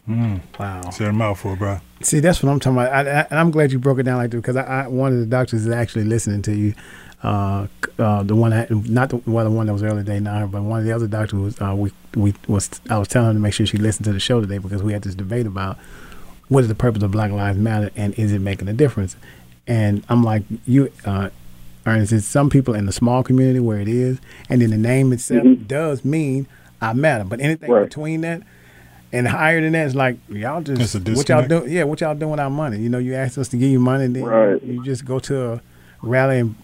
[0.08, 0.40] Mm.
[0.60, 1.80] Wow, it's a mouthful, bro.
[2.02, 4.18] See, that's what I'm talking about, I, I, and I'm glad you broke it down
[4.18, 6.74] like that because I, one of the doctors is actually listening to you.
[7.22, 7.66] Uh,
[7.98, 10.62] uh, the one that not the, well, the one that was early day now, but
[10.62, 13.38] one of the other doctors was uh, we we was I was telling her to
[13.40, 15.78] make sure she listened to the show today because we had this debate about
[16.48, 19.16] what is the purpose of Black Lives Matter and is it making a difference?
[19.66, 20.92] And I'm like you,
[21.86, 22.12] uh, Ernest.
[22.12, 24.18] It's some people in the small community where it is,
[24.48, 25.64] and then the name itself mm-hmm.
[25.64, 26.46] does mean
[26.80, 27.24] I matter.
[27.24, 27.84] But anything right.
[27.84, 28.42] between that
[29.12, 31.64] and higher than that is like y'all just what y'all do.
[31.66, 32.78] Yeah, what y'all doing with our money?
[32.78, 34.62] You know, you ask us to give you money, and then right.
[34.62, 35.60] you just go to a
[36.02, 36.54] rally and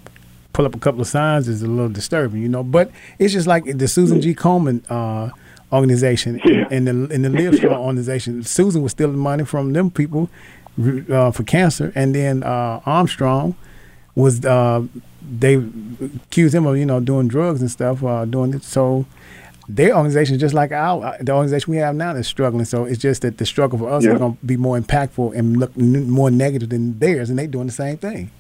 [0.53, 2.62] pull up a couple of signs is a little disturbing, you know.
[2.62, 4.35] But it's just like the Susan G.
[4.35, 5.31] Komen uh,
[5.73, 6.66] organization yeah.
[6.70, 7.78] and, and, the and the Live Strong yeah.
[7.78, 8.43] organization.
[8.43, 10.28] Susan was stealing money from them people
[11.11, 13.55] uh, for cancer, and then uh, Armstrong
[14.15, 14.82] was uh,
[15.31, 15.55] they
[16.24, 18.62] accuse him of you know doing drugs and stuff, uh, doing it.
[18.65, 19.07] So
[19.69, 22.65] their organization is just like our the organization we have now is struggling.
[22.65, 24.12] So it's just that the struggle for us yeah.
[24.12, 27.47] is going to be more impactful and look n- more negative than theirs, and they
[27.47, 28.31] doing the same thing.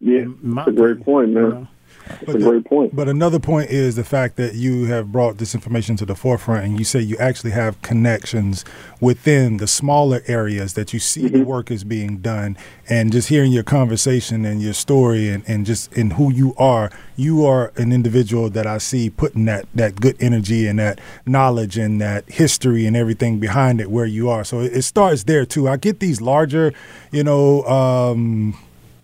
[0.00, 1.42] Yeah, that's a great point, man.
[1.44, 1.68] You know?
[2.08, 2.94] That's but a great point.
[2.94, 6.64] But another point is the fact that you have brought this information to the forefront,
[6.64, 8.64] and you say you actually have connections
[9.00, 11.38] within the smaller areas that you see mm-hmm.
[11.38, 12.56] the work is being done.
[12.88, 16.90] And just hearing your conversation and your story, and, and just in who you are,
[17.16, 21.78] you are an individual that I see putting that that good energy and that knowledge
[21.78, 24.44] and that history and everything behind it where you are.
[24.44, 25.68] So it, it starts there too.
[25.68, 26.72] I get these larger,
[27.10, 27.62] you know.
[27.64, 28.56] Um,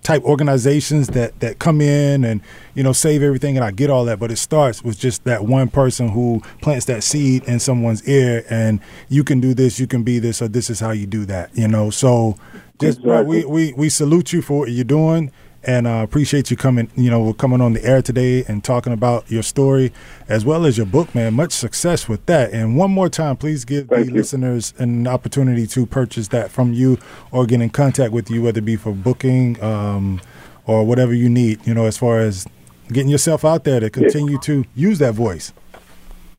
[0.09, 2.41] type organizations that that come in and
[2.75, 5.45] you know save everything and I get all that but it starts with just that
[5.45, 8.81] one person who plants that seed in someone's ear and
[9.11, 11.55] you can do this you can be this or this is how you do that
[11.55, 12.39] you know so
[12.81, 13.03] just exactly.
[13.05, 15.31] bro, we, we we salute you for what you're doing
[15.69, 16.91] and uh, appreciate you coming.
[16.97, 19.93] You know, coming on the air today and talking about your story
[20.27, 21.35] as well as your book, man.
[21.35, 22.53] Much success with that.
[22.53, 24.17] And one more time, please give Thank the you.
[24.17, 26.99] listeners an opportunity to purchase that from you
[27.33, 30.23] or get in contact with you, whether it be for booking um,
[30.65, 31.65] or whatever you need.
[31.67, 32.47] You know, as far as
[32.91, 34.41] getting yourself out there to continue yeah.
[34.45, 35.53] to use that voice.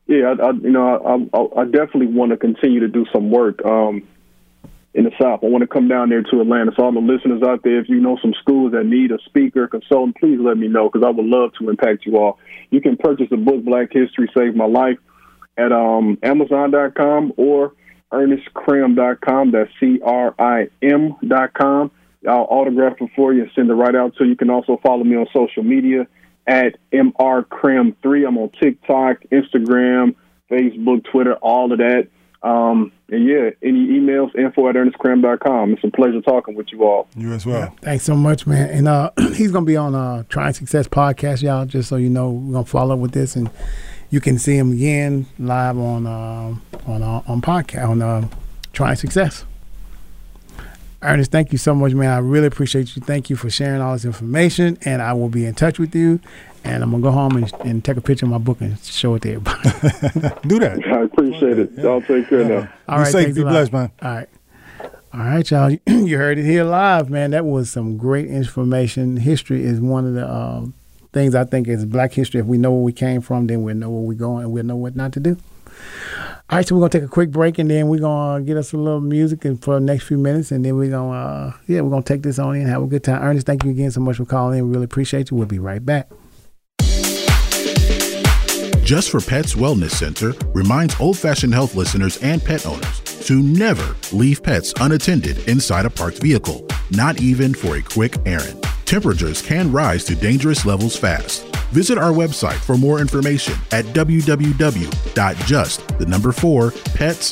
[0.07, 3.63] Yeah, I, I you know, I, I, definitely want to continue to do some work.
[3.63, 4.07] Um,
[4.93, 5.43] in the South.
[5.43, 6.71] I want to come down there to Atlanta.
[6.75, 9.67] So all the listeners out there, if you know some schools that need a speaker,
[9.67, 12.39] consultant, please let me know because I would love to impact you all.
[12.71, 14.97] You can purchase the book Black History Saved My Life
[15.57, 17.73] at um, Amazon.com or
[18.11, 19.51] ErnestCrim.com.
[19.51, 20.21] That's C-R-I-M.com.
[22.27, 24.35] I'll autograph it for you and send it right out to you.
[24.35, 26.07] Can also follow me on social media
[26.47, 28.27] at MRCrim3.
[28.27, 30.15] I'm on TikTok, Instagram,
[30.51, 32.07] Facebook, Twitter, all of that.
[32.41, 35.73] Um, and yeah, any emails, info at ernestcrim.com.
[35.73, 37.07] It's a pleasure talking with you all.
[37.15, 37.59] You as well.
[37.59, 38.69] Yeah, thanks so much, man.
[38.69, 42.09] And uh, he's going to be on uh, Trying Success podcast, y'all, just so you
[42.09, 43.35] know, we're going to follow up with this.
[43.35, 43.49] And
[44.09, 46.55] you can see him again live on uh,
[46.87, 48.27] on uh, on podcast, on uh,
[48.73, 49.45] Trying Success.
[51.01, 52.09] Ernest, thank you so much, man.
[52.09, 53.01] I really appreciate you.
[53.01, 56.19] Thank you for sharing all this information, and I will be in touch with you
[56.63, 59.15] and I'm gonna go home and, and take a picture of my book and show
[59.15, 59.61] it to everybody.
[60.47, 60.81] Do that.
[60.85, 61.71] I appreciate it.
[61.73, 62.47] Y'all take care yeah.
[62.47, 62.69] now.
[62.87, 63.91] All right, safe, be blessed, man.
[64.01, 64.29] All right.
[65.11, 65.71] All right, y'all.
[65.87, 67.31] you heard it here live, man.
[67.31, 69.17] That was some great information.
[69.17, 70.65] History is one of the uh,
[71.13, 72.39] things I think is black history.
[72.39, 74.65] If we know where we came from, then we'll know where we're going and we'll
[74.65, 75.37] know what not to do.
[76.49, 78.73] All right, so we're gonna take a quick break and then we're gonna get us
[78.73, 81.81] a little music and for the next few minutes, and then we're gonna uh, yeah,
[81.81, 83.21] we're gonna take this on and have a good time.
[83.21, 84.65] Ernest, thank you again so much for calling in.
[84.65, 85.37] We really appreciate you.
[85.37, 86.09] We'll be right back.
[88.89, 93.95] Just for Pets Wellness Center reminds old fashioned health listeners and pet owners to never
[94.11, 98.65] leave pets unattended inside a parked vehicle, not even for a quick errand.
[98.85, 101.45] Temperatures can rise to dangerous levels fast.
[101.67, 104.27] Visit our website for more information at www.just
[105.99, 107.27] the number 4 petsfl.vet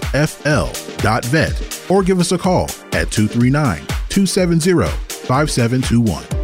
[1.90, 3.80] or give us a call at 239
[4.10, 4.84] 270
[5.26, 6.37] 5721.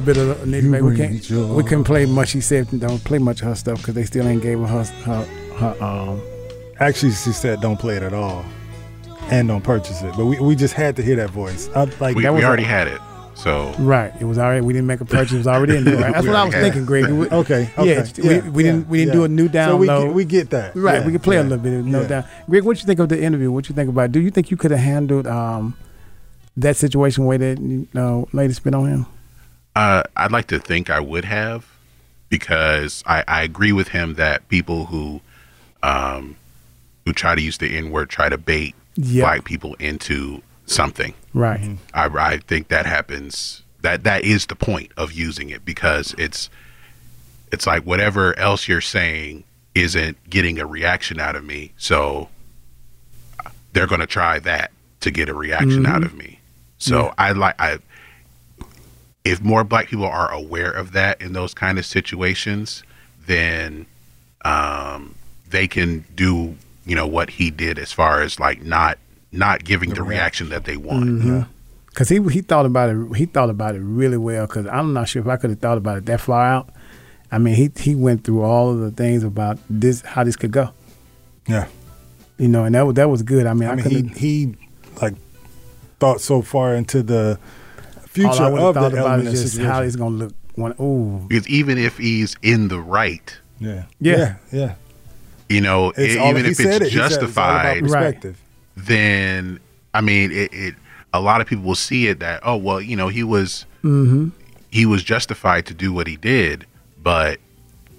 [0.00, 0.82] Little bit of nitpick.
[0.90, 1.52] We can't joy.
[1.54, 2.28] we couldn't play much.
[2.30, 4.84] She said don't play much of her stuff because they still ain't gave her her,
[4.84, 5.24] her,
[5.74, 6.20] her um.
[6.78, 8.44] Actually, she said don't play it at all,
[9.30, 10.14] and don't purchase it.
[10.16, 11.68] But we, we just had to hear that voice.
[11.74, 13.00] I, like We, that we was already a- had it.
[13.34, 14.60] So Right, it was already.
[14.60, 15.32] We didn't make a purchase.
[15.32, 15.96] It was already in there.
[15.96, 16.12] Right?
[16.12, 17.08] That's what I was thinking, Greg.
[17.10, 20.04] We- Okay, Yeah, okay, we, yeah, didn't we didn't do a new So we download.
[20.06, 20.76] get- we get that.
[20.76, 22.06] Right, Yeah, we can play a little bit of no yeah.
[22.08, 22.24] doubt.
[22.50, 23.50] Greg, what you think of the interview?
[23.50, 24.06] What you think about?
[24.06, 24.12] it?
[24.12, 25.74] Do you think you could have handled um
[26.56, 29.06] that situation where that you know, lady spit on him?
[29.76, 31.66] Uh, I'd like to think I would have,
[32.28, 35.20] because I, I agree with him that people who,
[35.82, 36.36] um,
[37.04, 39.22] who try to use the N word try to bait Yep.
[39.24, 41.14] black people into something.
[41.32, 41.60] Right.
[41.60, 41.76] Mm-hmm.
[42.18, 43.62] I, I think that happens.
[43.82, 46.50] That that is the point of using it because it's
[47.52, 49.44] it's like whatever else you're saying
[49.74, 52.28] isn't getting a reaction out of me, so
[53.72, 54.70] they're going to try that
[55.00, 56.06] to get a reaction out Mhm.
[56.06, 56.40] of me.
[56.78, 57.14] So Yeah.
[57.16, 57.78] I like I
[59.24, 62.82] if more black people are aware of that in those kind of situations,
[63.26, 63.86] then
[64.44, 65.14] um,
[65.48, 66.56] they can do
[66.86, 68.98] you know what he did as far as like not
[69.32, 71.04] not giving the, reaction that they want.
[71.04, 71.40] Mm-hmm.
[71.94, 73.16] Cause he he thought about it.
[73.16, 74.46] He thought about it really well.
[74.46, 76.70] Cause I'm not sure if I could have thought about it that far out.
[77.30, 80.50] I mean, he he went through all of the things about this, how this could
[80.50, 80.70] go.
[81.46, 81.68] Yeah.
[82.38, 83.46] You know, and that was that was good.
[83.46, 84.54] I mean, I, I mean, he he
[85.00, 85.14] like
[85.98, 87.38] thought so far into the
[88.10, 90.34] future all I would've of the thought about element is just how he's gonna look.
[90.56, 94.16] When ooh, Because even if he's in the right, yeah, Yeah.
[94.16, 94.74] yeah, yeah.
[95.48, 96.64] you know, It's e- even if it's it.
[96.66, 98.40] He said it's all justified, perspective.
[98.76, 99.60] then
[99.94, 100.74] I mean, it, it.
[101.12, 104.28] A lot of people will see it that oh well, you know, he was mm-hmm.
[104.70, 106.66] he was justified to do what he did,
[107.02, 107.38] but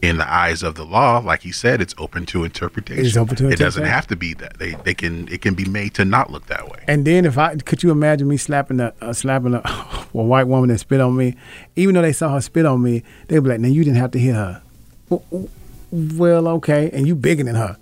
[0.02, 3.06] in the eyes of the law, like he said, it's open to interpretation.
[3.06, 3.62] It's open to interpretation.
[3.62, 4.58] It doesn't have to be that.
[4.58, 6.84] They they can it can be made to not look that way.
[6.88, 9.60] And then if I could you imagine me slapping a uh, slapping a,
[10.14, 11.36] a white woman that spit on me,
[11.76, 14.12] even though they saw her spit on me, they'd be like, "Now you didn't have
[14.12, 14.64] to hit her."
[15.10, 15.50] Well,
[15.92, 17.78] well, okay, and you bigger than her.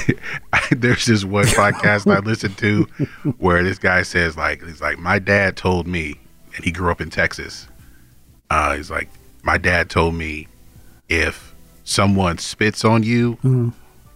[0.70, 2.84] There's this one podcast I listened to
[3.38, 6.14] where this guy says like he's like my dad told me,
[6.56, 7.68] and he grew up in Texas.
[8.48, 9.10] Uh, he's like
[9.42, 10.48] my dad told me
[11.12, 13.68] if someone spits on you Mm-hmm.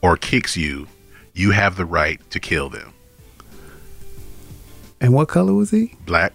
[0.02, 0.86] or kicks you,
[1.34, 2.92] you have the right to kill them.
[5.00, 5.94] And what color was he?
[6.06, 6.32] Black.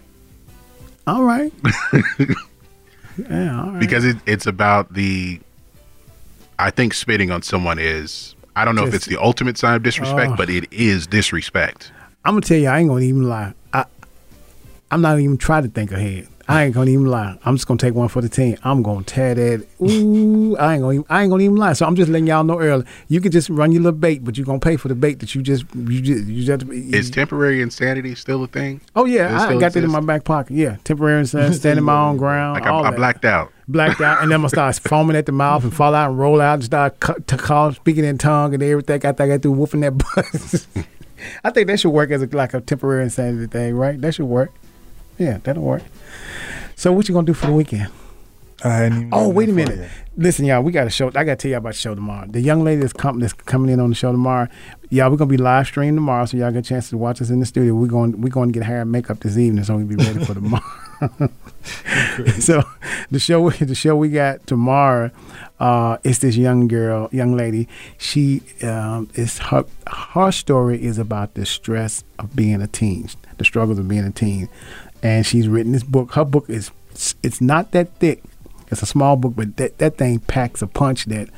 [1.06, 1.52] All right.
[1.92, 3.80] yeah, all right.
[3.80, 5.38] because it, it's about the
[6.58, 9.82] i think spitting on someone is i don't know if it's the ultimate sign of
[9.82, 10.36] disrespect Oh.
[10.36, 11.92] but it is disrespect
[12.24, 13.52] I'm gonna tell you, I ain't gonna even lie.
[13.72, 13.84] I,
[14.92, 16.28] I'm not even trying to think ahead.
[16.48, 17.38] I ain't gonna even lie.
[17.44, 18.56] I'm just gonna take one for the team.
[18.64, 19.66] I'm gonna tear that.
[19.82, 20.92] Ooh, I ain't gonna.
[20.94, 21.72] Even, I ain't gonna even lie.
[21.72, 22.84] So I'm just letting y'all know early.
[23.08, 25.34] You can just run your little bait, but you're gonna pay for the bait that
[25.34, 26.64] you just you just you just.
[26.68, 30.24] is temporary insanity still a thing oh yeah, I still got that in my back
[30.24, 30.54] pocket.
[30.54, 32.54] Yeah, temporary insanity, standing my own ground.
[32.54, 32.96] like I, all I that.
[32.96, 35.94] blacked out blacked out, and then I'm gonna start foaming at the mouth and fall
[35.94, 38.96] out and roll out and start cu- to call, speaking in tongue and everything.
[38.96, 40.86] I think I got through whooping that butt.
[41.44, 44.00] I think that should work as a, like a temporary insanity thing, right?
[44.00, 44.52] That should work.
[45.18, 45.82] Yeah, that'll work.
[46.76, 47.90] So what you gonna do for the weekend?
[49.12, 49.90] Oh, wait a minute.
[50.16, 51.08] Listen, y'all, we got a show.
[51.08, 52.26] I got to tell y'all about the show tomorrow.
[52.28, 54.46] The young lady that's, com- that's coming in on the show tomorrow,
[54.88, 57.20] y'all, we're going to be live streaming tomorrow, so y'all get a chance to watch
[57.20, 57.74] us in the studio.
[57.74, 60.24] We're going we're going to get hair and makeup this evening, so we'll be ready
[60.24, 60.62] for tomorrow.
[62.38, 62.62] so
[63.10, 65.10] the show the show we got tomorrow
[65.58, 67.68] uh is this young girl young lady
[67.98, 73.08] she um is her her story is about the stress of being a teen
[73.38, 74.48] the struggles of being a teen
[75.02, 76.70] and she's written this book her book is
[77.22, 78.22] it's not that thick
[78.70, 81.28] it's a small book but that that thing packs a punch that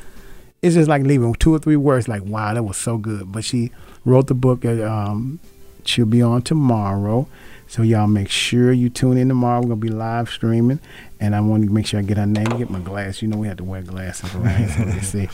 [0.62, 3.44] it's just like leaving two or three words like wow that was so good but
[3.44, 3.70] she
[4.04, 5.38] wrote the book um
[5.84, 7.26] she'll be on tomorrow
[7.66, 9.60] so y'all make sure you tune in tomorrow.
[9.60, 10.80] We're gonna be live streaming,
[11.18, 12.44] and I want to make sure I get her name.
[12.44, 13.22] Get my glass.
[13.22, 15.28] You know we have to wear glasses around so see.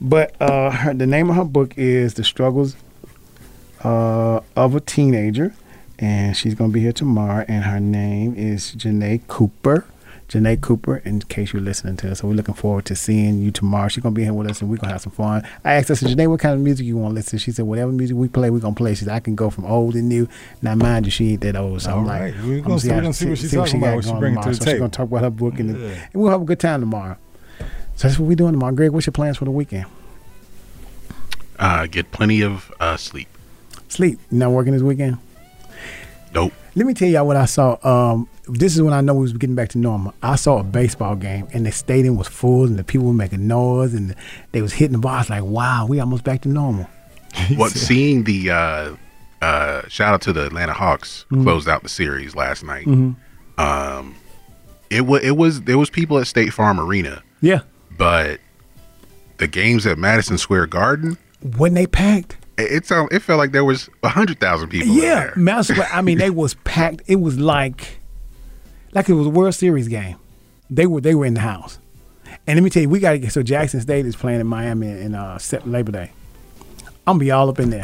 [0.00, 2.76] But uh, her, the name of her book is "The Struggles
[3.84, 5.54] uh, of a Teenager,"
[5.98, 7.44] and she's gonna be here tomorrow.
[7.48, 9.84] And her name is Janae Cooper.
[10.28, 12.18] Janae Cooper, in case you're listening to us.
[12.18, 13.86] So we're looking forward to seeing you tomorrow.
[13.86, 15.46] She's gonna be here with us and we're gonna have some fun.
[15.64, 17.44] I asked her, I said, Janae, what kind of music you want to listen to?
[17.44, 18.94] She said, whatever music we play, we're gonna play.
[18.94, 20.28] She said, I can go from old and new.
[20.62, 21.82] Now mind you, she ain't that old.
[21.82, 22.34] So All I'm right.
[22.34, 24.04] like, We're I'm gonna see- how- we're gonna see what she's she talking about, what
[24.04, 25.86] she going bringing to the So she's gonna talk about her book and, Yeah.
[26.12, 27.16] and we'll have a good time tomorrow.
[27.94, 28.74] So that's what we're doing tomorrow.
[28.74, 29.86] Greg, what's your plans for the weekend?
[31.58, 33.28] Uh, get plenty of uh, sleep.
[33.88, 34.18] Sleep.
[34.30, 35.18] You not working this weekend?
[36.36, 36.52] Nope.
[36.74, 37.78] Let me tell y'all what I saw.
[37.82, 40.12] Um, this is when I know we was getting back to normal.
[40.22, 43.46] I saw a baseball game and the stadium was full and the people were making
[43.48, 44.14] noise and
[44.52, 45.12] they was hitting the ball.
[45.14, 46.86] I was like, wow, we almost back to normal.
[47.56, 48.96] What seeing the uh,
[49.42, 51.42] uh, shout out to the Atlanta Hawks Mhm.
[51.42, 52.86] closed out the series last night.
[52.86, 53.16] Mhm.
[53.58, 54.14] Um,
[54.90, 57.60] it was it was there was people at State Farm Arena, Yeah.
[57.98, 58.40] but
[59.38, 61.16] the games at Madison Square Garden,
[61.56, 62.36] When they packed.
[62.58, 64.88] It, sound it felt like there was a hundred thousand people.
[64.94, 65.14] yeah.
[65.26, 65.32] there.
[65.36, 67.02] Madison Square- I mean, they was packed.
[67.06, 67.98] It was like,
[68.92, 70.16] like it was a World Series game.
[70.70, 71.78] They were they were in the house.
[72.46, 74.46] And let me tell you, we got to get so Jackson State is playing in
[74.46, 76.10] Miami in uh, Labor Day.
[77.08, 77.82] I'm gonna be all up in there.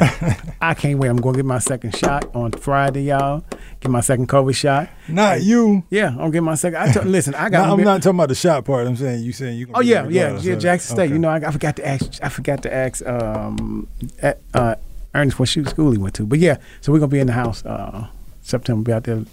[0.61, 1.07] I can't wait.
[1.07, 3.45] I'm gonna get my second shot on Friday, y'all.
[3.79, 4.89] Get my second COVID shot.
[5.07, 5.83] Not you.
[5.89, 6.77] Yeah, I'm gonna get my second.
[6.81, 7.33] I t- listen.
[7.33, 7.67] I got.
[7.67, 8.85] No, I'm not talking about the shot part.
[8.85, 9.67] I'm saying you saying you.
[9.73, 10.55] Oh yeah, yeah, yeah.
[10.55, 11.09] Jackson State.
[11.11, 12.21] You know, I, I forgot to ask.
[12.21, 13.05] I forgot to ask.
[13.07, 13.87] Um,
[14.21, 14.75] at, uh,
[15.15, 16.25] Ernest what school he went to.
[16.25, 17.65] But yeah, so we're gonna be in the house.
[17.65, 18.07] Uh,
[18.41, 18.83] September.
[18.83, 19.23] Be out there.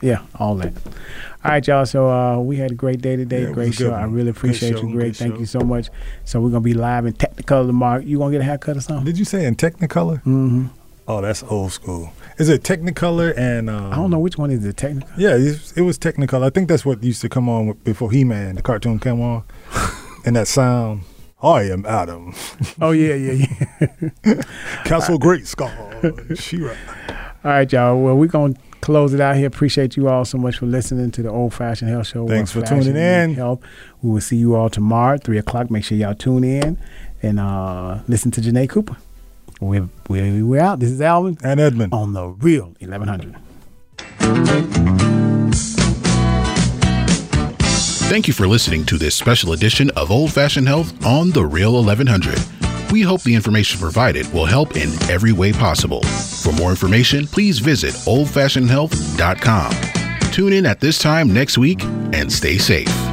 [0.00, 0.72] Yeah, all that.
[1.44, 1.86] All right, y'all.
[1.86, 3.42] So uh, we had a great day today.
[3.42, 3.92] Yeah, great show.
[3.92, 4.92] I really appreciate show, you.
[4.92, 5.16] Great.
[5.16, 5.40] Thank show.
[5.40, 5.88] you so much.
[6.24, 8.00] So we're gonna be live in Technicolor tomorrow.
[8.00, 9.04] You gonna get a haircut or something?
[9.04, 10.18] Did you say in Technicolor?
[10.18, 10.66] Mm-hmm.
[11.08, 12.12] Oh, that's old school.
[12.38, 13.68] Is it Technicolor and?
[13.68, 14.76] Um, I don't know which one is it.
[14.76, 15.18] Technicolor.
[15.18, 16.44] Yeah, it, it was Technicolor.
[16.44, 19.42] I think that's what used to come on before He Man, the cartoon came on,
[20.24, 21.02] and that sound.
[21.42, 22.34] I am Adam.
[22.82, 23.46] Oh yeah, yeah,
[24.24, 24.42] yeah.
[24.84, 26.38] Castle Grayskull.
[26.38, 26.74] She-Ra.
[27.42, 27.98] All right, y'all.
[27.98, 29.46] Well, we're going to close it out here.
[29.46, 32.26] Appreciate you all so much for listening to the Old Fashioned Health Show.
[32.26, 33.34] Thanks for tuning in.
[33.34, 33.60] Health.
[34.02, 35.70] We will see you all tomorrow at 3 o'clock.
[35.70, 36.78] Make sure y'all tune in
[37.22, 38.96] and uh, listen to Janae Cooper.
[39.60, 40.80] We're, we're, we're out.
[40.80, 41.36] This is Alvin.
[41.44, 41.92] And Edmund.
[41.92, 43.36] On the real 1100.
[48.10, 51.74] Thank you for listening to this special edition of Old Fashioned Health on The Real
[51.74, 52.59] 1100.
[52.92, 56.02] We hope the information provided will help in every way possible.
[56.02, 60.32] For more information, please visit oldfashionedhealth.com.
[60.32, 63.09] Tune in at this time next week and stay safe.